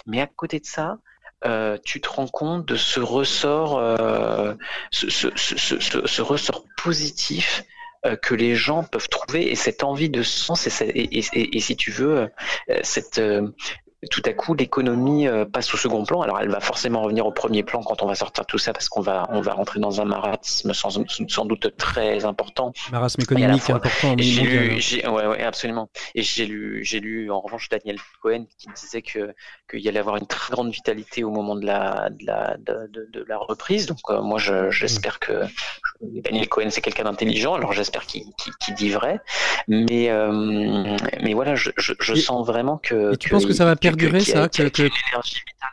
Mais 0.06 0.20
à 0.20 0.26
côté 0.26 0.60
de 0.60 0.66
ça, 0.66 0.98
euh, 1.44 1.76
tu 1.84 2.00
te 2.00 2.08
rends 2.08 2.28
compte 2.28 2.66
de 2.66 2.76
ce 2.76 3.00
ressort, 3.00 3.78
euh, 3.78 4.54
ce, 4.90 6.22
ressort 6.22 6.64
positif 6.76 7.64
euh, 8.06 8.16
que 8.16 8.34
les 8.34 8.54
gens 8.54 8.82
peuvent 8.82 9.08
trouver 9.08 9.50
et 9.50 9.54
cette 9.54 9.84
envie 9.84 10.08
de 10.08 10.22
sens 10.22 10.66
et, 10.66 11.08
et, 11.12 11.60
si 11.60 11.76
tu 11.76 11.90
veux, 11.90 12.30
cette 12.82 13.20
tout 14.10 14.22
à 14.24 14.32
coup 14.32 14.54
l'économie 14.54 15.26
euh, 15.28 15.44
passe 15.44 15.72
au 15.74 15.76
second 15.76 16.04
plan. 16.04 16.22
Alors 16.22 16.40
elle 16.40 16.48
va 16.50 16.60
forcément 16.60 17.02
revenir 17.02 17.26
au 17.26 17.32
premier 17.32 17.62
plan 17.62 17.82
quand 17.82 18.02
on 18.02 18.06
va 18.06 18.14
sortir 18.14 18.46
tout 18.46 18.58
ça 18.58 18.72
parce 18.72 18.88
qu'on 18.88 19.00
va 19.00 19.26
on 19.30 19.40
va 19.40 19.52
rentrer 19.52 19.80
dans 19.80 20.00
un 20.00 20.04
marathon 20.04 20.72
sans, 20.72 20.98
sans 21.28 21.44
doute 21.44 21.76
très 21.76 22.24
important 22.24 22.72
Marasme 22.90 23.22
économique 23.22 23.62
fois, 23.62 23.76
important 23.76 24.14
j'ai 24.18 24.42
lu, 24.42 24.72
hein. 24.72 24.76
j'ai, 24.78 25.06
ouais, 25.08 25.26
ouais, 25.26 25.42
absolument. 25.42 25.88
Et 26.14 26.22
j'ai 26.22 26.46
lu, 26.46 26.84
j'ai 26.84 27.00
lu 27.00 27.30
en 27.30 27.40
revanche 27.40 27.68
Daniel 27.68 27.98
Cohen 28.22 28.44
qui 28.58 28.68
disait 28.74 29.02
que 29.02 29.34
qu'il 29.70 29.80
y 29.80 29.88
allait 29.88 30.00
avoir 30.00 30.16
une 30.16 30.26
très 30.26 30.52
grande 30.52 30.70
vitalité 30.70 31.24
au 31.24 31.30
moment 31.30 31.54
de 31.56 31.64
la 31.66 32.08
de 32.10 32.24
la 32.26 32.56
de, 32.58 32.86
de- 32.90 33.08
de 33.12 33.24
la 33.28 33.38
reprise. 33.38 33.86
Donc 33.86 33.98
euh, 34.10 34.20
moi, 34.22 34.38
je, 34.38 34.70
j'espère 34.70 35.18
que 35.18 35.42
Daniel 36.00 36.48
Cohen 36.48 36.68
c'est 36.70 36.80
quelqu'un 36.80 37.04
d'intelligent. 37.04 37.54
Alors 37.54 37.72
j'espère 37.72 38.04
qu'il, 38.06 38.24
dit 38.74 38.90
vrai. 38.90 39.18
Mais 39.68 40.10
euh, 40.10 40.96
mais 41.22 41.34
voilà, 41.34 41.54
je, 41.54 41.70
je, 41.76 41.92
je 42.00 42.14
Et- 42.14 42.20
sens 42.20 42.46
vraiment 42.46 42.78
que. 42.78 43.14
et 43.14 43.16
tu 43.16 43.28
penses 43.30 43.46
que 43.46 43.52
ça 43.52 43.64
va 43.64 43.76
perdurer, 43.76 44.18
a- 44.18 44.24
ça, 44.24 44.48
que- 44.48 44.68
que- 44.68 44.82
une 44.82 44.90
énergie 45.10 45.36
vitale. 45.46 45.70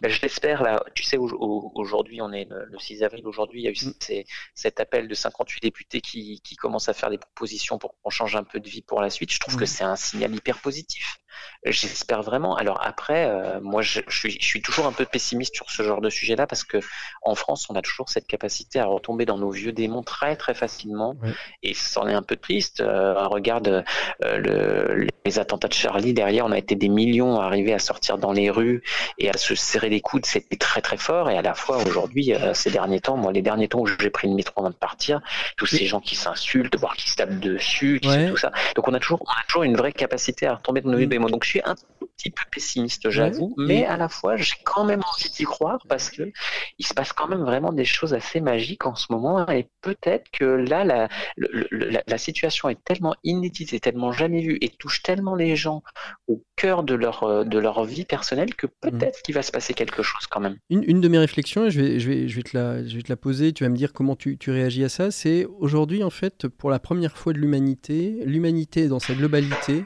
Ben, 0.00 0.08
je 0.10 0.20
l'espère 0.22 0.62
là. 0.62 0.82
Tu 0.94 1.02
sais, 1.04 1.16
au- 1.16 1.28
au- 1.28 1.72
aujourd'hui, 1.74 2.20
on 2.22 2.32
est 2.32 2.44
le, 2.48 2.64
le 2.66 2.78
6 2.78 3.02
avril. 3.02 3.26
Aujourd'hui, 3.26 3.60
il 3.60 3.64
y 3.64 3.68
a 3.68 3.70
eu 3.70 3.86
Mm. 3.88 3.94
ces- 4.00 4.26
cet 4.54 4.80
appel 4.80 5.08
de 5.08 5.14
58 5.14 5.60
députés 5.62 6.00
qui, 6.00 6.40
qui 6.42 6.56
commencent 6.56 6.88
à 6.88 6.92
faire 6.94 7.10
des 7.10 7.18
propositions 7.18 7.78
pour 7.78 7.94
qu'on 8.02 8.10
change 8.10 8.36
un 8.36 8.44
peu 8.44 8.60
de 8.60 8.68
vie 8.68 8.82
pour 8.82 9.00
la 9.00 9.10
suite. 9.10 9.32
Je 9.32 9.38
trouve 9.40 9.56
Mm. 9.56 9.58
que 9.60 9.66
c'est 9.66 9.84
un 9.84 9.96
signal 9.96 10.34
hyper 10.34 10.58
positif. 10.58 11.18
J'espère 11.64 12.22
vraiment. 12.22 12.56
Alors 12.56 12.78
après, 12.84 13.24
euh, 13.26 13.60
moi, 13.60 13.80
je, 13.82 14.00
je 14.08 14.18
suis, 14.18 14.30
je 14.40 14.44
suis 14.44 14.60
toujours 14.60 14.86
un 14.86 14.92
peu 14.92 15.06
pessimiste 15.06 15.54
sur 15.54 15.70
ce 15.70 15.82
genre 15.82 16.00
de 16.00 16.10
sujet-là 16.10 16.46
parce 16.46 16.62
que 16.64 16.78
en 17.22 17.34
France, 17.34 17.68
on 17.70 17.74
a 17.74 17.82
toujours 17.82 18.08
cette 18.10 18.26
capacité 18.26 18.78
à 18.80 18.84
retomber 18.86 19.24
dans 19.24 19.38
nos 19.38 19.50
vieux 19.50 19.72
démons 19.72 20.02
très 20.02 20.36
très 20.36 20.54
facilement. 20.54 21.14
Et 21.62 21.72
c'en 21.74 22.06
est 22.08 22.12
un 22.14 22.22
peu 22.22 22.36
triste. 22.36 22.80
Euh, 22.80 23.26
regarde 23.28 23.84
euh, 24.24 24.36
le, 24.38 25.06
les 25.24 25.38
attentats 25.38 25.68
de 25.68 25.72
Charlie. 25.74 26.12
Derrière, 26.14 26.44
on 26.46 26.52
a 26.52 26.58
été 26.58 26.74
des 26.74 26.88
millions 26.88 27.40
à 27.40 27.44
arriver 27.44 27.72
à 27.72 27.78
sortir 27.78 28.18
dans 28.18 28.32
les 28.32 28.50
rues 28.50 28.82
et 29.18 29.30
à 29.30 29.31
se 29.38 29.54
serrer 29.54 29.88
les 29.88 30.00
coudes. 30.00 30.26
C'était 30.26 30.56
très 30.56 30.80
très 30.80 30.96
fort. 30.96 31.30
Et 31.30 31.36
à 31.38 31.42
la 31.42 31.54
fois 31.54 31.78
aujourd'hui, 31.86 32.34
euh, 32.34 32.54
ces 32.54 32.70
derniers 32.70 33.00
temps, 33.00 33.16
moi, 33.16 33.32
les 33.32 33.42
derniers 33.42 33.68
temps 33.68 33.80
où 33.80 33.86
j'ai 33.86 34.10
pris 34.10 34.28
le 34.28 34.34
métro 34.34 34.54
avant 34.60 34.70
de 34.70 34.74
partir, 34.74 35.20
tous 35.56 35.66
ces 35.66 35.86
gens 35.86 36.00
qui 36.00 36.14
s'insultent, 36.16 36.76
voire 36.78 36.96
qui 36.96 37.10
se 37.10 37.16
tapent 37.16 37.38
dessus, 37.40 37.98
qui 38.00 38.08
Ouais. 38.08 38.28
tout 38.30 38.36
ça. 38.36 38.52
Donc 38.76 38.88
on 38.88 38.94
a 38.94 38.98
toujours, 39.00 39.22
on 39.26 39.30
a 39.30 39.42
toujours 39.48 39.62
une 39.64 39.76
vraie 39.76 39.92
capacité 39.92 40.46
à 40.46 40.54
retomber 40.56 40.80
dans 40.82 40.90
nos 40.90 40.98
vieux 40.98 41.06
Mm. 41.06 41.10
démons. 41.10 41.26
Donc 41.28 41.44
je 41.44 41.50
suis 41.50 41.62
un 41.64 41.74
petit 42.16 42.30
peu 42.30 42.42
pessimiste, 42.50 43.10
j'avoue, 43.10 43.54
Ouais. 43.56 43.64
mais 43.66 43.86
à 43.86 43.96
la 43.96 44.08
fois 44.08 44.36
j'ai 44.36 44.54
quand 44.64 44.84
même 44.84 45.02
envie 45.14 45.30
d'y 45.30 45.44
croire 45.44 45.78
parce 45.88 46.10
que 46.10 46.30
il 46.78 46.86
se 46.86 46.94
passe 46.94 47.12
quand 47.12 47.26
même 47.28 47.42
vraiment 47.42 47.72
des 47.72 47.84
choses 47.84 48.14
assez 48.14 48.40
magiques 48.40 48.86
en 48.86 48.94
ce 48.94 49.06
moment 49.10 49.48
et 49.48 49.68
peut-être 49.80 50.30
que 50.30 50.44
là 50.44 50.84
la, 50.84 51.08
la, 51.36 52.02
la 52.06 52.18
situation 52.18 52.68
est 52.68 52.82
tellement 52.84 53.14
inédite 53.24 53.72
et 53.72 53.80
tellement 53.80 54.12
jamais 54.12 54.40
vue 54.42 54.58
et 54.60 54.68
touche 54.68 55.02
tellement 55.02 55.34
les 55.34 55.56
gens 55.56 55.82
au 56.28 56.42
cœur 56.56 56.82
de 56.82 56.94
leur 56.94 57.24
euh, 57.24 57.44
de 57.44 57.58
leur 57.58 57.84
vie 57.84 58.04
personnelle 58.04 58.54
que 58.54 58.66
peut-être 58.66 59.21
qu'il 59.22 59.34
va 59.34 59.42
se 59.42 59.52
passer 59.52 59.74
quelque 59.74 60.02
chose 60.02 60.26
quand 60.30 60.40
même. 60.40 60.56
Une, 60.70 60.82
une 60.86 61.00
de 61.00 61.08
mes 61.08 61.18
réflexions, 61.18 61.70
je 61.70 61.80
vais, 61.80 62.00
je, 62.00 62.08
vais, 62.08 62.28
je, 62.28 62.36
vais 62.36 62.42
te 62.42 62.56
la, 62.56 62.84
je 62.86 62.96
vais 62.96 63.02
te 63.02 63.08
la 63.08 63.16
poser, 63.16 63.52
tu 63.52 63.64
vas 63.64 63.70
me 63.70 63.76
dire 63.76 63.92
comment 63.92 64.16
tu, 64.16 64.36
tu 64.38 64.50
réagis 64.50 64.84
à 64.84 64.88
ça, 64.88 65.10
c'est 65.10 65.46
aujourd'hui, 65.58 66.02
en 66.02 66.10
fait, 66.10 66.48
pour 66.48 66.70
la 66.70 66.78
première 66.78 67.16
fois 67.16 67.32
de 67.32 67.38
l'humanité, 67.38 68.22
l'humanité 68.24 68.88
dans 68.88 69.00
sa 69.00 69.14
globalité, 69.14 69.84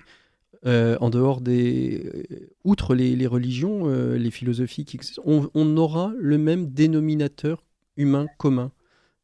euh, 0.64 0.96
en 1.00 1.10
dehors 1.10 1.40
des... 1.40 2.10
euh, 2.32 2.48
outre 2.64 2.94
les, 2.94 3.14
les 3.14 3.26
religions, 3.26 3.82
euh, 3.84 4.16
les 4.16 4.30
philosophies 4.30 4.84
qui 4.84 4.98
on, 5.24 5.48
on 5.54 5.76
aura 5.76 6.12
le 6.18 6.38
même 6.38 6.72
dénominateur 6.72 7.64
humain 7.96 8.26
commun. 8.38 8.72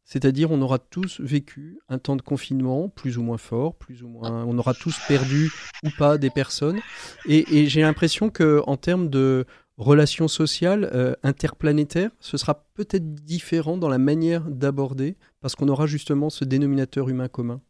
C'est-à-dire, 0.04 0.50
on 0.50 0.60
aura 0.60 0.78
tous 0.80 1.20
vécu 1.20 1.78
un 1.88 1.98
temps 1.98 2.16
de 2.16 2.22
confinement, 2.22 2.88
plus 2.88 3.18
ou 3.18 3.22
moins 3.22 3.38
fort, 3.38 3.76
plus 3.76 4.02
ou 4.02 4.08
moins. 4.08 4.44
On 4.44 4.58
aura 4.58 4.74
tous 4.74 4.98
perdu 5.06 5.50
ou 5.84 5.90
pas 5.96 6.18
des 6.18 6.28
personnes. 6.28 6.80
Et, 7.26 7.56
et 7.56 7.68
j'ai 7.68 7.82
l'impression 7.82 8.28
que, 8.28 8.62
en 8.66 8.76
termes 8.76 9.08
de 9.08 9.46
relations 9.78 10.28
sociales 10.28 10.90
euh, 10.92 11.14
interplanétaires, 11.22 12.10
ce 12.20 12.36
sera 12.36 12.66
peut-être 12.74 13.14
différent 13.14 13.76
dans 13.76 13.88
la 13.88 13.98
manière 13.98 14.42
d'aborder, 14.42 15.16
parce 15.40 15.54
qu'on 15.54 15.68
aura 15.68 15.86
justement 15.86 16.30
ce 16.30 16.44
dénominateur 16.44 17.08
humain 17.08 17.28
commun. 17.28 17.60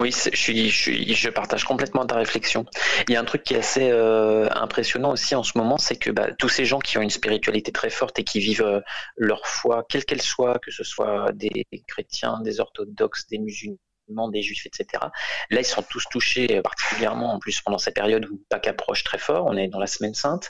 Oui, 0.00 0.10
je 0.10 1.28
partage 1.28 1.64
complètement 1.64 2.04
ta 2.04 2.16
réflexion. 2.16 2.66
Il 3.06 3.12
y 3.12 3.16
a 3.16 3.20
un 3.20 3.24
truc 3.24 3.44
qui 3.44 3.54
est 3.54 3.58
assez 3.58 3.90
euh, 3.90 4.48
impressionnant 4.50 5.12
aussi 5.12 5.36
en 5.36 5.44
ce 5.44 5.56
moment, 5.56 5.78
c'est 5.78 5.96
que 5.96 6.10
bah, 6.10 6.32
tous 6.36 6.48
ces 6.48 6.64
gens 6.64 6.80
qui 6.80 6.98
ont 6.98 7.02
une 7.02 7.10
spiritualité 7.10 7.70
très 7.70 7.90
forte 7.90 8.18
et 8.18 8.24
qui 8.24 8.40
vivent 8.40 8.62
euh, 8.62 8.80
leur 9.16 9.46
foi, 9.46 9.84
quelle 9.88 10.04
qu'elle 10.04 10.22
soit, 10.22 10.58
que 10.58 10.72
ce 10.72 10.82
soit 10.82 11.30
des 11.32 11.66
chrétiens, 11.86 12.40
des 12.42 12.58
orthodoxes, 12.58 13.28
des 13.28 13.38
musulmans, 13.38 13.78
des 14.08 14.42
juifs, 14.42 14.66
etc. 14.66 15.04
Là, 15.50 15.60
ils 15.60 15.64
sont 15.64 15.82
tous 15.82 16.04
touchés, 16.10 16.58
euh, 16.58 16.62
particulièrement 16.62 17.32
en 17.34 17.38
plus 17.38 17.60
pendant 17.60 17.78
cette 17.78 17.94
période 17.94 18.26
où 18.26 18.40
Pâques 18.48 18.68
approche 18.68 19.04
très 19.04 19.18
fort. 19.18 19.46
On 19.46 19.56
est 19.56 19.68
dans 19.68 19.78
la 19.78 19.86
semaine 19.86 20.14
sainte. 20.14 20.48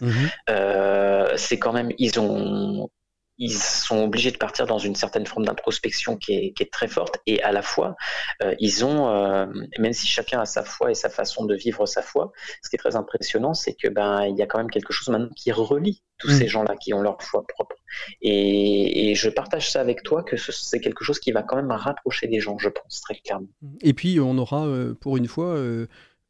Euh, 0.51 1.33
c'est 1.37 1.59
quand 1.59 1.73
même, 1.73 1.93
ils 1.99 2.19
ont 2.19 2.91
ils 3.39 3.53
sont 3.59 4.05
obligés 4.05 4.31
de 4.31 4.37
partir 4.37 4.67
dans 4.67 4.79
une 4.79 4.95
certaine 4.95 5.27
forme 5.27 5.45
d'introspection 5.45 6.17
qui 6.17 6.33
est, 6.35 6.53
qui 6.53 6.63
est 6.63 6.73
très 6.73 6.87
forte. 6.89 7.19
Et 7.27 7.43
à 7.43 7.51
la 7.53 7.63
fois 7.63 7.97
euh, 8.43 8.55
ils 8.61 8.85
ont 8.85 9.09
euh, 9.09 9.47
même 9.79 9.93
si 9.93 10.07
chacun 10.07 10.41
a 10.41 10.45
sa 10.47 10.63
foi 10.63 10.91
et 10.91 10.95
sa 10.95 11.09
façon 11.09 11.45
de 11.45 11.55
vivre 11.57 11.85
sa 11.87 12.01
foi 12.03 12.31
ce 12.63 12.69
qui 12.71 12.77
est 12.77 12.79
très 12.79 12.95
impressionnant 12.97 13.53
c'est 13.55 13.75
que 13.75 13.89
ben 13.89 14.25
il 14.27 14.37
y 14.37 14.43
a 14.43 14.47
quand 14.47 14.59
même 14.59 14.71
quelque 14.71 14.93
chose 14.93 15.09
maintenant 15.09 15.31
qui 15.37 15.51
relie 15.53 16.03
tous 16.19 16.31
Mm. 16.31 16.39
ces 16.39 16.47
gens-là 16.49 16.77
qui 16.77 16.95
ont 16.95 17.01
leur 17.03 17.21
foi 17.21 17.45
propre. 17.45 17.75
Et, 18.23 19.11
et 19.11 19.15
je 19.17 19.29
partage 19.29 19.71
ça 19.71 19.81
avec 19.81 20.03
toi 20.05 20.23
que 20.23 20.37
ce- 20.37 20.53
c'est 20.53 20.81
quelque 20.81 21.05
chose 21.05 21.19
qui 21.19 21.33
va 21.33 21.43
quand 21.43 21.57
même 21.57 21.73
rapprocher 21.73 22.29
des 22.29 22.39
gens 22.41 22.57
je 22.59 22.69
pense 22.69 23.01
très 23.01 23.17
clairement. 23.17 23.49
Et 23.83 23.95
puis, 23.95 24.21
on 24.21 24.39
aura, 24.39 24.65
euh, 24.67 24.95
pour 24.95 25.17
une 25.17 25.27
fois, 25.27 25.57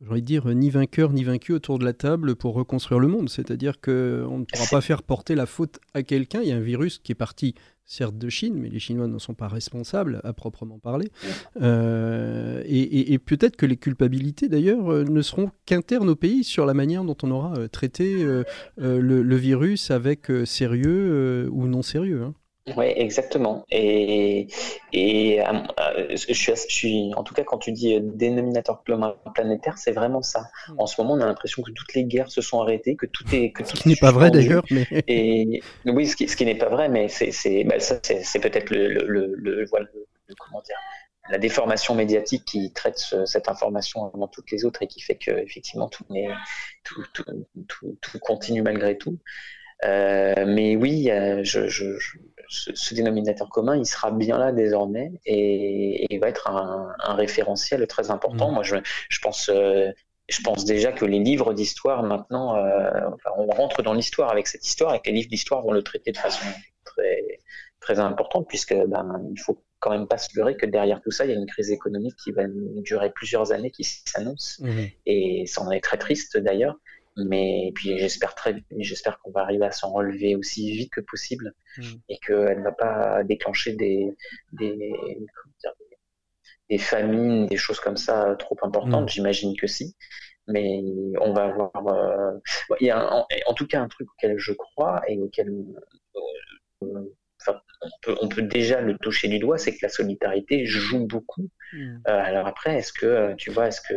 j'ai 0.04 0.10
envie 0.10 0.20
de 0.20 0.26
dire, 0.26 0.46
ni 0.48 0.68
vainqueur 0.68 1.12
ni 1.12 1.24
vaincu 1.24 1.52
autour 1.52 1.78
de 1.78 1.84
la 1.84 1.94
table 1.94 2.36
pour 2.36 2.54
reconstruire 2.54 3.00
le 3.00 3.08
monde. 3.08 3.30
C'est-à-dire 3.30 3.80
qu'on 3.80 4.38
ne 4.38 4.44
pourra 4.44 4.66
pas 4.70 4.80
faire 4.82 5.02
porter 5.02 5.34
la 5.34 5.46
faute 5.46 5.78
à 5.94 6.02
quelqu'un. 6.02 6.42
Il 6.42 6.48
y 6.48 6.52
a 6.52 6.56
un 6.56 6.60
virus 6.60 6.98
qui 6.98 7.12
est 7.12 7.14
parti, 7.14 7.54
certes, 7.86 8.18
de 8.18 8.28
Chine, 8.28 8.54
mais 8.56 8.68
les 8.68 8.78
Chinois 8.78 9.06
n'en 9.06 9.18
sont 9.18 9.32
pas 9.32 9.48
responsables, 9.48 10.20
à 10.22 10.34
proprement 10.34 10.78
parler. 10.78 11.10
Euh, 11.62 12.62
et 12.66 13.18
peut-être 13.18 13.56
que 13.56 13.64
les 13.64 13.78
culpabilités, 13.78 14.48
d'ailleurs, 14.48 14.92
euh, 14.92 15.04
ne 15.04 15.22
seront 15.22 15.50
qu'internes 15.64 16.10
au 16.10 16.16
pays 16.16 16.44
sur 16.44 16.66
la 16.66 16.74
manière 16.74 17.04
dont 17.04 17.16
on 17.22 17.30
aura 17.30 17.54
euh, 17.56 17.68
traité 17.68 18.24
le, 18.76 19.36
virus 19.36 19.90
avec 19.90 20.30
sérieux 20.44 21.48
ou 21.50 21.66
non 21.66 21.82
sérieux. 21.82 22.24
hein. 22.24 22.34
Oui, 22.76 22.86
exactement. 22.96 23.66
Et, 23.70 24.46
et 24.92 25.42
euh, 25.42 25.52
euh, 25.80 26.06
je, 26.16 26.32
suis, 26.32 26.50
ass- 26.50 26.64
je 26.68 26.74
suis, 26.74 27.12
en 27.14 27.22
tout 27.22 27.34
cas, 27.34 27.44
quand 27.44 27.58
tu 27.58 27.72
dis 27.72 27.94
euh, 27.94 28.00
dénominateur 28.02 28.82
planétaire, 29.34 29.76
c'est 29.76 29.92
vraiment 29.92 30.22
ça. 30.22 30.46
Mm. 30.68 30.80
En 30.80 30.86
ce 30.86 30.98
moment, 31.00 31.14
on 31.14 31.20
a 31.20 31.26
l'impression 31.26 31.62
que 31.62 31.70
toutes 31.72 31.92
les 31.94 32.04
guerres 32.04 32.30
se 32.30 32.40
sont 32.40 32.60
arrêtées, 32.62 32.96
que 32.96 33.04
tout 33.04 33.24
est, 33.32 33.52
que 33.52 33.64
Ce 33.64 33.72
tout 33.72 33.76
qui 33.76 33.88
est 33.88 33.92
n'est 33.92 33.96
pas 33.96 34.12
vrai 34.12 34.30
d'ailleurs, 34.30 34.64
mais 34.70 34.86
Et 35.06 35.62
oui, 35.84 36.06
ce 36.06 36.16
qui, 36.16 36.26
ce 36.26 36.36
qui 36.36 36.46
n'est 36.46 36.54
pas 36.54 36.70
vrai, 36.70 36.88
mais 36.88 37.08
c'est, 37.08 37.32
c'est, 37.32 37.66
ça, 37.80 37.98
c'est, 38.02 38.24
c'est 38.24 38.40
peut-être 38.40 38.70
le, 38.70 38.88
le, 38.88 39.04
le, 39.06 39.34
le- 39.36 39.66
voilà, 39.66 39.86
le- 39.94 40.34
comment 40.38 40.62
dire, 40.62 40.76
la 41.30 41.38
déformation 41.38 41.94
médiatique 41.94 42.44
qui 42.46 42.72
traite 42.72 42.98
ce- 42.98 43.26
cette 43.26 43.48
information 43.48 44.06
avant 44.06 44.28
toutes 44.28 44.50
les 44.50 44.64
autres 44.64 44.82
et 44.82 44.86
qui 44.86 45.00
fait 45.02 45.16
que 45.16 45.30
effectivement 45.32 45.88
tout, 45.88 46.04
tout, 46.84 47.02
tout, 47.12 47.24
tout, 47.68 47.98
tout 48.00 48.18
continue 48.20 48.62
malgré 48.62 48.96
tout. 48.96 49.18
Euh, 49.84 50.44
mais 50.46 50.76
oui, 50.76 51.10
euh, 51.10 51.40
je, 51.44 51.68
je, 51.68 51.98
je- 51.98 52.18
ce, 52.48 52.70
ce 52.74 52.94
dénominateur 52.94 53.48
commun, 53.50 53.76
il 53.76 53.86
sera 53.86 54.10
bien 54.10 54.38
là 54.38 54.52
désormais 54.52 55.12
et, 55.26 56.04
et 56.04 56.14
il 56.14 56.20
va 56.20 56.28
être 56.28 56.48
un, 56.48 56.92
un 56.98 57.14
référentiel 57.14 57.86
très 57.86 58.10
important. 58.10 58.48
Mhm. 58.48 58.54
Moi, 58.54 58.62
je, 58.62 58.76
je 59.08 59.18
pense. 59.20 59.48
euh, 59.48 59.90
je 60.26 60.40
pense 60.40 60.64
déjà 60.64 60.90
que 60.90 61.04
les 61.04 61.18
livres 61.18 61.52
d'histoire 61.52 62.02
maintenant, 62.02 62.56
euh, 62.56 62.90
on 63.36 63.44
rentre 63.46 63.82
dans 63.82 63.92
l'histoire 63.92 64.30
avec 64.30 64.46
cette 64.46 64.66
histoire 64.66 64.94
et 64.94 65.00
que 65.00 65.10
les 65.10 65.16
livres 65.16 65.28
d'histoire 65.28 65.60
vont 65.62 65.72
le 65.72 65.82
traiter 65.82 66.12
de 66.12 66.16
façon 66.16 66.46
très 66.84 67.38
très 67.80 67.98
importante 67.98 68.48
puisque 68.48 68.74
ben 68.74 69.20
il 69.34 69.38
faut 69.38 69.62
quand 69.80 69.90
même 69.90 70.06
pas 70.08 70.16
se 70.16 70.30
leurrer 70.34 70.56
que 70.56 70.64
derrière 70.64 71.02
tout 71.02 71.10
ça 71.10 71.26
il 71.26 71.30
y 71.30 71.34
a 71.34 71.36
une 71.36 71.44
crise 71.44 71.70
économique 71.70 72.14
qui 72.24 72.32
va 72.32 72.44
durer 72.48 73.10
plusieurs 73.10 73.52
années 73.52 73.70
qui 73.70 73.84
s'annonce 73.84 74.58
Mhm. 74.60 74.86
et 75.04 75.44
ça 75.46 75.60
en 75.60 75.70
est 75.70 75.82
très 75.82 75.98
triste 75.98 76.38
d'ailleurs. 76.38 76.76
Mais 77.16 77.70
puis 77.74 77.96
j'espère 77.98 78.34
très, 78.34 78.56
j'espère 78.78 79.18
qu'on 79.20 79.30
va 79.30 79.42
arriver 79.42 79.66
à 79.66 79.70
s'en 79.70 79.92
relever 79.92 80.34
aussi 80.36 80.70
vite 80.72 80.92
que 80.92 81.00
possible 81.00 81.52
Mm. 81.78 81.82
et 82.08 82.18
qu'elle 82.18 82.58
ne 82.60 82.64
va 82.64 82.72
pas 82.72 83.24
déclencher 83.24 83.74
des, 83.74 84.08
des, 84.52 84.76
dire, 84.76 85.72
des 86.70 86.78
famines, 86.78 87.46
des 87.46 87.56
choses 87.56 87.80
comme 87.80 87.96
ça 87.96 88.34
trop 88.38 88.56
importantes. 88.62 89.04
Mm. 89.06 89.08
J'imagine 89.08 89.56
que 89.56 89.66
si. 89.66 89.96
Mais 90.46 90.82
on 91.20 91.32
va 91.32 91.44
avoir. 91.44 91.86
euh, 91.88 92.32
bon, 92.68 92.76
Il 92.80 92.86
y 92.86 92.90
a 92.90 92.98
un- 93.00 93.24
en, 93.46 93.54
tout 93.54 93.66
cas 93.66 93.80
un 93.80 93.88
truc 93.88 94.08
auquel 94.10 94.38
je 94.38 94.52
crois 94.52 95.02
et 95.08 95.18
auquel 95.18 95.48
euh, 96.82 97.00
enfin, 97.40 97.60
on, 97.82 97.88
peut, 98.02 98.16
on 98.20 98.28
peut 98.28 98.42
déjà 98.42 98.80
le 98.80 98.96
toucher 98.98 99.28
du 99.28 99.38
doigt, 99.38 99.58
c'est 99.58 99.72
que 99.72 99.80
la 99.82 99.88
solidarité 99.88 100.66
joue 100.66 101.06
beaucoup. 101.06 101.48
Euh, 101.74 101.88
alors 102.06 102.46
après, 102.46 102.76
est-ce 102.78 102.92
que 102.92 103.06
euh, 103.06 103.34
tu 103.36 103.50
vois, 103.50 103.68
est-ce 103.68 103.80
que 103.80 103.94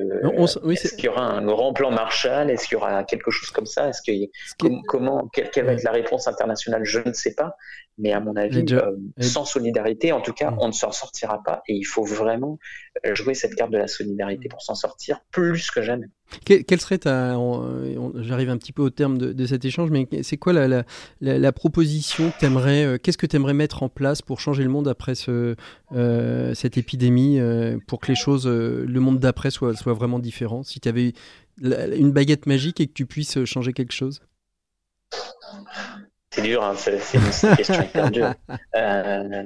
oui, 0.63 0.75
qu'il 0.75 1.05
y 1.05 1.07
aura 1.09 1.23
un 1.25 1.45
grand 1.45 1.73
plan 1.73 1.91
Marshall? 1.91 2.49
Est-ce 2.49 2.67
qu'il 2.67 2.77
y 2.77 2.81
aura 2.81 3.03
quelque 3.03 3.31
chose 3.31 3.51
comme 3.51 3.65
ça? 3.65 3.89
Est-ce 3.89 4.01
que 4.01 4.11
est- 4.11 4.31
com- 4.59 4.81
comment 4.87 5.27
quelle, 5.33 5.49
quelle 5.51 5.65
va 5.65 5.73
être 5.73 5.83
la 5.83 5.91
réponse 5.91 6.27
internationale? 6.27 6.83
Je 6.85 6.99
ne 7.05 7.13
sais 7.13 7.33
pas, 7.35 7.55
mais 7.97 8.13
à 8.13 8.19
mon 8.19 8.35
avis, 8.35 8.65
euh, 8.73 8.91
sans 9.19 9.45
solidarité, 9.45 10.11
en 10.11 10.21
tout 10.21 10.33
cas, 10.33 10.51
Mm. 10.51 10.57
on 10.59 10.67
ne 10.67 10.73
s'en 10.73 10.91
sortira 10.91 11.41
pas. 11.43 11.61
Et 11.67 11.73
il 11.75 11.83
faut 11.85 12.03
vraiment 12.03 12.57
jouer 13.13 13.33
cette 13.35 13.55
carte 13.55 13.71
de 13.71 13.77
la 13.77 13.87
solidarité 13.87 14.49
pour 14.49 14.61
s'en 14.61 14.75
sortir 14.75 15.19
plus 15.31 15.69
que 15.71 15.81
jamais. 15.81 16.07
Que- 16.45 16.61
Quelle 16.61 16.81
serait 16.81 16.97
ta. 16.97 17.35
J'arrive 18.21 18.49
un 18.49 18.57
petit 18.57 18.73
peu 18.73 18.81
au 18.81 18.89
terme 18.89 19.17
de, 19.17 19.31
de 19.33 19.45
cet 19.45 19.63
échange, 19.65 19.89
mais 19.91 20.07
c'est 20.23 20.37
quoi 20.37 20.51
la, 20.53 20.67
la, 20.67 20.83
la- 21.21 21.37
la 21.39 21.51
proposition 21.51 22.31
que 22.31 22.39
t'aimerais, 22.39 22.99
Qu'est-ce 23.01 23.17
que 23.17 23.25
tu 23.25 23.35
aimerais 23.35 23.53
mettre 23.53 23.83
en 23.83 23.89
place 23.89 24.21
pour 24.21 24.39
changer 24.39 24.63
le 24.63 24.69
monde 24.69 24.87
après 24.87 25.15
ce, 25.15 25.55
euh, 25.95 26.53
cette 26.53 26.77
épidémie, 26.77 27.39
euh, 27.75 27.79
pour 27.87 27.99
que 27.99 28.07
les 28.07 28.15
choses, 28.15 28.47
euh, 28.47 28.85
le 28.87 28.99
monde 28.99 29.19
d'après 29.19 29.51
soit, 29.51 29.75
soit 29.75 29.93
vraiment 29.93 30.19
différent 30.19 30.63
Si 30.63 30.79
tu 30.79 30.89
avais 30.89 31.13
une 31.61 32.11
baguette 32.11 32.45
magique 32.45 32.79
et 32.79 32.87
que 32.87 32.93
tu 32.93 33.05
puisses 33.05 33.43
changer 33.45 33.73
quelque 33.73 33.93
chose 33.93 34.21
C'est 36.29 36.43
dur, 36.43 36.63
hein, 36.63 36.73
c'est 36.75 36.99
une, 37.13 37.55
question 37.55 37.81
hyper 37.81 38.11
dure. 38.11 38.33
Euh, 38.75 39.43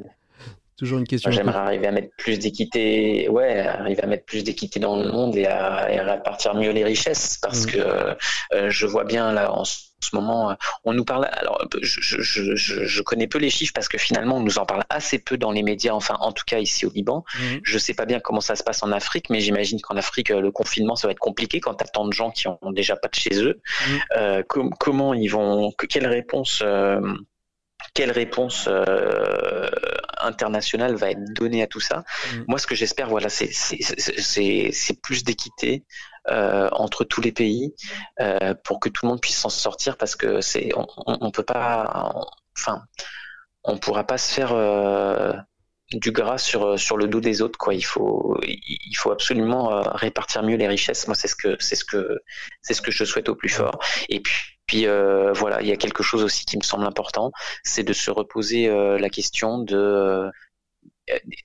Toujours 0.81 0.97
une 0.97 1.05
question. 1.05 1.29
J'aimerais 1.29 1.59
arriver 1.59 1.85
à 1.85 1.91
mettre 1.91 2.09
plus 2.17 2.39
d'équité, 2.39 3.29
ouais, 3.29 3.59
arriver 3.59 4.03
à 4.03 4.07
mettre 4.07 4.25
plus 4.25 4.43
d'équité 4.43 4.79
dans 4.79 4.95
le 4.95 5.11
monde 5.11 5.35
et 5.35 5.45
à, 5.45 5.91
et 5.93 5.99
à 5.99 6.03
répartir 6.13 6.55
mieux 6.55 6.71
les 6.71 6.83
richesses, 6.83 7.37
parce 7.39 7.67
Mhm. 7.67 7.71
que 7.71 7.77
euh, 8.55 8.69
je 8.71 8.87
vois 8.87 9.03
bien 9.03 9.31
là 9.31 9.53
en 9.53 9.63
ce 9.63 9.77
moment, 10.13 10.49
euh, 10.49 10.53
on 10.83 10.93
nous 10.93 11.05
parle. 11.05 11.29
Alors, 11.33 11.63
je, 11.83 11.99
je, 12.01 12.55
je, 12.55 13.01
connais 13.03 13.27
peu 13.27 13.37
les 13.37 13.51
chiffres 13.51 13.73
parce 13.75 13.87
que 13.87 13.99
finalement, 13.99 14.37
on 14.37 14.39
nous 14.39 14.57
en 14.57 14.65
parle 14.65 14.81
assez 14.89 15.19
peu 15.19 15.37
dans 15.37 15.51
les 15.51 15.61
médias. 15.61 15.93
Enfin, 15.93 16.17
en 16.19 16.31
tout 16.31 16.45
cas 16.47 16.57
ici 16.57 16.87
au 16.87 16.89
Liban. 16.89 17.23
Mhm. 17.39 17.59
Je 17.63 17.77
sais 17.77 17.93
pas 17.93 18.07
bien 18.07 18.19
comment 18.19 18.41
ça 18.41 18.55
se 18.55 18.63
passe 18.63 18.81
en 18.81 18.91
Afrique, 18.91 19.29
mais 19.29 19.39
j'imagine 19.39 19.79
qu'en 19.81 19.97
Afrique, 19.97 20.31
euh, 20.31 20.41
le 20.41 20.49
confinement, 20.51 20.95
ça 20.95 21.07
va 21.07 21.11
être 21.11 21.19
compliqué 21.19 21.59
quand 21.59 21.75
t'as 21.75 21.85
tant 21.85 22.07
de 22.07 22.13
gens 22.13 22.31
qui 22.31 22.47
ont 22.47 22.57
déjà 22.71 22.95
pas 22.95 23.07
de 23.07 23.13
chez 23.13 23.39
eux. 23.43 23.61
Euh, 24.17 24.41
com- 24.49 24.71
comment 24.79 25.13
ils 25.13 25.27
vont, 25.27 25.71
que- 25.77 25.85
quelle 25.85 26.07
réponse, 26.07 26.61
euh, 26.65 26.99
quelle 27.93 28.11
réponse 28.11 28.67
euh, 28.71 29.69
internationale 30.23 30.95
va 30.95 31.11
être 31.11 31.23
donnée 31.33 31.61
à 31.63 31.67
tout 31.67 31.79
ça. 31.79 32.03
Mhm. 32.33 32.45
Moi, 32.47 32.59
ce 32.59 32.67
que 32.67 32.75
j'espère, 32.75 33.09
voilà, 33.09 33.29
c'est 33.29 35.01
plus 35.01 35.23
d'équité 35.23 35.85
euh, 36.29 36.69
entre 36.71 37.03
tous 37.03 37.21
les 37.21 37.31
pays 37.31 37.73
euh, 38.19 38.53
pour 38.63 38.79
que 38.79 38.89
tout 38.89 39.05
le 39.05 39.09
monde 39.09 39.21
puisse 39.21 39.37
s'en 39.37 39.49
sortir, 39.49 39.97
parce 39.97 40.15
que 40.15 40.41
c'est, 40.41 40.69
on, 40.75 40.87
on, 41.07 41.17
on 41.21 41.31
peut 41.31 41.43
pas, 41.43 42.11
on- 42.15 42.25
enfin, 42.57 42.83
on 43.63 43.77
pourra 43.77 44.05
pas 44.05 44.17
se 44.17 44.33
faire 44.33 44.51
euh, 44.53 45.33
du 45.93 46.11
gras 46.11 46.37
sur 46.37 46.79
sur 46.79 46.97
le 46.97 47.07
dos 47.07 47.19
des 47.19 47.41
autres 47.41 47.57
quoi. 47.59 47.73
Il 47.73 47.81
faut 47.83 48.37
il 48.43 48.95
faut 48.97 49.11
absolument 49.11 49.81
répartir 49.93 50.41
mieux 50.43 50.55
les 50.57 50.67
richesses. 50.67 51.07
Moi 51.07 51.15
c'est 51.15 51.27
ce 51.27 51.35
que 51.35 51.57
c'est 51.59 51.75
ce 51.75 51.83
que 51.85 52.19
c'est 52.61 52.73
ce 52.73 52.81
que 52.81 52.91
je 52.91 53.03
souhaite 53.03 53.29
au 53.29 53.35
plus 53.35 53.49
fort. 53.49 53.79
Et 54.09 54.21
puis 54.21 54.33
puis 54.71 54.87
euh, 54.87 55.33
voilà 55.33 55.61
il 55.61 55.67
y 55.67 55.73
a 55.73 55.75
quelque 55.75 56.01
chose 56.01 56.23
aussi 56.23 56.45
qui 56.45 56.57
me 56.57 56.63
semble 56.63 56.85
important 56.85 57.33
c'est 57.63 57.83
de 57.83 57.91
se 57.91 58.09
reposer 58.09 58.69
euh, 58.69 58.97
la 58.97 59.09
question 59.09 59.57
de 59.57 59.75
euh, 59.75 60.29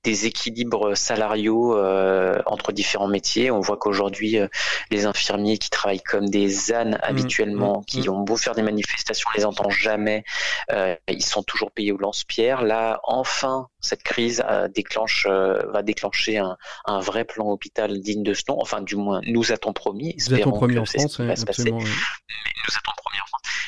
des 0.05 0.27
équilibres 0.27 0.97
salariaux 0.97 1.77
euh, 1.77 2.41
entre 2.47 2.73
différents 2.73 3.09
métiers. 3.09 3.51
On 3.51 3.61
voit 3.61 3.77
qu'aujourd'hui, 3.77 4.39
euh, 4.39 4.47
les 4.91 5.07
infirmiers 5.07 5.59
qui 5.59 5.71
travaillent 5.71 6.03
comme 6.03 6.29
des 6.29 6.73
ânes 6.73 6.99
habituellement, 7.03 7.81
mmh, 7.81 7.85
qui 7.87 8.09
ont 8.09 8.21
beau 8.21 8.37
faire 8.37 8.55
des 8.55 8.63
manifestations, 8.63 9.29
on 9.35 9.37
les 9.37 9.45
entend 9.45 9.71
jamais, 9.71 10.25
euh, 10.71 10.95
ils 11.09 11.25
sont 11.25 11.43
toujours 11.43 11.73
payés 11.73 11.91
au 11.91 11.97
lance-pierre. 11.97 12.63
Là, 12.63 13.01
enfin, 13.05 13.67
cette 13.81 14.03
crise 14.03 14.45
déclenche, 14.75 15.27
va 15.27 15.83
déclencher 15.83 16.39
un, 16.39 16.57
un 16.85 17.01
vrai 17.01 17.25
plan 17.25 17.47
hôpital 17.51 17.99
digne 18.01 18.23
de 18.23 18.35
ce 18.35 18.43
nom. 18.49 18.59
Enfin, 18.61 18.83
du 18.83 18.97
moins, 18.97 19.21
nous 19.27 19.53
a-t-on 19.53 19.73
promis. 19.73 20.15
Que 20.17 20.79
en 20.79 20.85
France, 20.85 21.19
ouais, 21.19 21.27
va 21.27 21.37
se 21.37 21.45
passer 21.45 21.63
absolument. 21.63 21.79
ouais. 21.79 21.85
mais 21.85 22.53
nous 22.69 22.77
enfant. 22.77 23.06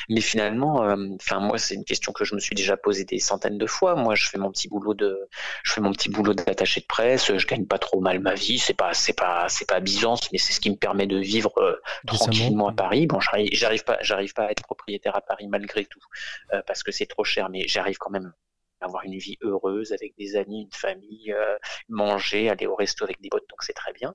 Mais 0.09 0.21
finalement, 0.21 0.83
euh, 0.83 0.95
enfin 1.19 1.39
moi 1.39 1.57
c'est 1.57 1.75
une 1.75 1.85
question 1.85 2.11
que 2.11 2.25
je 2.25 2.35
me 2.35 2.39
suis 2.39 2.55
déjà 2.55 2.77
posée 2.77 3.05
des 3.05 3.19
centaines 3.19 3.57
de 3.57 3.65
fois. 3.65 3.95
Moi 3.95 4.15
je 4.15 4.27
fais 4.27 4.37
mon 4.37 4.51
petit 4.51 4.67
boulot 4.67 4.93
de, 4.93 5.27
je 5.63 5.73
fais 5.73 5.81
mon 5.81 5.91
petit 5.91 6.09
boulot 6.09 6.33
d'attaché 6.33 6.81
de 6.81 6.85
presse. 6.85 7.35
Je 7.35 7.47
gagne 7.47 7.65
pas 7.65 7.79
trop 7.79 8.01
mal 8.01 8.19
ma 8.19 8.33
vie. 8.33 8.59
C'est 8.59 8.73
pas, 8.73 8.93
c'est 8.93 9.13
pas, 9.13 9.47
c'est 9.49 9.67
pas 9.67 9.79
Byzance, 9.79 10.31
mais 10.31 10.37
c'est 10.37 10.53
ce 10.53 10.59
qui 10.59 10.69
me 10.69 10.75
permet 10.75 11.07
de 11.07 11.17
vivre 11.17 11.53
euh, 11.57 11.75
tranquillement 12.05 12.69
à 12.69 12.73
Paris. 12.73 13.07
Bon, 13.07 13.19
j'arrive, 13.19 13.49
j'arrive 13.53 13.83
pas, 13.83 13.97
j'arrive 14.01 14.33
pas 14.33 14.45
à 14.45 14.51
être 14.51 14.63
propriétaire 14.63 15.15
à 15.15 15.21
Paris 15.21 15.47
malgré 15.47 15.85
tout 15.85 15.99
euh, 16.53 16.61
parce 16.65 16.83
que 16.83 16.91
c'est 16.91 17.05
trop 17.05 17.23
cher, 17.23 17.49
mais 17.49 17.67
j'arrive 17.67 17.97
quand 17.97 18.09
même 18.09 18.33
avoir 18.81 19.03
une 19.03 19.17
vie 19.17 19.37
heureuse 19.41 19.91
avec 19.91 20.13
des 20.17 20.35
amis, 20.35 20.63
une 20.63 20.71
famille, 20.77 21.31
euh, 21.33 21.55
manger, 21.89 22.49
aller 22.49 22.67
au 22.67 22.75
resto 22.75 23.03
avec 23.05 23.19
des 23.21 23.29
potes, 23.29 23.47
donc 23.49 23.61
c'est 23.63 23.73
très 23.73 23.93
bien. 23.93 24.13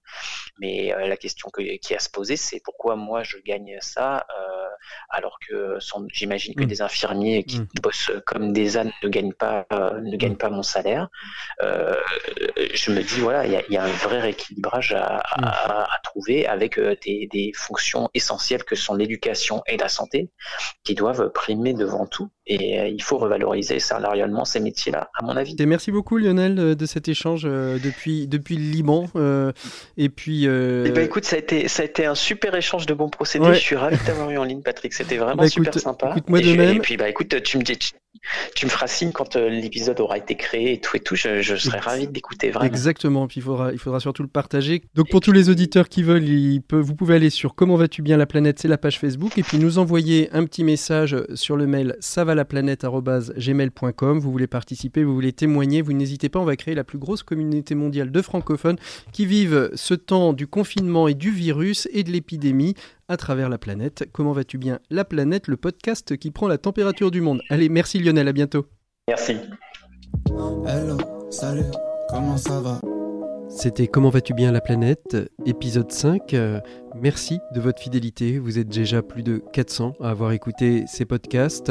Mais 0.58 0.94
euh, 0.94 1.06
la 1.06 1.16
question 1.16 1.50
que, 1.50 1.60
qui 1.78 1.92
est 1.92 1.96
à 1.96 2.00
se 2.00 2.10
poser, 2.10 2.36
c'est 2.36 2.60
pourquoi 2.64 2.96
moi 2.96 3.22
je 3.22 3.38
gagne 3.38 3.76
ça 3.80 4.26
euh, 4.38 4.66
alors 5.10 5.38
que 5.46 5.78
j'imagine 6.12 6.54
que 6.54 6.62
Mm. 6.64 6.66
des 6.66 6.82
infirmiers 6.82 7.44
qui 7.44 7.60
Mm. 7.60 7.68
bossent 7.82 8.10
comme 8.26 8.52
des 8.52 8.76
ânes 8.76 8.92
ne 9.02 9.08
gagnent 9.08 9.32
pas 9.32 9.66
euh, 9.72 10.00
ne 10.00 10.16
gagnent 10.16 10.32
Mm. 10.34 10.38
pas 10.38 10.50
mon 10.50 10.62
salaire. 10.62 11.08
Euh, 11.62 11.94
je 12.74 12.90
me 12.90 13.02
dis 13.02 13.20
voilà, 13.20 13.46
il 13.46 13.52
y 13.52 13.56
a, 13.56 13.62
y 13.68 13.76
a 13.76 13.84
un 13.84 13.88
vrai 13.88 14.20
rééquilibrage 14.20 14.92
à, 14.92 15.18
à, 15.18 15.82
à 15.94 15.98
trouver 16.02 16.46
avec 16.46 16.78
euh, 16.78 16.96
des, 17.04 17.28
des 17.30 17.52
fonctions 17.54 18.08
essentielles 18.14 18.64
que 18.64 18.74
sont 18.76 18.94
l'éducation 18.94 19.62
et 19.66 19.76
la 19.76 19.88
santé 19.88 20.30
qui 20.84 20.94
doivent 20.94 21.30
primer 21.32 21.74
devant 21.74 22.06
tout. 22.06 22.30
Et 22.46 22.78
euh, 22.78 22.88
il 22.88 23.02
faut 23.02 23.16
revaloriser 23.16 23.78
salarialement 23.80 24.44
ces 24.44 24.60
métiers-là, 24.60 25.08
à 25.18 25.24
mon 25.24 25.34
avis. 25.34 25.56
Et 25.58 25.64
merci 25.66 25.90
beaucoup 25.90 26.18
Lionel 26.18 26.58
euh, 26.58 26.74
de 26.74 26.84
cet 26.84 27.08
échange 27.08 27.44
euh, 27.46 27.78
depuis, 27.82 28.26
depuis 28.26 28.56
le 28.56 28.70
Liban. 28.70 29.06
euh, 29.16 29.50
et 29.96 30.10
puis, 30.10 30.44
Eh 30.44 30.90
ben, 30.90 31.02
écoute, 31.04 31.24
ça 31.24 31.36
a, 31.36 31.38
été, 31.38 31.68
ça 31.68 31.82
a 31.82 31.86
été 31.86 32.04
un 32.04 32.14
super 32.14 32.54
échange 32.54 32.84
de 32.84 32.92
bons 32.92 33.08
procédés. 33.08 33.46
Ouais. 33.46 33.54
Je 33.54 33.60
suis 33.60 33.76
ravi 33.76 33.96
de 33.96 34.02
t'avoir 34.04 34.30
eu 34.30 34.36
en 34.36 34.44
ligne, 34.44 34.60
Patrick. 34.62 34.92
C'était 34.92 35.16
vraiment 35.16 35.42
Bah, 35.42 35.48
super 35.48 35.72
sympa. 35.78 36.10
écoute, 36.10 36.28
moi 36.28 36.40
et, 36.40 36.42
de 36.42 36.48
je- 36.48 36.56
même. 36.56 36.76
et 36.76 36.80
puis, 36.80 36.96
bah, 36.98 37.08
écoute, 37.08 37.42
tu 37.42 37.56
me, 37.56 37.62
dis, 37.62 37.78
tu, 38.54 38.66
me 38.66 38.70
feras 38.70 38.86
signe 38.86 39.12
quand 39.12 39.36
euh, 39.36 39.48
l'épisode 39.48 40.00
aura 40.00 40.18
été 40.18 40.34
créé 40.34 40.72
et 40.72 40.80
tout 40.80 40.96
et 40.96 41.00
tout. 41.00 41.16
Je, 41.16 41.42
je 41.42 41.56
serai 41.56 41.78
ravi 41.78 42.06
de 42.06 42.12
l'écouter, 42.12 42.50
vraiment. 42.50 42.66
Exactement, 42.66 43.26
puis 43.26 43.40
il 43.40 43.42
faudra, 43.42 43.72
il 43.72 43.78
faudra 43.78 44.00
surtout 44.00 44.22
le 44.22 44.28
partager. 44.28 44.82
Donc 44.94 45.10
pour 45.10 45.20
tous 45.20 45.32
les 45.32 45.50
auditeurs 45.50 45.88
qui 45.88 46.02
veulent, 46.02 46.24
vous 46.70 46.94
pouvez 46.94 47.16
aller 47.16 47.30
sur 47.30 47.54
Comment 47.54 47.76
vas-tu 47.76 48.02
bien 48.02 48.16
la 48.16 48.26
planète, 48.26 48.58
c'est 48.58 48.68
la 48.68 48.78
page 48.78 48.98
Facebook, 48.98 49.38
et 49.38 49.42
puis 49.42 49.58
nous 49.58 49.78
envoyer 49.78 50.28
un 50.32 50.44
petit 50.44 50.64
message 50.64 51.16
sur 51.34 51.56
le 51.56 51.66
mail 51.66 51.96
savalaplanète.gmail.com. 52.00 54.18
Vous 54.18 54.32
voulez 54.32 54.46
participer, 54.46 55.04
vous 55.04 55.14
voulez 55.14 55.32
témoigner, 55.32 55.82
vous 55.82 55.92
n'hésitez 55.92 56.28
pas, 56.28 56.40
on 56.40 56.44
va 56.44 56.56
créer 56.56 56.74
la 56.74 56.84
plus 56.84 56.98
grosse 56.98 57.22
communauté 57.22 57.74
mondiale 57.74 58.10
de 58.10 58.22
francophones 58.22 58.78
qui 59.12 59.26
vivent 59.26 59.70
ce 59.74 59.94
temps 59.94 60.32
du 60.32 60.46
confinement 60.46 61.08
et 61.08 61.14
du 61.14 61.30
virus 61.30 61.88
et 61.92 62.02
de 62.02 62.10
l'épidémie 62.10 62.74
à 63.08 63.16
travers 63.16 63.48
la 63.48 63.58
planète. 63.58 64.08
Comment 64.12 64.32
vas-tu 64.32 64.58
bien? 64.58 64.80
La 64.90 65.04
planète, 65.04 65.48
le 65.48 65.56
podcast 65.56 66.16
qui 66.16 66.30
prend 66.30 66.48
la 66.48 66.58
température 66.58 67.10
du 67.10 67.20
monde. 67.20 67.42
Allez, 67.50 67.68
merci 67.68 67.98
Lionel, 67.98 68.28
à 68.28 68.32
bientôt. 68.32 68.66
Merci. 69.08 69.36
Hello, 70.66 70.98
salut, 71.30 71.70
comment 72.08 72.36
ça 72.36 72.60
va? 72.60 72.80
C'était 73.56 73.86
Comment 73.86 74.10
vas-tu 74.10 74.34
bien 74.34 74.50
la 74.50 74.60
planète 74.60 75.16
épisode 75.46 75.92
5. 75.92 76.34
Euh, 76.34 76.60
merci 77.00 77.38
de 77.54 77.60
votre 77.60 77.80
fidélité. 77.80 78.40
Vous 78.40 78.58
êtes 78.58 78.66
déjà 78.68 79.00
plus 79.00 79.22
de 79.22 79.40
400 79.52 79.92
à 80.00 80.10
avoir 80.10 80.32
écouté 80.32 80.82
ces 80.88 81.04
podcasts. 81.04 81.70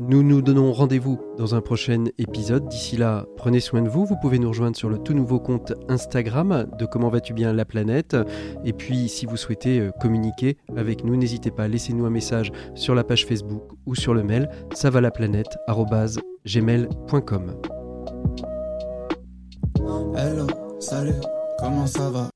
Nous 0.00 0.22
nous 0.22 0.40
donnons 0.40 0.72
rendez-vous 0.72 1.20
dans 1.36 1.54
un 1.54 1.60
prochain 1.60 2.04
épisode. 2.16 2.66
D'ici 2.68 2.96
là, 2.96 3.26
prenez 3.36 3.60
soin 3.60 3.82
de 3.82 3.90
vous. 3.90 4.06
Vous 4.06 4.16
pouvez 4.16 4.38
nous 4.38 4.48
rejoindre 4.48 4.74
sur 4.76 4.88
le 4.88 4.96
tout 4.98 5.12
nouveau 5.12 5.38
compte 5.38 5.74
Instagram 5.88 6.66
de 6.78 6.86
Comment 6.86 7.10
vas-tu 7.10 7.34
bien 7.34 7.52
la 7.52 7.66
planète. 7.66 8.16
Et 8.64 8.72
puis, 8.72 9.10
si 9.10 9.26
vous 9.26 9.36
souhaitez 9.36 9.80
euh, 9.80 9.90
communiquer 10.00 10.56
avec 10.76 11.04
nous, 11.04 11.16
n'hésitez 11.16 11.50
pas, 11.50 11.68
laissez-nous 11.68 12.06
un 12.06 12.10
message 12.10 12.52
sur 12.74 12.94
la 12.94 13.04
page 13.04 13.26
Facebook 13.26 13.64
ou 13.86 13.94
sur 13.94 14.14
le 14.14 14.22
mail 14.22 14.48
savalaplanète@gmail.com. 14.72 17.60
Hello, 20.16 20.46
salut, 20.80 21.20
comment 21.58 21.86
ça 21.86 22.10
va? 22.10 22.28